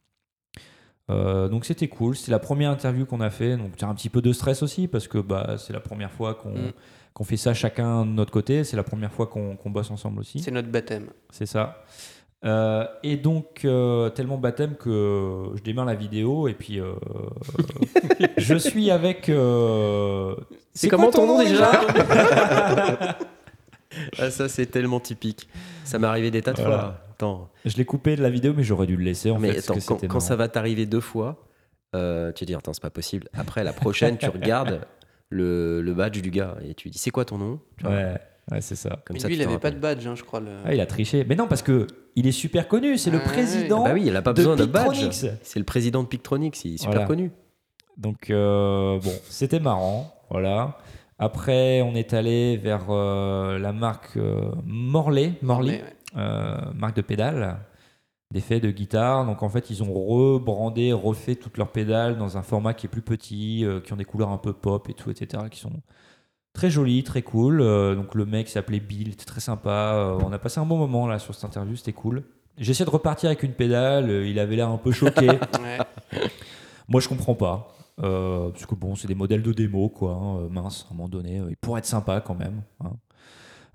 [1.12, 4.10] Euh, donc c'était cool, c'est la première interview qu'on a fait, donc c'est un petit
[4.10, 6.72] peu de stress aussi parce que bah, c'est la première fois qu'on Mm.
[7.14, 10.40] qu'on fait ça chacun de notre côté, c'est la première fois qu'on bosse ensemble aussi,
[10.40, 11.10] C'est notre baptême.
[11.30, 11.84] c'est ça.
[12.44, 16.80] Euh, et donc euh, tellement baptême que je démarre la vidéo et puis
[18.38, 19.32] je suis avec...
[20.74, 21.72] C'est comment ton nom déjà?
[24.20, 25.48] Ah ça c'est tellement typique.
[25.86, 26.78] Ça m'est arrivé des tas de Voilà.
[26.78, 27.02] fois.
[27.14, 27.50] Attends.
[27.64, 29.72] Je l'ai coupé de la vidéo mais j'aurais dû le laisser en mais fait.
[29.72, 31.46] attends, quand, ça va t'arriver deux fois,
[31.96, 33.30] euh, tu vas dire attends c'est pas possible.
[33.34, 34.82] Après la prochaine tu regardes
[35.30, 37.60] le, le badge du gars et tu dis c'est quoi ton nom?
[37.78, 38.18] Tu vois, Ouais,
[38.52, 38.90] ouais c'est ça.
[39.06, 40.40] Comme Mais ça, lui, il te avait pas de badge, hein, je crois.
[40.42, 41.26] le- Ah, il a triché.
[41.28, 42.98] Mais non, parce que il est super connu.
[42.98, 43.84] C'est le Ah, président.
[43.86, 44.90] Bah oui, il a pas de besoin de badge.
[45.00, 45.26] Pictronix.
[45.42, 47.08] C'est le président de Pictronix, il est super Voilà.
[47.08, 47.32] connu.
[47.98, 50.14] Donc euh, bon, c'était marrant.
[50.30, 50.78] Voilà.
[51.18, 55.82] Après, on est allé vers euh, la marque euh, Morley, Morley,
[56.14, 56.24] Mais, ouais.
[56.24, 57.58] euh, marque de pédales,
[58.32, 59.26] d'effets de guitare.
[59.26, 62.90] Donc en fait, ils ont rebrandé, refait toutes leurs pédales dans un format qui est
[62.90, 65.72] plus petit, euh, qui ont des couleurs un peu pop et tout, etc., qui sont
[66.54, 67.62] très jolies, très cool.
[67.62, 69.94] Euh, donc le mec s'appelait Bill, était très sympa.
[69.96, 72.24] Euh, on a passé un bon moment là sur cette interview, c'était cool.
[72.58, 75.28] J'essaie de repartir avec une pédale, euh, il avait l'air un peu choqué.
[75.62, 75.80] Ouais.
[76.88, 77.75] Moi, je comprends pas.
[78.04, 80.12] Euh, parce que bon, c'est des modèles de démo, quoi.
[80.14, 81.40] hein, euh, mince, à un moment donné.
[81.40, 82.62] euh, il pourrait être sympa quand même.
[82.84, 82.94] hein.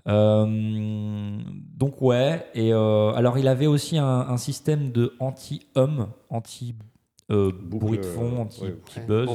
[0.07, 1.37] Euh,
[1.77, 2.45] donc, ouais.
[2.53, 8.39] Et euh, alors, il avait aussi un, un système de anti-hum, anti-bruit de fond, ouais.
[8.41, 9.29] anti-buzz.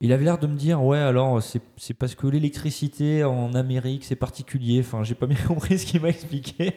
[0.00, 4.04] Il avait l'air de me dire, ouais, alors c'est c'est parce que l'électricité en Amérique,
[4.04, 4.80] c'est particulier.
[4.80, 6.74] Enfin, j'ai pas bien compris ce qu'il m'a expliqué.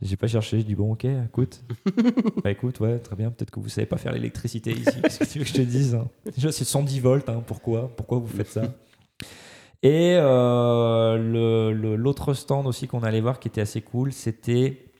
[0.00, 1.62] J'ai pas cherché, je dis, bon, ok, écoute.
[2.44, 5.00] bah écoute, ouais, très bien, peut-être que vous savez pas faire l'électricité ici.
[5.02, 7.88] Qu'est-ce que tu veux que je te dise hein Déjà, c'est 110 volts, hein, pourquoi
[7.96, 8.62] Pourquoi vous faites ça
[9.82, 14.92] Et euh, l'autre stand aussi qu'on allait voir qui était assez cool, c'était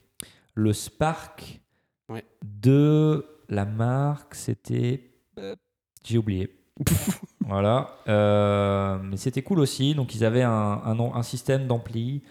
[0.55, 1.61] le Spark
[2.09, 2.25] Ouais.
[2.43, 5.11] de la marque, c'était.
[5.39, 5.55] euh,
[6.05, 6.57] J'ai oublié.
[7.47, 7.97] voilà.
[8.09, 9.95] Euh, mais c'était cool aussi.
[9.95, 10.51] Donc, ils avaient un,
[10.85, 12.23] un, nom- un système d'ampli.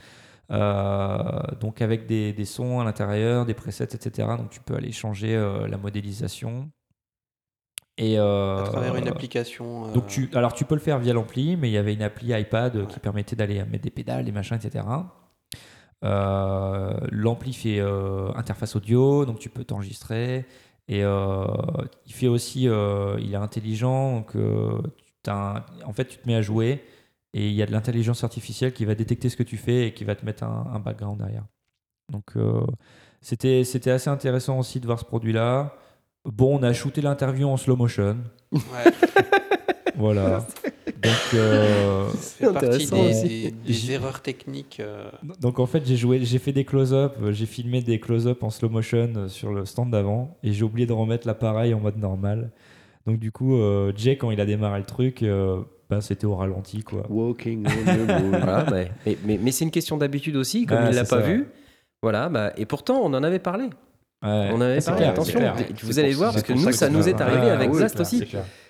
[0.52, 4.28] Euh, donc, avec des, des sons à l'intérieur, des presets, etc.
[4.38, 6.70] Donc, tu peux aller changer euh, la modélisation.
[7.98, 9.88] Et, euh, À travers une application.
[9.88, 12.04] euh, donc tu, alors tu peux le faire via l'ampli, mais il y avait une
[12.04, 14.86] appli iPad qui permettait d'aller mettre des pédales, des machins, etc.
[16.04, 17.80] Euh, l'ampli fait
[18.36, 20.46] interface audio, donc tu peux t'enregistrer.
[20.90, 24.34] Et il fait aussi, il est intelligent, donc
[25.28, 26.84] un- en fait tu te mets à jouer
[27.34, 29.94] et il y a de l'intelligence artificielle qui va détecter ce que tu fais et
[29.94, 31.44] qui va te mettre un, un background derrière.
[32.12, 32.62] Donc euh,
[33.22, 35.76] c'était c'était assez intéressant aussi de voir ce produit-là.
[36.26, 38.18] Bon, on a shooté l'interview en slow motion.
[38.52, 38.60] ouais,
[39.96, 40.46] Voilà.
[41.02, 43.52] Donc, euh, ça fait partie intéressant des, aussi.
[43.66, 44.80] des- erreurs techniques.
[44.80, 45.10] euh,
[45.40, 48.70] donc en fait, j'ai joué, j'ai fait des close-up, j'ai filmé des close-up en slow
[48.70, 52.52] motion euh, sur le stand d'avant et j'ai oublié de remettre l'appareil en mode normal.
[53.06, 56.36] Donc du coup, euh, Jay quand il a démarré le truc, euh, bah, c'était au
[56.36, 57.04] ralenti quoi.
[57.10, 58.30] Walking on the moon.
[58.40, 61.22] Voilà, mais mais, mais- mais c'est une question d'habitude aussi, comme Ah, il l'a pas
[61.22, 61.48] ça, vu.
[62.02, 63.66] Voilà, bah, et pourtant on en avait parlé.
[64.24, 65.56] Ouais, on avait parlé, clair, attention, clair.
[65.84, 68.24] vous allez voir, parce que nous ça nous est arrivé Ah, avec oui, clair, aussi.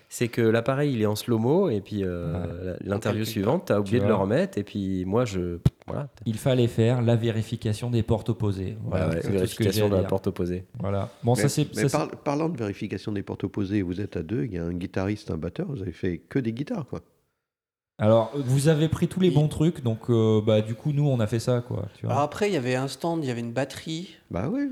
[0.10, 4.00] C'est que l'appareil il est en slow-mo et puis euh, l'interview suivante, tu as oublié
[4.00, 5.60] de le remettre et puis moi je.
[5.86, 8.78] Voilà, Il fallait faire la vérification des portes opposées.
[8.86, 10.66] Voilà, Ouais, vérification de la porte opposée.
[10.80, 11.10] Voilà.
[11.24, 11.68] Bon, Mais- ça c'est.
[11.76, 14.54] mais ça, c'est- par- parlant de vérification des portes opposées, vous êtes à deux, il
[14.54, 17.02] y a un guitariste, un batteur, vous avez fait que des guitares, quoi.
[18.00, 21.20] Alors, vous avez pris tous les bons trucs, donc euh, bah du coup nous on
[21.20, 21.88] a fait ça quoi.
[21.98, 22.12] Tu vois.
[22.14, 24.16] Alors après, il y avait un stand, il y avait une batterie.
[24.30, 24.70] Bah oui.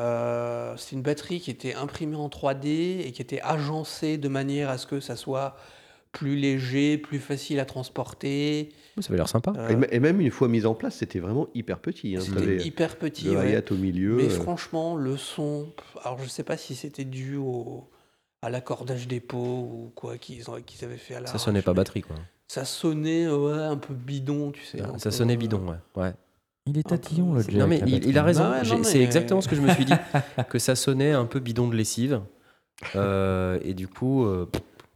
[0.00, 4.70] Euh, c'est une batterie qui était imprimée en 3D et qui était agencée de manière
[4.70, 5.56] à ce que ça soit
[6.12, 8.70] plus léger, plus facile à transporter.
[9.00, 9.52] Ça avait l'air sympa.
[9.56, 12.16] Euh, Et, même une fois mise en place, c'était vraiment hyper petit.
[12.16, 12.20] Hein.
[12.20, 13.26] C'était hyper petit.
[13.26, 13.72] le ouais.
[13.72, 14.16] au milieu.
[14.16, 15.68] Mais euh, franchement, le son,
[16.02, 17.88] alors je sais pas si c'était dû au,
[18.42, 21.62] à l'accordage des pots ou quoi qu'ils ont- qu'ils avaient fait à la Ça sonnait
[21.62, 22.16] pas batterie quoi.
[22.48, 24.80] Ça sonnait ouais, un peu bidon, tu sais.
[24.80, 26.02] un Ça peu, sonnait bidon, ouais.
[26.02, 26.12] ouais.
[26.70, 27.54] Il est tatillon le Jack.
[27.54, 28.44] Non mais il, a raison.
[28.44, 29.92] Non, C'est mais- exactement ce que je me suis dit,
[30.48, 32.20] que ça sonnait un peu bidon de lessive.
[32.96, 34.46] Euh, et du coup, euh,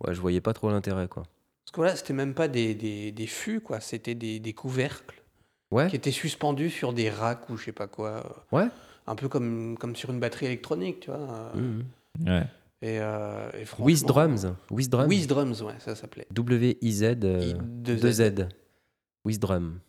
[0.07, 1.23] ouais, je voyais pas trop l'intérêt quoi.
[1.25, 3.81] Parce que voilà, c'était même pas des, des, des fûts, quoi.
[3.81, 5.21] C'était des, des couvercles
[5.71, 5.89] Ouais.
[5.89, 8.45] qui étaient suspendus sur des racks ou je sais pas quoi.
[8.53, 8.69] Ouais.
[9.07, 11.51] Un peu comme, comme sur une batterie électronique, tu vois.
[11.55, 11.85] Mhm.
[12.27, 12.45] Ouais.
[12.83, 13.87] Et, euh, et franchement...
[13.87, 14.47] Wiz Drums.
[14.71, 15.09] Wiz Drums.
[15.09, 16.27] Wiz Drums, ouais, ça s'appelait.
[16.31, 17.03] W-I-Z.
[17.25, 18.23] euh, I- deux 2 Z.
[18.37, 18.49] Z.
[19.25, 19.81] Wiz Drum.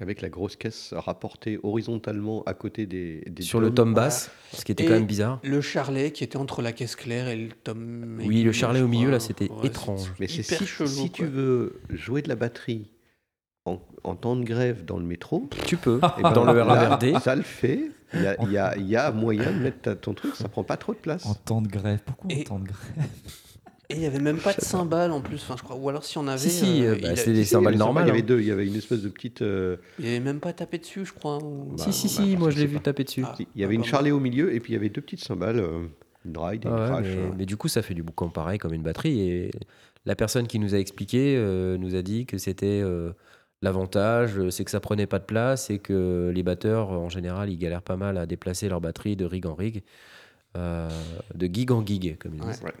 [0.00, 3.88] Avec la grosse caisse rapportée horizontalement à côté des, des Sur le tomes.
[3.88, 5.40] tom bass, ce qui était Et- quand même bizarre.
[5.44, 8.18] Le charlet qui était entre la caisse claire et le tome.
[8.24, 9.12] Oui, le charlet au milieu, crois.
[9.12, 10.12] là, c'était Ouais, étrange.
[10.18, 12.90] Mais c'est si, chelou, si tu veux jouer de la batterie
[13.66, 16.00] en, en temps de grève dans le métro, Tu peux.
[16.18, 17.18] eh ben, Dans le RARD.
[17.20, 17.90] ça le fait.
[18.14, 20.48] Il y a, il y a- il y a moyen de mettre ton truc, ça
[20.48, 21.26] prend pas trop de place.
[21.26, 22.00] En temps de grève.
[22.06, 23.06] Pourquoi en Et- temps de grève?
[23.90, 25.76] Et il y avait même pas de cymbales en plus, enfin, je crois.
[25.76, 26.38] Ou alors si on avait.
[26.38, 28.04] Si, si, euh, euh, bah, c'est des cymbales normales.
[28.04, 28.24] Il y avait hein.
[28.26, 29.42] deux, il y avait une espèce de petite.
[29.42, 31.38] euh, il avait même pas tapé dessus, je crois.
[31.42, 32.82] ou- Bah, Si, si, bah, si, moi je l'ai vu pas.
[32.84, 33.24] taper dessus.
[33.26, 33.34] Ah.
[33.36, 35.00] si, il y avait une bah, charlet au milieu et puis il y avait deux
[35.00, 35.86] petites cymbales, euh,
[36.24, 37.06] une ride et Ah une ouais, crash.
[37.06, 37.30] mais, euh.
[37.38, 39.20] mais du coup, ça fait du boucan pareil comme une batterie.
[39.28, 39.50] Et
[40.06, 43.10] la personne qui nous a expliqué euh, nous a dit que c'était euh,
[43.62, 47.58] l'avantage, c'est que ça prenait pas de place et que les batteurs, en général, ils
[47.58, 49.82] galèrent pas mal à déplacer leur batterie de rig en rig,
[50.56, 50.88] euh,
[51.34, 52.52] de gig en gig, comme ils Ouais.
[52.52, 52.62] disent.
[52.62, 52.72] Ouais.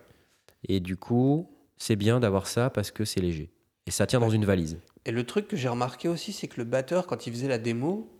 [0.68, 3.50] Et du coup, c'est bien d'avoir ça parce que c'est léger.
[3.86, 4.78] Et ça tient dans une valise.
[5.06, 7.58] Et le truc que j'ai remarqué aussi, c'est que le batteur, quand il faisait la
[7.58, 8.10] démo,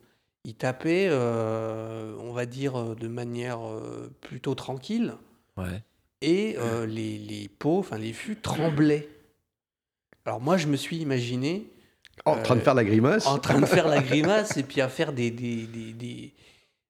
[0.44, 5.14] il tapait, euh, on va dire, euh, de manière euh, plutôt tranquille.
[5.58, 5.82] Ouais.
[6.22, 9.08] Et euh, les, les pots, enfin les fûts, tremblaient.
[10.24, 11.66] Alors moi, je me suis imaginé
[12.24, 13.26] En train de faire la grimace.
[13.26, 16.34] en train de faire la grimace et puis à faire des, des, des- des-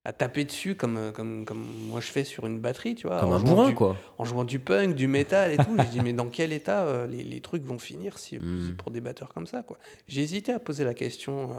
[0.04, 3.20] à taper dessus comme, euh, comme, comme moi je fais sur une batterie, tu vois.
[3.20, 3.96] Comme en un jouant bourrin, du- quoi.
[4.18, 5.76] En jouant du punk, du métal et tout.
[5.78, 8.66] je dis, mais dans quel état euh, les, les trucs vont finir si, Mm.
[8.66, 9.78] si pour des batteurs comme ça, quoi.
[10.08, 11.54] J'ai hésité à poser la question, euh,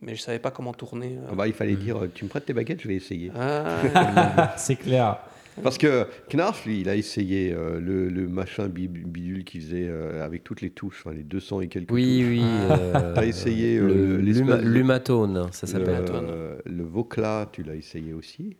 [0.00, 1.16] mais je savais pas comment tourner.
[1.18, 1.28] euh.
[1.30, 1.78] Ah bah, il fallait Mm.
[1.78, 3.30] dire Tu me prêtes tes baguettes, je vais essayer.
[3.38, 5.18] Ah, C'est clair.
[5.62, 9.86] Parce que Knarf, lui, il a essayé euh, le, le machin bi- bidule qu'il faisait
[9.88, 12.28] euh, avec toutes les touches, enfin, les 200 et quelques Oui, touches.
[12.30, 12.42] oui.
[12.42, 12.72] Ah.
[12.72, 16.04] euh, T'as essayé, euh, le, l'humatone, ça s'appelle.
[16.10, 18.56] Le, le Vocla, tu l'as essayé aussi.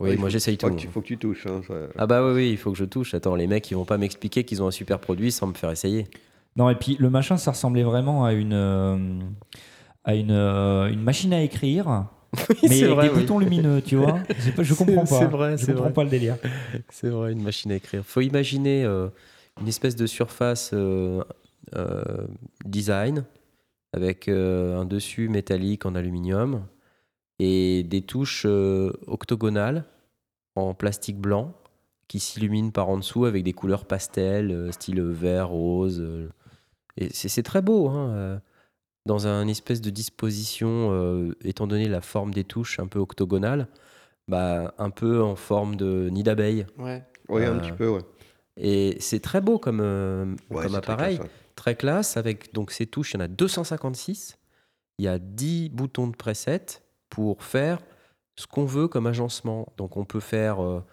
[0.00, 0.68] Oui, Ouais, il moi j'essaye tout.
[0.74, 1.46] tu, faut que tu touches.
[1.46, 3.14] hein, ça- Ah bah oui, oui, il faut que je touche.
[3.14, 5.70] Attends, les mecs, ils vont pas m'expliquer qu'ils ont un super produit sans me faire
[5.70, 6.06] essayer.
[6.56, 8.98] Non, et puis le machin, ça ressemblait vraiment à une, euh,
[10.04, 12.06] à une, euh, une machine à écrire,
[12.62, 13.20] mais c'est avec vrai, des oui.
[13.20, 14.18] boutons lumineux, tu vois.
[14.56, 15.06] Pas- Je comprends pas.
[15.06, 15.92] c'est vrai, je comprends vrai.
[15.92, 16.36] pas le délire.
[16.90, 18.02] C'est vrai, une machine à écrire.
[18.04, 19.08] Faut imaginer euh,
[19.60, 21.22] une espèce de surface euh,
[21.76, 22.02] euh,
[22.64, 23.24] design
[23.92, 26.64] avec un dessus métallique en aluminium
[27.38, 28.46] et des touches
[29.06, 29.84] octogonales
[30.56, 31.52] en plastique blanc
[32.08, 36.02] qui s'illuminent par en dessous avec des couleurs pastel, style vert, rose.
[36.96, 38.40] et c'est très beau, hein,
[39.06, 43.68] dans un espèce de disposition, euh, étant donné la forme des touches un peu octogonale,
[44.28, 46.66] bah, un peu en forme de nid d'abeille.
[46.78, 47.04] ouais.
[47.28, 48.02] Oui, un Euh, petit peu, ouais.
[48.56, 51.32] Et c'est très beau comme, euh, Ouais, comme c'est très appareil, classe, ouais.
[51.56, 54.38] très classe, avec donc ces touches, il y en a 256.
[54.98, 56.66] Il y a 10 boutons de preset
[57.08, 57.78] pour faire
[58.36, 59.72] ce qu'on veut comme agencement.
[59.78, 60.84] Donc on peut faire euh,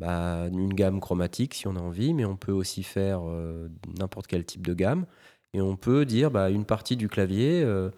[0.00, 4.26] bah, une gamme chromatique si on a envie, mais on peut aussi faire euh, n'importe
[4.28, 5.06] quel type de gamme.
[5.54, 7.90] Et on peut dire bah, une partie du clavier, euh,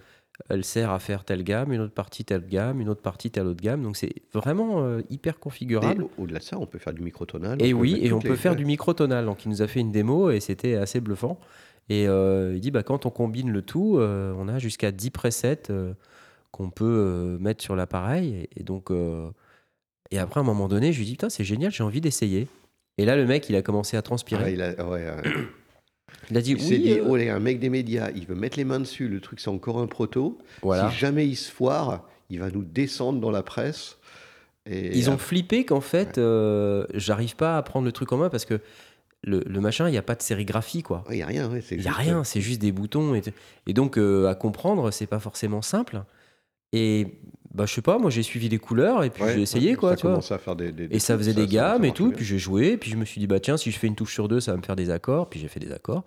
[0.49, 3.47] elle sert à faire telle gamme, une autre partie telle gamme, une autre partie telle
[3.47, 3.83] autre gamme.
[3.83, 6.05] Donc c'est vraiment euh, hyper configurable.
[6.05, 7.61] au- au-delà de ça, on peut faire du microtonal.
[7.63, 9.27] Et oui, et on peut les- faire du microtonal.
[9.27, 11.39] Donc il nous a fait une démo et c'était assez bluffant.
[11.89, 15.63] Et euh, il dit bah, quand on combine le tout, on a jusqu'à 10 presets
[16.53, 18.35] qu'on peut mettre sur l'appareil.
[18.57, 18.91] Et, et donc,
[20.11, 22.49] et après, à un moment donné, je lui dis putain, c'est génial, j'ai envie d'essayer.
[22.99, 24.45] Et là, le mec, il a commencé à transpirer.
[24.45, 25.07] Ouais, il a, ouais,
[26.31, 26.79] il a dit il oui.
[26.79, 29.09] dit, euh, oh, y a un mec des médias, il veut mettre les mains dessus,
[29.09, 30.39] le truc c'est encore un proto.
[30.63, 30.91] voilà.
[30.91, 33.99] Si jamais il se foire, il va nous descendre dans la presse.
[34.65, 38.31] Et Ils ont flippé qu'en fait, euh, j'arrive pas à prendre le truc en main
[38.31, 38.61] parce que
[39.25, 41.05] le, le machin, il n'y a pas de sérigraphie, quoi.
[41.11, 43.15] Il n'y a rien, ouais, c'est a juste, rien, euh, c'est juste des boutons.
[43.15, 43.23] Et,
[43.67, 46.03] et donc, euh, à comprendre, c'est pas forcément simple.
[46.73, 47.07] Et
[47.55, 49.77] bah, je sais pas, moi j'ai suivi les couleurs et puis ouais, j'ai essayé, ouais,
[49.77, 50.13] quoi, Ça tu vois.
[50.13, 52.17] commençait à faire des, des- Et ça des- faisait des ça gammes et tout, bien.
[52.17, 54.15] puis j'ai joué, puis je me suis dit, bah tiens, si je fais une touche
[54.15, 56.05] sur deux, ça va me faire des accords, puis j'ai fait des accords.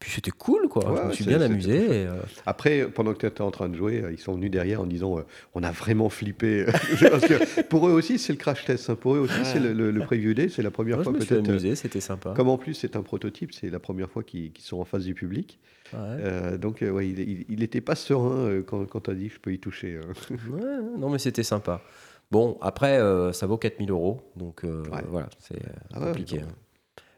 [0.00, 0.90] Puis c'était cool, quoi.
[0.92, 1.74] Ouais, je me suis bien amusé.
[2.02, 4.50] et, euh, Après, pendant que tu étais en train de jouer, euh, ils sont venus
[4.50, 5.22] derrière en disant euh,
[5.54, 6.64] on a vraiment flippé.
[7.10, 8.90] Parce que pour eux aussi, c'est le crash test.
[8.90, 8.94] hein.
[8.94, 10.48] Pour eux aussi, c'est le, le, le preview day.
[10.48, 11.48] C'est la première moi, je fois me suis peut-être.
[11.48, 12.32] amusé, c'était sympa.
[12.36, 15.14] Comme en plus, c'est un prototype, c'est la première fois qu'ils sont en face du
[15.14, 15.58] public.
[15.92, 15.98] Ouais.
[16.00, 19.58] Euh, donc, ouais, il n'était pas serein quand, quand tu as dit je peux y
[19.58, 19.98] toucher.
[20.30, 20.60] Ouais,
[20.96, 21.82] non, mais c'était sympa.
[22.30, 23.00] Bon, après,
[23.32, 24.64] ça vaut 4000 euros, donc
[25.10, 25.58] voilà, c'est
[25.92, 26.38] Ah compliqué.
[26.40, 26.52] hein.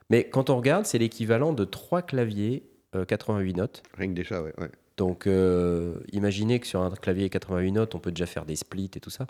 [0.08, 2.64] Mais quand on regarde, c'est l'équivalent de trois claviers
[3.06, 3.82] 88 notes.
[3.96, 4.52] Rien que déjà, ouais.
[4.58, 4.70] ouais.
[4.96, 8.90] Donc, euh, imaginez que sur un clavier 88 notes, on peut déjà faire des splits
[8.96, 9.26] et tout ça.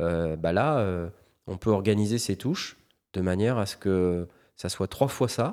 [0.00, 1.08] Euh, bah là, euh,
[1.46, 2.76] on peut organiser ses touches
[3.14, 5.50] de manière à ce que ça soit trois fois ça.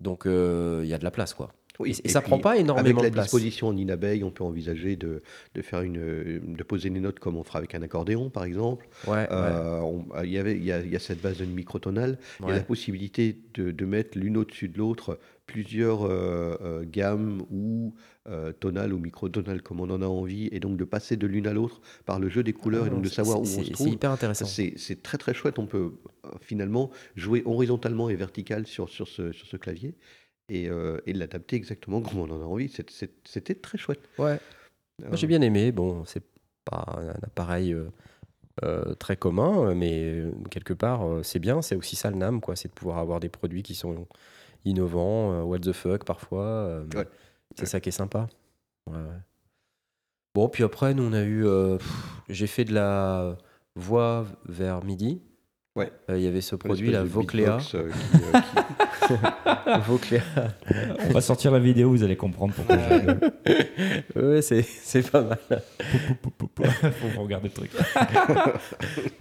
[0.00, 1.52] Donc, euh, il y a de la place, quoi.
[1.78, 3.26] Oui, et, et ça prend pas énormément Avec la de place.
[3.26, 5.22] disposition en inabeille, on peut envisager de,
[5.54, 8.44] de faire une, euh, de poser des notes comme on fera avec un accordéon, par
[8.44, 8.88] exemple.
[9.06, 11.44] Ouais, Euh, on- il y avait, il y, a, il y a cette base de
[11.44, 12.18] microtonale.
[12.40, 12.56] Il y a ouais.
[12.58, 17.94] la possibilité de, de mettre l'une au-dessus de l'autre plusieurs euh, euh, gammes ou
[18.28, 21.46] euh, tonales ou microtonales comme on en a envie, et donc de passer de l'une
[21.46, 23.60] à l'autre par le jeu des couleurs et donc de C'est- savoir où on c'est-
[23.60, 23.88] se C'est trouve.
[23.88, 24.44] hyper intéressant.
[24.46, 25.58] C'est c'est très très chouette.
[25.58, 25.92] On peut
[26.24, 29.94] euh, finalement jouer horizontalement et vertical sur, sur, ce, sur ce clavier
[30.48, 32.68] et, euh, et l'adapter exactement comme on en a envie.
[32.68, 34.00] C'est- c'est- C'était très chouette.
[34.18, 34.38] Ouais.
[35.06, 35.72] Moi, j'ai bien aimé.
[35.72, 36.24] Bon, c'est
[36.64, 37.86] pas un appareil euh,
[38.64, 41.60] euh, très commun, mais euh, quelque part, euh, c'est bien.
[41.62, 42.56] C'est aussi ça le NAM, quoi.
[42.56, 44.06] C'est de pouvoir avoir des produits qui sont
[44.66, 46.44] innovants, euh, what the fuck parfois.
[46.44, 47.08] euh, Ouais.
[47.54, 47.66] C'est Ouais.
[47.66, 48.28] ça qui est sympa.
[48.90, 48.96] Ouais.
[50.34, 51.46] Bon, puis après, nous, on a eu.
[51.46, 51.78] euh,
[52.28, 53.36] J'ai fait de la
[53.76, 55.22] voix vers midi.
[55.76, 55.92] Ouais.
[56.10, 58.40] Euh, Il y avait ce produit, la beatbox, euh, qui, euh,
[59.06, 60.22] qui- Vocléa.
[61.08, 62.76] On va sortir la vidéo, vous allez comprendre pourquoi
[64.16, 65.38] ouais, c'est c'est pas mal.
[67.14, 67.70] Faut regarder le truc.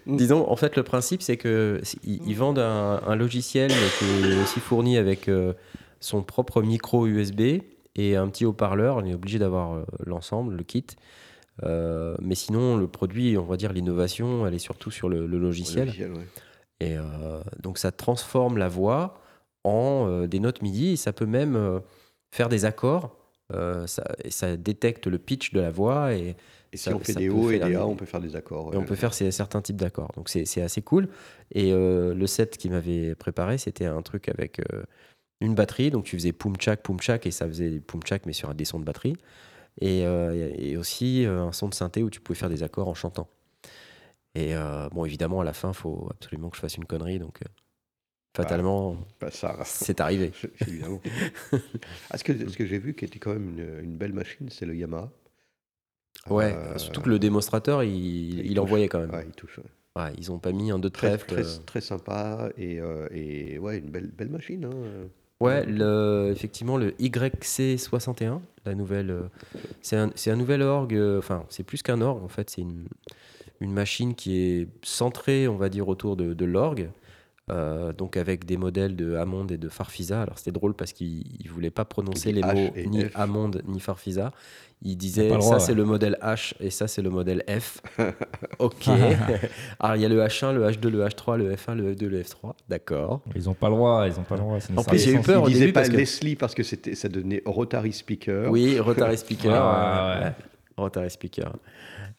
[0.07, 4.05] Disons, en fait, le principe, c'est que s- ils, ils vendent un, un logiciel qui
[4.31, 5.53] est aussi fourni avec euh,
[5.99, 7.61] son propre micro USB
[7.95, 8.97] et un petit haut-parleur.
[8.97, 10.85] On est obligé d'avoir l'ensemble, le kit.
[11.63, 15.37] Euh, mais sinon, le produit, on va dire l'innovation, elle est surtout sur le, le
[15.39, 15.85] logiciel.
[15.85, 16.27] logiciel, ouais.
[16.79, 19.21] Et euh, donc, ça transforme la voix
[19.63, 21.79] en euh, des notes MIDI et ça peut même euh,
[22.33, 23.17] faire des accords.
[23.85, 26.35] Ça, et ça détecte le pitch de la voix et,
[26.73, 28.73] Et si Ça- on fait des hauts et des A, on peut faire des accords.
[28.73, 30.11] et on peut faire ces- certains types d'accords.
[30.15, 31.09] Donc c'est assez cool.
[31.51, 34.81] Et euh, le set qu'il m'avait préparé, c'était un truc avec euh,
[35.41, 35.91] une batterie.
[35.91, 38.65] Donc tu faisais poum tchak, poum tchak, et ça faisait poum tchak, mais sur des
[38.65, 39.15] sons de batterie.
[39.79, 42.95] Et, euh, et aussi un son de synthé où tu pouvais faire des accords en
[42.95, 43.27] chantant.
[44.35, 47.19] Et euh, bon, évidemment, à la fin, il faut absolument que je fasse une connerie.
[47.19, 47.47] Donc euh,
[48.35, 49.29] fatalement, Bah,
[49.63, 50.31] c'est arrivé.
[50.67, 51.01] évidemment.
[52.11, 54.49] Ah, ce que, ce que j'ai vu qui était quand même une, une belle machine,
[54.49, 55.09] c'est le Yamaha.
[56.29, 58.57] Ouais, Euh, surtout que le démonstrateur, il, il, touche.
[58.59, 59.11] envoyait quand même.
[59.11, 59.57] Ouais, il touche.
[59.59, 59.63] ouais.
[60.03, 61.41] Ouais, ils ont pas mis un deux de Très, trèfle.
[61.43, 62.81] très, très sympa et,
[63.11, 64.65] et ouais, une belle, belle machine.
[64.65, 65.07] hein.
[65.39, 69.29] Ouais, le, effectivement, le YC61, la nouvelle.
[69.81, 72.87] c'est un, un nouvel orgue, enfin, c'est plus qu'un orgue, en fait, c'est une,
[73.61, 76.89] une machine qui est centrée, on va dire, autour de, de l'orgue.
[77.51, 80.23] euh, donc avec des modèles de Hammond et de Farfisa.
[80.23, 83.11] Alors c'était drôle parce qu'il ne voulait pas prononcer les H mots ni F.
[83.15, 84.31] Hammond ni Farfisa.
[84.81, 87.81] Il disait le ça droit, c'est le modèle H et ça c'est le modèle F.
[88.59, 88.87] ok.
[89.79, 92.21] Alors il y a le H1, le H2, le H3, le F1, le F2, le
[92.23, 92.53] F3.
[92.67, 93.21] D'accord.
[93.35, 94.57] Ils ont pas le droit, ils ont pas le droit.
[94.75, 96.63] En plus, j'ai eu peur au il disait début pas parce que- Leslie parce que
[96.63, 98.49] c'était, ça devenait Rotary Speaker.
[98.51, 99.51] Oui, Rotary Speaker.
[99.51, 100.33] Ouais, ouais, ouais.
[100.77, 101.53] Rotary Speaker.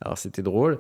[0.01, 0.78] Alors c'était drôle.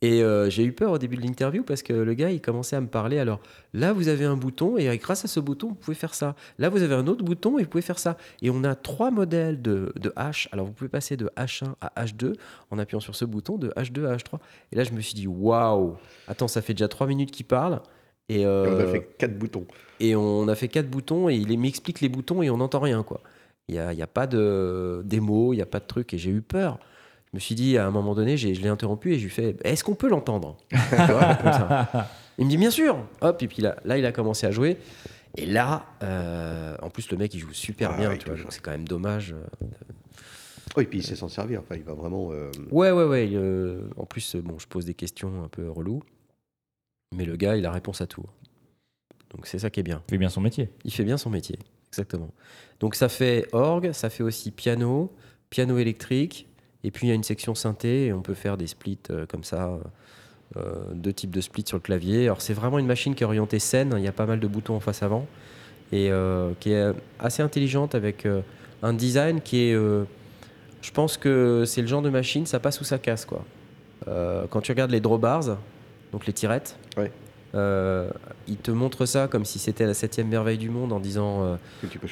[0.00, 2.76] Et euh, j'ai eu peur au début de l'interview parce que le gars, il commençait
[2.76, 3.18] à me parler.
[3.18, 3.40] Alors
[3.74, 6.36] là, vous avez un bouton et grâce à ce bouton, vous pouvez faire ça.
[6.58, 8.16] Là, vous avez un autre bouton et vous pouvez faire ça.
[8.40, 10.46] Et on a trois modèles de, de H.
[10.52, 12.34] Alors vous pouvez passer de H1 à H2
[12.70, 14.38] en appuyant sur ce bouton, de H2 à H3.
[14.70, 15.96] Et là, je me suis dit, waouh
[16.28, 17.80] Attends, ça fait déjà trois minutes qu'il parle.
[18.28, 19.66] Et, Et on a euh, fait quatre boutons.
[19.98, 23.02] et on a fait quatre boutons et il m'explique les boutons et on n'entend rien
[23.02, 23.20] quoi.
[23.68, 26.18] Il n'y a, y a pas de démo, il n'y a pas de truc et
[26.18, 26.78] j'ai eu peur.
[27.38, 29.30] Je me suis dit à un moment donné, j'ai- je l'ai interrompu et je lui
[29.30, 30.56] fais Est-ce qu'on peut l'entendre?
[32.36, 34.76] Il me dit Bien sûr Hop, et puis là, là il a commencé à jouer.
[35.36, 38.60] Et là, euh, en plus, le mec il joue super Ah, bien, tu vois, c'est
[38.60, 39.36] quand même dommage.
[40.76, 41.60] Oui, et puis il sait s'en servir.
[41.60, 42.30] Enfin, il va vraiment.
[42.32, 43.30] euh, Ouais, ouais, ouais.
[43.34, 46.02] euh, en plus, bon, je pose des questions un peu relou,
[47.14, 48.24] mais le gars il a réponse à tout.
[49.32, 50.02] Donc c'est ça qui est bien.
[50.08, 50.70] Il fait bien son métier.
[50.84, 51.56] Il fait bien son métier,
[51.92, 52.30] exactement.
[52.80, 55.14] Donc ça fait orgue, ça fait aussi piano,
[55.50, 56.47] piano électrique,
[56.88, 59.26] et puis il y a une section synthé, et on peut faire des splits euh,
[59.26, 59.78] comme ça,
[60.56, 60.62] euh,
[60.94, 62.24] deux types de splits sur le clavier.
[62.24, 64.46] Alors c'est vraiment une machine qui est orientée scène, il y a pas mal de
[64.46, 65.26] boutons en face avant,
[65.92, 68.40] et euh, qui est assez intelligente avec euh,
[68.82, 69.74] un design qui est.
[69.74, 70.04] euh,
[70.80, 73.24] je pense que c'est le genre de machine, ça passe ou ça casse.
[73.26, 73.44] Quoi.
[74.06, 75.58] Euh, quand tu regardes les drawbars,
[76.12, 76.78] donc les tirettes,
[77.54, 78.08] euh,
[78.46, 81.56] ils te montrent ça comme si c'était la septième merveille du monde en disant euh,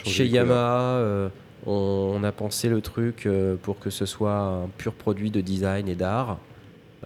[0.05, 0.27] chez.
[0.27, 1.29] Yamaha, euh,
[1.67, 5.41] on, on a pensé le truc euh, pour que ce soit un pur produit de
[5.41, 6.39] design et d'art.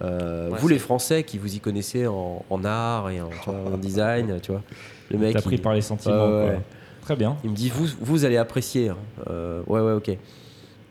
[0.03, 3.51] Euh, Ouais, vous les Français qui vous y connaissez en, en art et en, tu
[3.51, 4.63] vois, en design, tu vois,
[5.11, 6.15] le mec, T'as pris il, par les sentiments.
[6.25, 6.45] Ouais, quoi.
[6.55, 6.61] ouais.
[7.03, 7.37] Très bien.
[7.45, 8.89] il me dit vous, vous allez apprécier.
[8.91, 8.97] hein.
[9.29, 10.11] Euh, ouais, ouais, ok.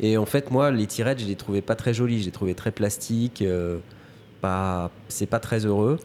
[0.01, 2.53] Et en fait, moi, les tirettes, je les trouvais pas très jolies, je les trouvais
[2.53, 3.43] très plastiques.
[4.41, 5.97] Pas, c'est pas très heureux.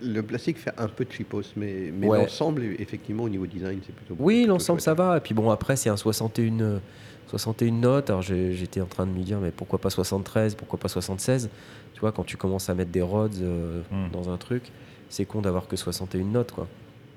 [0.00, 2.18] Le- plastique fait un peu de cheapos, mais, mais Ouais.
[2.22, 4.14] l'ensemble, effectivement, au niveau design, c'est plutôt.
[4.18, 5.16] Oui, plutôt l'ensemble ça va.
[5.16, 6.78] Et puis bon, après, c'est un 61, euh,
[7.28, 8.10] 61 notes.
[8.10, 11.50] Alors j'étais en train de me dire, mais pourquoi pas 73, pourquoi pas 76
[11.94, 14.10] Tu vois, quand tu commences à mettre des rods euh, Hmm.
[14.12, 14.64] dans un truc,
[15.08, 16.66] c'est con d'avoir que 61 notes, quoi.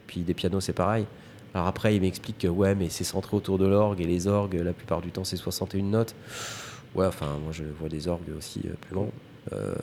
[0.08, 1.06] Puis des pianos, c'est pareil.
[1.54, 4.56] Alors après, il m'explique que ouais, mais c'est centré autour de l'orgue et les orgues,
[4.56, 6.16] la plupart du temps, c'est 61 notes.
[6.96, 9.12] Ouais, enfin, moi je vois des orgues aussi euh, plus grands.
[9.54, 9.74] Euh,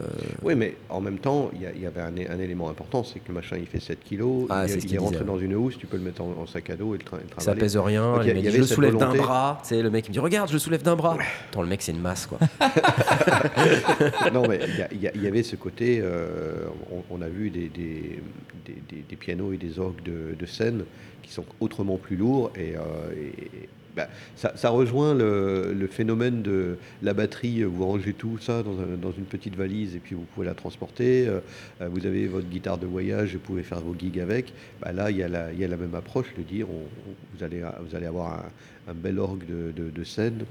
[0.42, 3.34] Oui, mais en même temps, il y, avait un, un élément important, c'est que le
[3.34, 6.02] machin, il fait 7 kilos, Ah, il, est rentré dans une housse, tu peux le
[6.02, 7.60] mettre en, en sac à dos et le, tra- le ça travailler.
[7.60, 8.14] pèse rien.
[8.16, 9.58] Donc, il il dit, je le soulève d'un bras.
[9.62, 11.16] Tu sais, le mec il me dit, regarde, je le soulève d'un bras.
[11.50, 12.38] Attends, le mec, c'est une masse, quoi.
[14.32, 14.60] non, mais
[14.92, 18.20] il y avait ce côté, euh, on, on a vu des, des,
[18.66, 20.84] des- des- des pianos et des orgues de, de scène
[21.22, 22.80] qui sont autrement plus lourds et, euh,
[23.16, 28.62] et- bah, ça, ça rejoint le, le phénomène de la batterie, vous rangez tout ça
[28.62, 31.40] dans, un- dans une petite valise et puis vous pouvez la transporter, euh,
[31.80, 35.11] euh, vous avez votre guitare de voyage, vous pouvez faire vos gigs avec, Bah, là
[35.11, 36.74] il y, a la, il y a la même approche, de dire on-
[37.11, 40.45] on- vous, allez, vous allez avoir un, un bel orgue de, de- de scène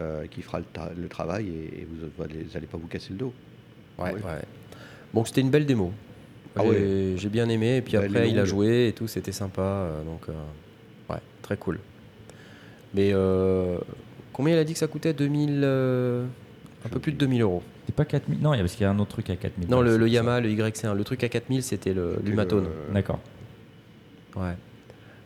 [0.00, 2.24] euh, qui fera le, travail et, et vous
[2.54, 3.32] n'allez pas vous casser le dos.
[3.98, 4.20] Ouais, Oui.
[4.24, 4.42] ouais.
[5.14, 5.92] Bon, c'était une belle démo.
[6.56, 7.14] Ah J'ai- ouais.
[7.16, 7.76] J'ai bien aimé.
[7.78, 9.62] Et puis Belle après, il a joué et tout, c'était sympa.
[9.62, 10.32] euh, donc, euh,
[11.12, 11.78] ouais, très cool.
[12.94, 13.78] Mais euh,
[14.32, 15.12] combien il a dit que ça coûtait?
[15.12, 16.24] 2000, euh,
[16.84, 17.62] Un peu plus de 2000 euros.
[17.86, 19.36] C'est pas 4000 Non, il y a- parce qu'il y a un autre truc à
[19.36, 19.68] 4000.
[19.70, 20.08] Non, le, le.
[20.08, 20.94] Yamaha, le YC1.
[20.94, 22.64] Le truc à 4000, c'était le- l'Humatone.
[22.88, 23.18] le- D'accord.
[24.36, 24.54] Ouais.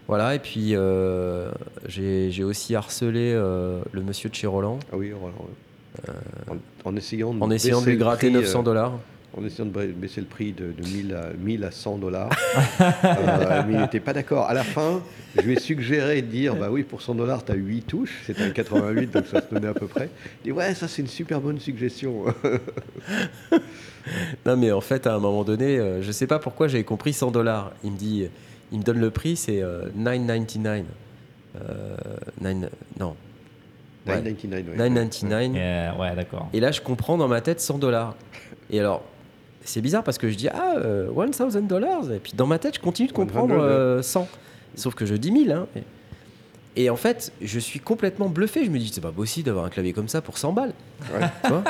[0.09, 1.51] Voilà, et puis euh,
[1.87, 6.11] j'ai j'ai aussi harcelé euh, le monsieur de chez Roland Ah oui, ouais.
[6.51, 6.57] en,
[6.91, 8.93] en essayant de, en essayant de lui gratter prix, 900 euh, dollars.
[9.37, 12.31] En essayant de ba- baisser le prix de, de 1000, à, 1000 à 100 dollars.
[13.05, 14.47] Euh, mais il n'était pas d'accord.
[14.47, 15.03] À la fin,
[15.37, 18.23] je lui ai suggéré de dire bah oui, pour 100 dollars, tu as 8 touches.
[18.27, 20.09] C'était un 88, donc ça se donnait à peu près.
[20.41, 22.25] Il dit ouais, ça c'est une super bonne suggestion.
[24.47, 27.13] Non, mais en fait, à un moment donné, euh, je sais pas pourquoi j'avais compris
[27.13, 27.73] 100 dollars.
[27.85, 28.27] Il me dit,
[28.73, 30.83] il me donne le prix, c'est euh, 9,99.
[31.61, 31.97] Euh,
[32.41, 32.69] nine-
[32.99, 33.15] non,
[34.07, 34.21] Ouais.
[34.21, 34.77] 999.
[34.77, 34.91] ouais.
[34.91, 35.53] 9,99.
[35.57, 36.49] Euh, ouais, d'accord.
[36.53, 38.17] Et là, je comprends dans ma tête 100 dollars.
[38.71, 39.05] Et alors,
[39.65, 42.11] c'est bizarre parce que je dis, ah, euh, 1000 dollars.
[42.13, 43.61] Et puis dans ma tête, je continue de comprendre 100.
[43.61, 44.29] euh, 100.
[44.75, 45.53] Sauf que je dis 1000.
[45.53, 45.67] Hein.
[46.77, 48.65] Et, et en fait, je suis complètement bluffé.
[48.65, 50.73] Je me dis, c'est pas possible d'avoir un clavier comme ça pour 100 balles.
[51.15, 51.27] Ouais.
[51.45, 51.65] Tu vois?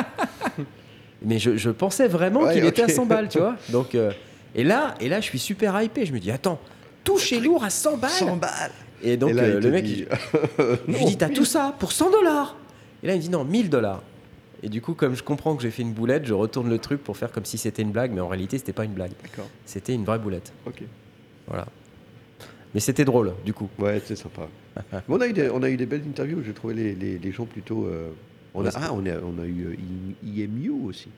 [1.24, 2.90] Mais je, je pensais vraiment Ouais, qu'il était à ok.
[2.90, 3.56] 100 balles, tu vois.
[3.70, 4.10] Donc, euh,
[4.54, 6.04] et, là, et là, je suis super hypé.
[6.06, 6.58] Je me dis, attends,
[7.04, 8.10] tout chez lourd à 100 balles.
[8.10, 8.70] 100 balles.
[9.04, 11.74] Et donc, Et là, euh, le mec, dit, il- je lui dis, t'as tout ça
[11.78, 12.56] pour 100 dollars
[13.02, 14.02] Et là, il me dit, non, 1000 dollars.
[14.62, 17.02] Et du coup, comme je comprends que j'ai fait une boulette, je retourne le truc
[17.02, 19.10] pour faire comme si c'était une blague, mais en réalité, c'était pas une blague.
[19.22, 20.52] D'accord, C'était une vraie boulette.
[20.66, 20.82] ok.
[21.48, 21.66] Voilà.
[22.74, 23.68] Mais c'était drôle, du coup.
[23.78, 24.48] Ouais, c'est sympa.
[24.92, 26.42] Mais on, a eu des, on a eu des belles interviews.
[26.42, 27.84] J'ai trouvé les, les, les gens plutôt.
[27.86, 28.10] euh,
[28.54, 31.08] on, a, ah, on, a, on a eu euh, IMU aussi.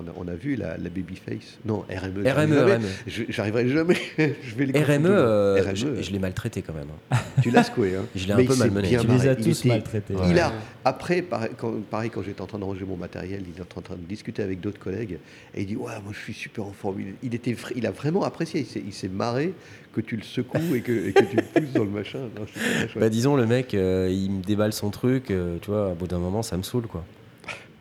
[0.00, 1.58] On a, on a vu la, la Babyface.
[1.64, 2.22] Non, RME.
[2.28, 2.86] RME, RME.
[3.06, 3.96] je- J'arriverai jamais.
[4.18, 5.10] je vais les RME, toujours.
[5.18, 6.86] euh, RME, je, je l'ai maltraité quand même.
[7.12, 7.16] hein.
[7.42, 7.96] tu l'as secoué.
[7.96, 8.04] Hein.
[8.14, 8.96] Je l'ai un Mais peu malmené.
[8.96, 10.14] Tu les as tous maltraités.
[10.28, 10.52] Il a,
[10.84, 13.80] après, pareil quand, pareil, quand j'étais en train de ranger mon matériel, il était en
[13.82, 15.18] train de discuter avec d'autres collègues
[15.54, 17.00] et il dit Ouais, moi je suis super en forme.
[17.00, 18.66] Il, il était, il a vraiment apprécié.
[18.86, 19.52] Il s'est- marré
[19.92, 22.20] que tu le secoues et que, et que tu le pousses dans le machin.
[22.36, 22.46] Non.
[23.00, 26.06] Bah, disons, le mec, euh, il me déballe son truc, euh, tu vois, au bout
[26.06, 27.04] d'un moment, ça me saoule, quoi.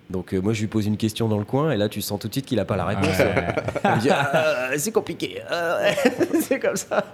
[0.09, 2.19] Donc, euh, moi, je lui pose une question dans le coin, et là, tu sens
[2.19, 3.17] tout de suite qu'il a pas la réponse.
[3.19, 3.35] Ouais.
[3.85, 5.95] Il me dit, Ah, c'est compliqué, Ah, ouais,
[6.41, 7.03] c'est comme ça.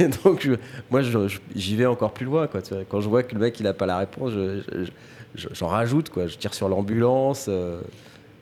[0.00, 0.54] Et donc, je-
[0.90, 2.62] moi, je- je- j'y vais encore plus loin, quoi.
[2.62, 2.84] tu vois.
[2.88, 4.90] Quand je vois que le mec, il a pas la réponse, je- je-
[5.34, 6.26] je- j'en rajoute, quoi.
[6.26, 7.46] Je tire sur l'ambulance.
[7.48, 7.80] euh,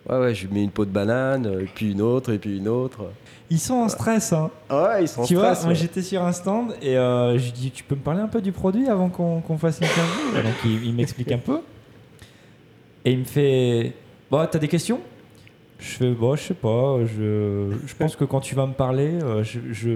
[0.09, 2.39] ouais, ouais, je lui mets une peau de banane, euh, et puis une autre, et
[2.39, 3.11] puis une autre.
[3.51, 4.51] Ils sont en stress, hein.
[4.71, 5.79] Ouais, ils sont en tu vois, stress, moi ouais.
[5.79, 8.41] j'étais sur un stand et euh, je lui dis Tu peux me parler un peu
[8.41, 11.61] du produit avant qu'on qu'on fasse l'interview Et Donc il, il m'explique un peu.
[13.05, 13.93] Et il me fait
[14.31, 15.01] Bon, t'as des questions?
[15.79, 16.99] Je fais Bon, je sais pas.
[17.05, 19.91] Je, je pense que quand tu vas me parler, euh, je, je,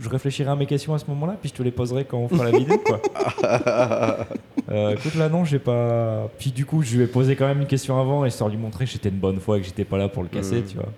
[0.00, 2.28] je réfléchirai à mes questions à ce moment-là, puis je te les poserai quand on
[2.28, 3.00] fera la vidéo, quoi.
[4.70, 6.30] Euh, écoute, là, non, j'ai pas.
[6.38, 8.62] Puis du coup, je lui ai posé quand même une question avant, histoire de lui
[8.62, 10.64] montrer que j'étais une bonne foi et que j'étais pas là pour le casser, Mm.
[10.66, 10.88] tu vois.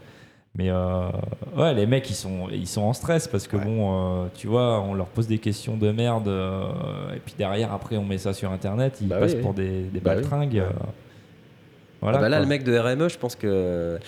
[0.57, 1.09] Mais euh,
[1.57, 3.65] ouais, les mecs, ils sont, ils sont en stress parce que Ouais.
[3.65, 6.69] bon, euh, tu vois, on leur pose des questions de merde euh,
[7.17, 9.83] et puis derrière, après, on met ça sur internet, ils Bah passent oui, pour des,
[9.85, 10.59] des Bah baltringues.
[10.59, 10.69] euh,
[12.05, 12.19] voilà.
[12.19, 12.45] Ah bah là, quoi.
[12.45, 13.99] le mec de RME, je pense que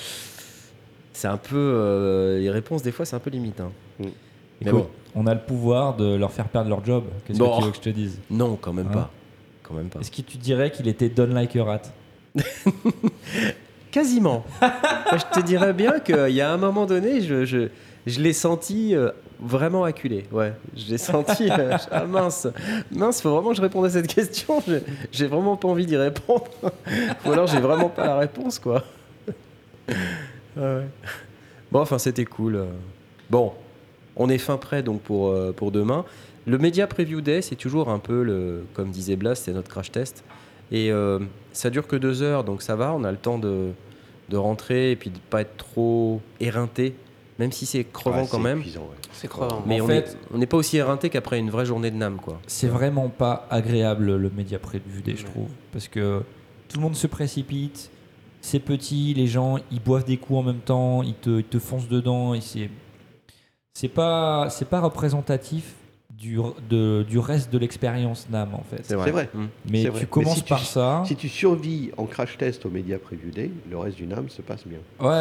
[1.12, 1.56] c'est un peu.
[1.56, 3.60] euh, les réponses, des fois, c'est un peu limite.
[3.60, 3.72] hein.
[3.98, 4.12] Mais
[4.62, 7.04] Écoute, bon, on a le pouvoir de leur faire perdre leur job.
[7.26, 7.50] Qu'est-ce Bon.
[7.56, 8.18] que tu veux que je te dise?
[8.30, 9.10] Non, quand même Hein pas.
[9.62, 9.98] Quand même pas.
[10.00, 11.82] Est-ce que tu dirais qu'il était done like a rat?
[13.90, 14.44] Quasiment.
[14.62, 17.68] je te dirais bien qu'il y a un moment donné, je, je,
[18.06, 19.10] je l'ai senti euh,
[19.40, 20.24] vraiment acculé.
[20.32, 21.50] Ouais, je l'ai senti.
[21.50, 22.46] euh, ah mince,
[22.90, 24.62] mince, faut vraiment que je réponde à cette question.
[25.12, 26.44] J'ai vraiment pas envie d'y répondre.
[27.26, 28.84] Ou alors j'ai vraiment pas la réponse, quoi.
[29.88, 29.94] Ah
[30.76, 30.86] ouais.
[31.70, 32.56] Bon, enfin, c'était cool.
[32.56, 32.66] euh.
[33.30, 33.52] Bon,
[34.16, 36.04] on est fin prêt donc pour, euh, pour demain.
[36.46, 39.90] Le Media Preview Day, c'est toujours un peu, le, comme disait Blas, c'est notre crash
[39.90, 40.24] test.
[40.72, 41.18] Et euh,
[41.52, 43.70] ça dure que deux heures, donc ça va, on a le temps de,
[44.28, 46.94] de rentrer et puis de pas être trop éreinté,
[47.38, 48.58] même si c'est crevant Ouais, quand même.
[48.58, 49.05] épuisant, ouais.
[49.16, 49.62] C'est crevant.
[49.66, 51.96] Mais En on fait- est- on n'est pas aussi éreinté qu'après une vraie journée de
[51.96, 52.38] NAM, quoi.
[52.46, 55.30] C'est vraiment pas agréable le média prévu des, je Ouais.
[55.30, 55.48] trouve.
[55.72, 56.22] Parce que
[56.68, 57.90] tout le monde se précipite,
[58.40, 61.58] c'est petit, les gens ils boivent des coups en même temps, ils te, ils te
[61.58, 62.70] foncent dedans, et c'est.
[63.74, 65.74] C'est pas, c'est pas représentatif
[66.10, 66.38] du,
[66.70, 68.80] de- du reste de l'expérience NAM en fait.
[68.84, 69.28] C'est vrai.
[69.34, 69.46] Mm.
[69.70, 70.00] Mais tu vrai.
[70.00, 71.02] Mais commences si tu- par ça.
[71.04, 74.40] Si tu survis en crash test au Media Preview Day, le reste du NAM se
[74.40, 74.78] passe bien.
[74.98, 75.12] Ouais, ouais,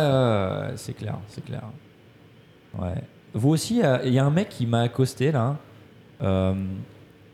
[0.70, 1.64] ouais, c'est clair, c'est clair.
[2.80, 3.02] Ouais.
[3.36, 5.58] Vous aussi, il y a un mec qui m'a accosté là.
[6.22, 6.54] Euh,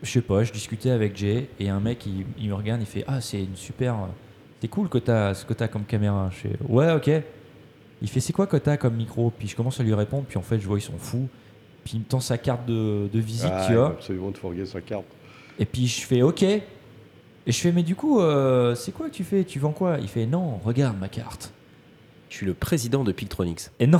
[0.01, 2.87] je sais pas, je discutais avec Jay et un mec il, il me regarde, il
[2.87, 3.93] fait Ah, c'est une super.
[3.93, 4.07] euh,
[4.61, 6.29] C'est cool que t'as ce que t'as comme caméra.
[6.31, 7.09] Je fais Ouais, ok.
[8.01, 9.31] Il fait C'est quoi que t'as comme micro?
[9.37, 11.27] Puis je commence à lui répondre, puis en fait, je vois, ils sont fous.
[11.83, 13.87] Puis il me tend sa carte de, de visite, Ah, tu vois.
[13.89, 15.05] absolument fourguer sa carte.
[15.59, 16.41] Et puis je fais OK.
[16.43, 16.61] Et
[17.45, 19.43] je fais Mais du coup, euh, c'est quoi que tu fais?
[19.43, 19.97] Tu vends quoi?
[20.01, 21.53] Il fait Non, regarde ma carte.
[22.31, 23.73] Je suis le président de Pictronix.
[23.79, 23.99] Et non.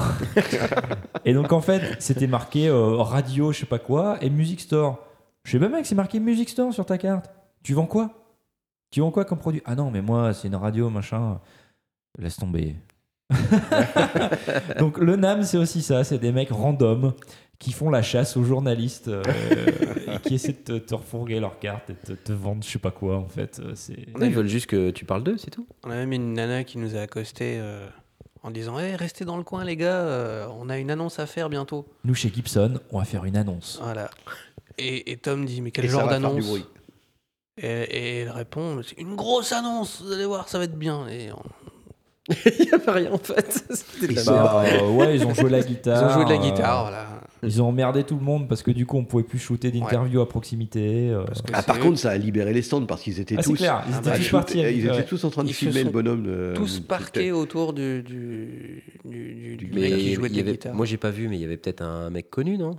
[1.25, 4.99] et donc en fait, c'était marqué euh, radio, je sais pas quoi, et Music Store.
[5.43, 7.29] Je sais pas mec, c'est marqué Music Store sur ta carte.
[7.61, 8.09] Tu vends quoi?
[8.89, 9.61] Tu vends quoi comme produit?
[9.65, 11.41] Ah non, mais moi, c'est une radio, machin.
[12.17, 12.77] Laisse tomber.
[14.79, 17.13] donc le NAM, c'est aussi ça, c'est des mecs random
[17.59, 19.21] qui font la chasse aux journalistes euh,
[20.07, 22.69] et qui essaient de te, te refourguer leur carte et de te, te vendre je
[22.69, 23.59] sais pas quoi en fait.
[23.59, 23.97] Euh, C'est...
[24.19, 25.67] Ils eu- veulent juste que tu parles d'eux, c'est tout.
[25.83, 27.85] On a même une nana qui nous a accosté euh,
[28.43, 31.25] en disant hey, restez dans le coin, les gars, euh, on a une annonce à
[31.27, 31.85] faire bientôt.
[32.03, 33.79] Nous chez Gibson, on va faire une annonce.
[33.83, 34.09] Voilà.
[34.77, 36.45] Et, et Tom dit Mais quel Et genre d'annonce
[37.57, 41.07] et, et elle répond C'est une grosse annonce, vous allez voir, ça va être bien.
[41.09, 41.43] Et on-
[42.59, 43.63] Il n'y avait rien en fait.
[44.01, 46.09] Ils Bah, euh, ouais, ils ont joué la Ils guitare.
[46.09, 47.07] ont joué de la euh, guitare, voilà.
[47.43, 50.21] Ils ont emmerdé tout le monde parce que du coup on pouvait plus shooter d'interviews
[50.21, 51.09] à proximité.
[51.09, 51.23] euh.
[51.53, 53.55] Ah, par contre, ça a libéré les stands parce qu'ils étaient Ah, tous.
[53.55, 54.59] clair, ils Ah, étaient bah, tous partis.
[54.59, 56.23] ils étaient tous en train de Ils filmer le bonhomme.
[56.23, 60.37] de- tous de- parqués autour du, du, du, du- mec qui jouait il de y
[60.37, 60.75] la avait- guitare.
[60.75, 62.77] moi j'ai pas vu, mais il y avait peut-être un mec connu, non?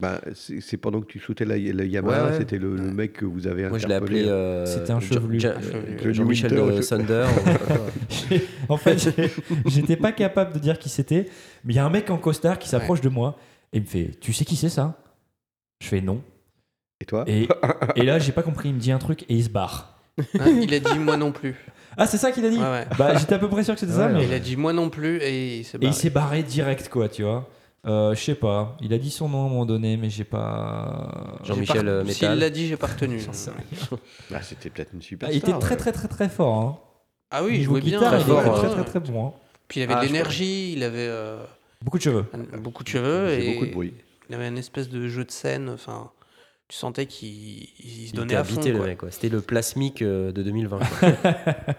[0.00, 2.36] Bah, c'est pendant que tu shootais la, la Yamaha, Ouais, ouais.
[2.38, 4.20] c'était le, le mec que vous avez Moi je l'ai interpellé.
[4.22, 4.32] appelé.
[4.32, 5.38] euh, C'était un chevelu.
[5.44, 7.26] Euh, Jean-Michel Winter, de je- Thunder.
[8.68, 9.14] en fait,
[9.66, 11.28] j'étais pas capable de dire qui c'était,
[11.64, 13.38] mais il y a un mec en costard qui s'approche de moi
[13.72, 14.98] et il me fait Tu sais qui c'est ça?
[15.80, 16.22] Je fais non.
[17.00, 17.24] Et toi?
[17.26, 17.48] Et,
[17.96, 19.98] et là, j'ai pas compris, il me dit un truc et il se barre.
[20.38, 21.56] Hein, il a dit Moi non plus.
[21.98, 22.56] Ah, c'est ça qu'il a dit?
[22.56, 22.86] Ouais, ouais.
[22.96, 24.24] Bah, j'étais à peu près sûr que c'était ça, mais.
[24.24, 25.90] Il a dit Moi non plus et il s'est Et barré.
[25.90, 27.50] il s'est barré direct, quoi, tu vois.
[27.86, 30.24] Euh, je sais pas, il a dit son nom à un moment donné, mais j'ai
[30.24, 31.38] pas.
[31.44, 32.38] Jean-Michel pas- euh, S'il Métal.
[32.38, 33.20] l'a dit, j'ai pas retenu.
[33.20, 33.98] J'en sais rien.
[34.34, 36.58] Ah, C'était peut-être une super Ah, il était très très très très fort.
[36.62, 36.78] Hein.
[37.30, 37.98] Ah oui, il jouait bien.
[37.98, 39.26] guitare, très il fort, était très très très bon.
[39.26, 39.32] hein.
[39.68, 41.42] Puis il avait Ah, de je l'énergie, il avait euh,
[41.84, 42.24] Beaucoup de cheveux.
[42.32, 43.94] un- beaucoup de cheveux et beaucoup de bruit.
[44.28, 45.68] il avait une espèce de jeu de scène.
[45.68, 46.10] Enfin,
[46.68, 48.54] tu sentais qu'il il se Il donnait était à fond.
[48.54, 48.86] habité le quoi.
[48.86, 48.98] mec.
[48.98, 49.10] quoi.
[49.10, 50.78] C'était le plasmique euh, de 2020.
[50.78, 51.08] quoi.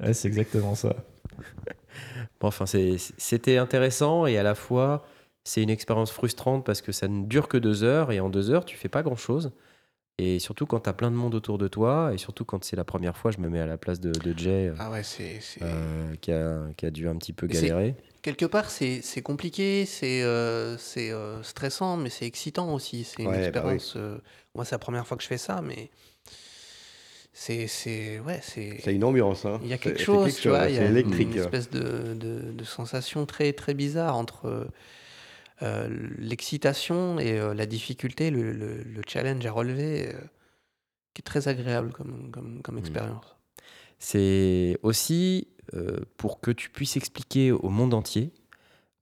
[0.00, 0.96] Ouais, c'est exactement ça.
[2.40, 5.06] Bon, enfin, c'est- c'était intéressant et à la fois,
[5.44, 8.50] c'est une expérience frustrante parce que ça ne dure que deux heures et en deux
[8.50, 9.52] heures, tu fais pas grand chose.
[10.18, 12.76] Et surtout quand tu as plein de monde autour de toi et surtout quand c'est
[12.76, 15.38] la première fois, je me mets à la place de, de Jay Ah ouais, c'est
[15.40, 17.94] c'est- euh, qui, a, qui a dû un petit peu galérer.
[18.22, 23.04] Quelque part c'est compliqué, c'est euh, c'est euh, stressant, mais c'est excitant aussi.
[23.04, 23.94] C'est une Ouais, bah expérience.
[23.96, 24.18] euh,
[24.54, 25.90] moi, c'est la première fois que je fais ça, mais
[27.32, 28.78] c'est c'est ouais, c'est.
[28.82, 29.44] C'est une ambiance.
[29.44, 29.58] Hein.
[29.62, 31.28] Il y a quelque chose, tu vois, il y a électrique.
[31.28, 34.68] une espèce de, de, de sensation très, très bizarre entre
[35.62, 40.12] euh, l'excitation et la difficulté, le, le- le challenge à relever,
[41.14, 43.36] qui est très agréable comme, comme, comme expérience.
[44.04, 48.32] C'est aussi euh, pour que tu puisses expliquer au monde entier.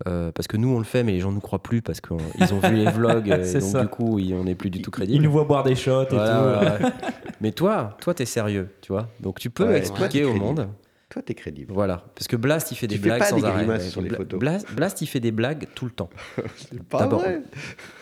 [0.06, 2.00] euh, parce que nous on le fait mais les gens ne nous croient plus parce
[2.02, 3.80] qu'ils ont vu les vlogs euh, C'est et donc ça.
[3.82, 5.22] du coup ils- on n'est plus du tout crédible.
[5.24, 6.86] nous voit boire des shots et Voilà, tout.
[7.40, 9.08] Mais toi, toi, t'es sérieux, tu vois.
[9.20, 10.68] Donc tu peux Ouais, expliquer ouais, au monde
[11.08, 11.72] Toi, t'es crédible.
[11.72, 13.66] Voilà, parce que Blast il fait des fais blagues pas sans des arrêt.
[13.66, 14.38] Ouais, sur les photos.
[14.38, 16.10] Blast, Blast, il fait des blagues tout le temps.
[16.56, 17.20] C'est pas D'abord.
[17.20, 17.40] vrai.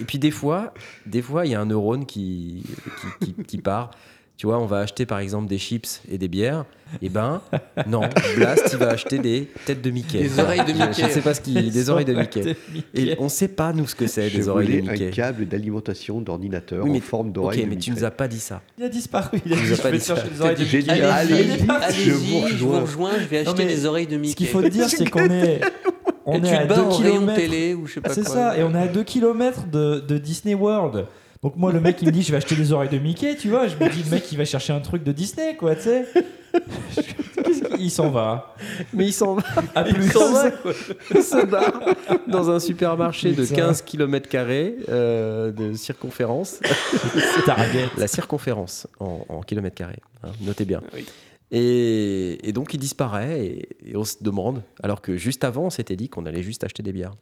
[0.00, 0.74] Et puis des fois,
[1.06, 2.64] des fois il y a un neurone qui,
[3.20, 3.92] qui, qui- qui part.
[4.38, 6.64] Tu vois, on va acheter par exemple des chips et des bières.
[7.02, 7.42] Et ben
[7.88, 8.02] non,
[8.36, 10.20] Blast il va acheter des têtes de Mickey.
[10.22, 11.02] Des oreilles de Je- Je Mickey.
[11.02, 12.56] ne sais pas ce qu'il des oreilles de Mickey.
[12.94, 15.08] Et on sait pas nous ce que c'est des oreilles de Mickey.
[15.08, 17.64] un câble d'alimentation d'ordinateur Oui, en forme Ok, d'oreille.
[17.64, 18.00] de mais tu Mickey.
[18.00, 18.62] nous as pas dit ça.
[18.78, 19.40] Il a disparu.
[19.44, 20.28] Il a dit, nous a je pas vais dit chercher ça.
[20.28, 21.02] des oreilles de J'ai dit, Mickey.
[21.02, 22.06] allez, je allez-y,
[22.40, 23.10] vous je vous rejoins.
[23.20, 24.30] je vais acheter des oreilles de Mickey.
[24.30, 25.60] Ce qu'il faut dire, c'est qu'on est,
[26.26, 27.34] on Et est tu à te bats 2 en rayon km.
[27.34, 30.54] télé ou je sais pas C'est ça, et on est à 2 km de Disney
[30.54, 31.06] World.
[31.42, 33.48] Donc moi, le mec, il me dit, je vais acheter des oreilles de Mickey, tu
[33.48, 33.68] vois.
[33.68, 36.06] Je me dis, le mec, il va chercher un truc de Disney, quoi, tu sais.
[37.78, 38.54] Il s'en va.
[38.92, 39.42] Mais il s'en va,
[39.74, 40.04] À plus.
[40.04, 40.50] il s'en va,
[41.14, 41.80] il se barre
[42.26, 43.54] dans un supermarché de Putain.
[43.68, 44.28] 15 km
[44.88, 46.58] euh, de circonférence.
[47.46, 47.88] Target.
[47.96, 50.82] La circonférence en, en kilomètres carrés, hein, notez bien.
[50.94, 51.06] Oui.
[51.52, 55.70] Et, et donc il disparaît et, et on se demande, alors que juste avant on
[55.70, 57.14] s'était dit qu'on allait juste acheter des bières.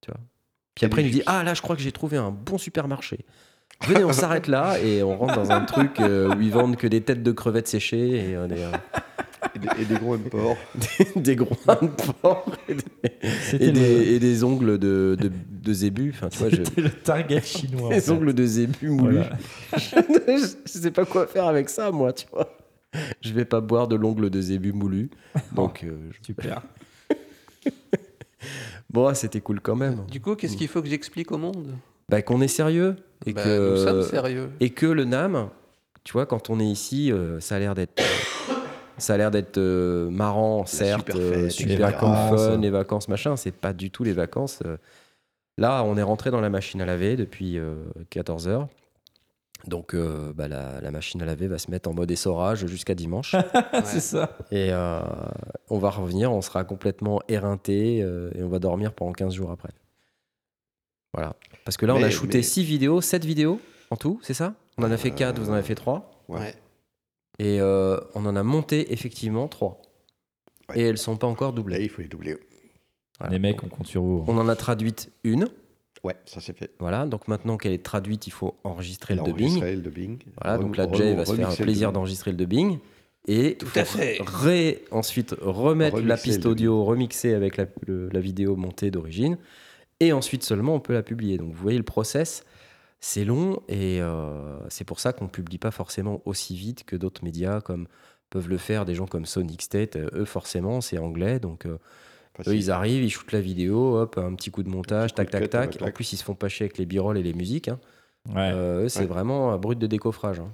[0.00, 0.20] Tu vois?
[0.76, 3.24] Puis après il nous dit Ah là je crois que j'ai trouvé un bon supermarché.
[3.88, 6.86] Venez on s'arrête là et on rentre dans un truc euh, où ils vendent que
[6.86, 8.64] des têtes de crevettes séchées et euh, des,
[9.54, 10.18] Et des, et des gros euh,
[11.16, 11.44] des de
[12.22, 12.82] porc et des,
[13.42, 16.12] C'était et des- le, et des ongles de, de, de zébu.
[16.14, 17.88] Enfin tu vois, je- le target chinois.
[17.88, 18.10] en des fait.
[18.12, 19.18] ongles de zébu moulus.
[19.18, 19.36] Voilà.
[20.28, 20.46] je
[20.78, 22.56] sais pas quoi faire avec ça, moi, tu vois.
[23.20, 25.10] Je vais pas boire de l'ongle de zébu moulu.
[25.54, 26.62] Donc, euh, je- Super.
[28.90, 30.04] bon, ah, c'était cool quand même.
[30.10, 31.74] Du coup, qu'est-ce qu'il faut que j'explique au monde?
[32.08, 34.50] Bah, qu'on est sérieux et Bah, que Nous sommes sérieux.
[34.60, 35.48] et que le Nam,
[36.04, 38.00] tu vois, quand on est ici, euh, ça a l'air d'être
[38.98, 42.40] ça a l'air d'être euh, marrant, certes, super euh, fête, super les vacances.
[42.40, 43.36] fun, les vacances, machin.
[43.36, 44.62] C'est pas du tout les vacances.
[45.58, 47.58] Là, on est rentré dans la machine à laver depuis
[48.10, 48.68] 14 heures.
[49.66, 52.94] Donc, euh, bah, la, la machine à laver va se mettre en mode essorage jusqu'à
[52.94, 53.34] dimanche.
[53.84, 54.36] C'est ça.
[54.52, 55.00] Et euh,
[55.70, 59.50] on va revenir, on sera complètement éreinté euh, et on va dormir pendant 15 jours
[59.50, 59.70] après.
[61.12, 61.34] Voilà.
[61.64, 63.60] Parce que là, on a shooté mais- 6 vidéos, 7 vidéos
[63.90, 64.54] en tout, c'est ça?
[64.78, 66.24] On en a fait 4, vous en avez fait 3.
[66.28, 66.54] Ouais.
[67.38, 69.80] Et euh, on en a monté effectivement 3.
[70.68, 70.78] Ouais.
[70.78, 71.82] Et elles sont pas encore doublées.
[71.82, 72.36] il faut les doubler.
[73.18, 73.32] Voilà.
[73.32, 74.24] Les mecs, on compte sur vous.
[74.28, 75.48] On en a traduite une.
[76.06, 76.70] Ouais, ça c'est fait.
[76.78, 77.04] Voilà.
[77.06, 79.44] Donc maintenant qu'elle est traduite, il faut enregistrer le dubbing.
[79.46, 80.18] Enregistrer le dubbing.
[80.40, 80.58] Voilà.
[80.58, 82.78] Donc là, Jay va se faire un plaisir d'enregistrer le dubbing.
[83.28, 84.18] Et Tout à fait.
[84.24, 89.36] ré- ensuite remettre la piste audio remixée avec la, le- la vidéo montée d'origine.
[89.98, 91.36] Et ensuite seulement on peut la publier.
[91.38, 92.44] Donc vous voyez le process,
[93.00, 96.94] c'est long et euh, c'est pour ça qu'on ne publie pas forcément aussi vite que
[96.96, 97.88] d'autres médias comme
[98.30, 99.96] peuvent le faire des gens comme Sonic State.
[99.96, 101.78] Euh, Eux forcément c'est anglais donc euh,
[102.36, 102.52] Facile.
[102.52, 105.32] eux ils arrivent, ils shootent la vidéo, hop un petit coup de montage, tac de
[105.32, 105.70] tac tac.
[105.78, 107.68] tac, En plus ils se font pas chier avec les b-rolls et les musiques.
[107.68, 107.78] hein.
[108.28, 108.50] Ouais.
[108.52, 109.06] Euh, eux, c'est Ouais.
[109.06, 110.40] vraiment un brut de décoffrage.
[110.40, 110.52] hein.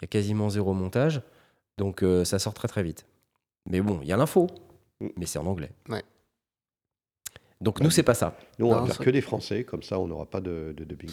[0.00, 1.22] Il y a quasiment zéro montage.
[1.78, 3.06] Donc euh, ça sort très très vite.
[3.66, 4.46] Mais bon, il y a l'info.
[5.00, 5.08] Mm.
[5.16, 5.70] Mais c'est en anglais.
[5.88, 6.02] Ouais.
[7.60, 8.36] Donc nous, c'est pas ça.
[8.58, 10.84] Nous, on va faire ça- que des Français, comme ça on n'aura pas de, de
[10.84, 11.10] dubbing.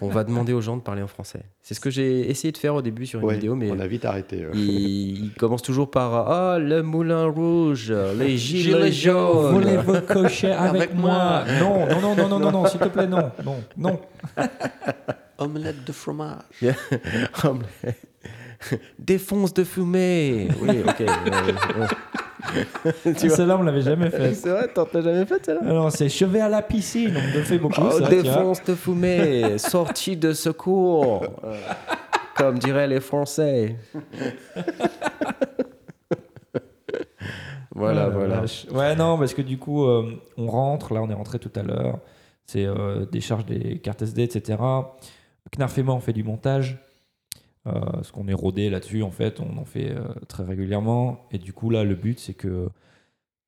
[0.00, 1.40] On va demander aux gens de parler en français.
[1.62, 3.80] C'est ce que j'ai essayé de faire au début sur une Ouais, vidéo, mais On
[3.80, 4.44] a vite arrêté.
[4.44, 4.50] euh.
[4.54, 9.52] il, il commence toujours par Ah, le moulin rouge, les gilets, Gilets jaunes.
[9.54, 12.88] Voulez-vous cocher avec, Avec moi moi Non, non, non, non, non, non, non, s'il te
[12.88, 14.00] plaît, non, non, non.
[15.38, 16.38] Omelette de fromage.
[18.98, 20.48] Défonce de fumée.
[20.60, 21.00] Oui, ok.
[21.00, 21.86] ouais.
[23.28, 23.36] vois.
[23.36, 24.34] Celle-là, on l'avait jamais fait.
[24.34, 25.62] C'est vrai, t'en t'as jamais fait celle-là?
[25.68, 27.80] Alors, c'est vais à la piscine, on me le fait beaucoup.
[27.82, 28.08] Oh, tu vois.
[28.08, 31.56] défonce de fumée, sortie de secours, Euh,
[32.36, 33.76] comme diraient les Français.
[37.74, 38.44] voilà, Oh la voilà.
[38.72, 41.62] Ouais, non, parce que du coup, euh, on rentre, là, on est rentré tout à
[41.62, 41.98] l'heure.
[42.46, 44.58] C'est euh, décharge des cartes SD, etc.
[45.56, 46.78] Knarf et moi, on fait du montage.
[47.66, 51.26] Euh, parce qu'on est rodé là-dessus, en fait, on en fait euh, très régulièrement.
[51.30, 52.68] Et du coup, là, le but, c'est que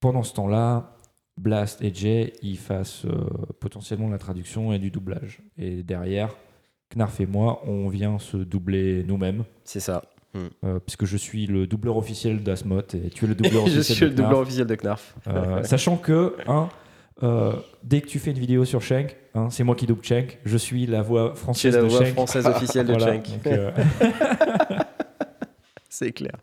[0.01, 0.97] pendant ce temps-là,
[1.37, 3.27] Blast et Jay, ils fassent euh,
[3.59, 5.41] potentiellement la traduction et du doublage.
[5.59, 6.37] Et derrière,
[6.95, 9.43] Knarf et moi, on vient se doubler nous-mêmes.
[9.65, 10.03] C'est ça.
[10.65, 13.97] euh, puisque je suis le doubleur officiel d'Asmot et tu es le doubleur Je officiel
[13.97, 14.27] suis de le Knarf.
[14.29, 15.15] doubleur officiel de Knarf.
[15.27, 16.69] Euh, sachant que, hein,
[17.23, 17.53] euh,
[17.83, 20.39] dès que tu fais une vidéo sur Shank, hein, c'est moi qui double Shank.
[20.45, 22.13] Je suis la voix française la de voix Shank.
[22.15, 23.31] française officielle de Voilà, Cenk.
[23.31, 23.71] donc, euh,
[25.89, 26.37] C'est clair.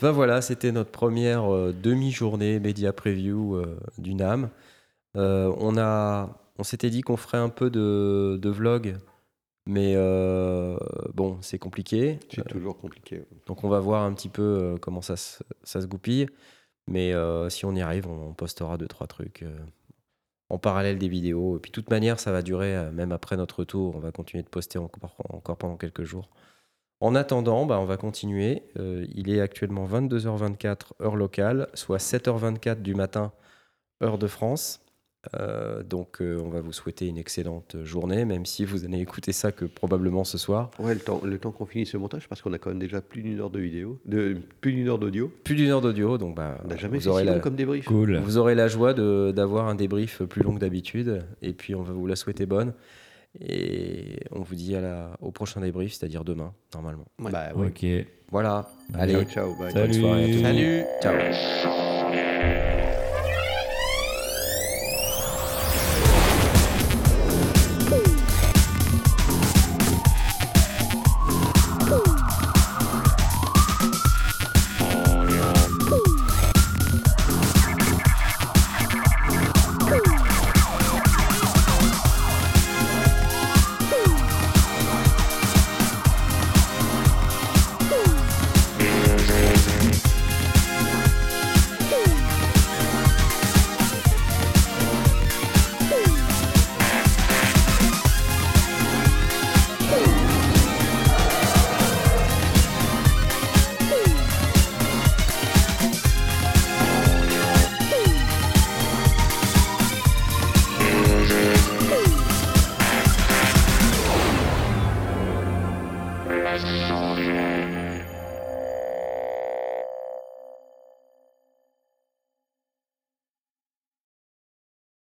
[0.00, 4.50] Ben voilà, c'était notre première euh, demi-journée média preview euh, du NAM.
[5.16, 8.94] Euh, on a, on s'était dit qu'on ferait un peu de, de vlog,
[9.66, 10.76] mais euh,
[11.12, 12.20] bon, c'est compliqué.
[12.32, 13.24] C'est toujours compliqué.
[13.46, 16.28] Donc on va voir un petit peu euh, comment ça se, ça se goupille.
[16.86, 19.58] Mais euh, si on y arrive, on postera deux, trois trucs euh,
[20.48, 21.56] en parallèle des vidéos.
[21.56, 23.96] Et puis de toute manière, ça va durer euh, même après notre retour.
[23.96, 26.28] On va continuer de poster encore, pendant quelques jours.
[27.00, 28.62] En attendant, bah, on va continuer.
[28.76, 33.32] Il est actuellement 22h24 heure locale, soit 7h24 du matin
[34.02, 34.80] heure de France.
[35.38, 39.30] Euh, donc euh, on va vous souhaiter une excellente journée, même si vous allez écouter
[39.32, 40.70] ça que probablement ce soir.
[40.80, 43.00] Ouais, le temps, le temps qu'on finisse ce montage, parce qu'on a quand même déjà
[43.00, 45.32] plus d'une heure de vidéo, de, plus d'une heure d'audio.
[45.44, 47.54] Plus d'une heure d'audio, donc bah, On n'a jamais vous, fait aurez si la, comme
[47.54, 47.84] débrief.
[47.84, 48.16] Cool.
[48.18, 51.22] vous aurez la joie de- d'avoir un débrief plus long que d'habitude.
[51.40, 52.72] Et puis on va vous la souhaiter bonne.
[53.40, 57.06] Et on vous dit à la, au prochain débrief, c'est-à-dire demain, normalement.
[57.20, 57.30] Ouais.
[57.30, 57.68] Bah ouais.
[57.68, 57.86] Ok.
[58.30, 59.70] Voilà, allez, Ciao, ciao, bye.
[59.72, 59.94] Salut.
[59.94, 60.42] soirée à tous.
[60.42, 61.14] Salut ciao.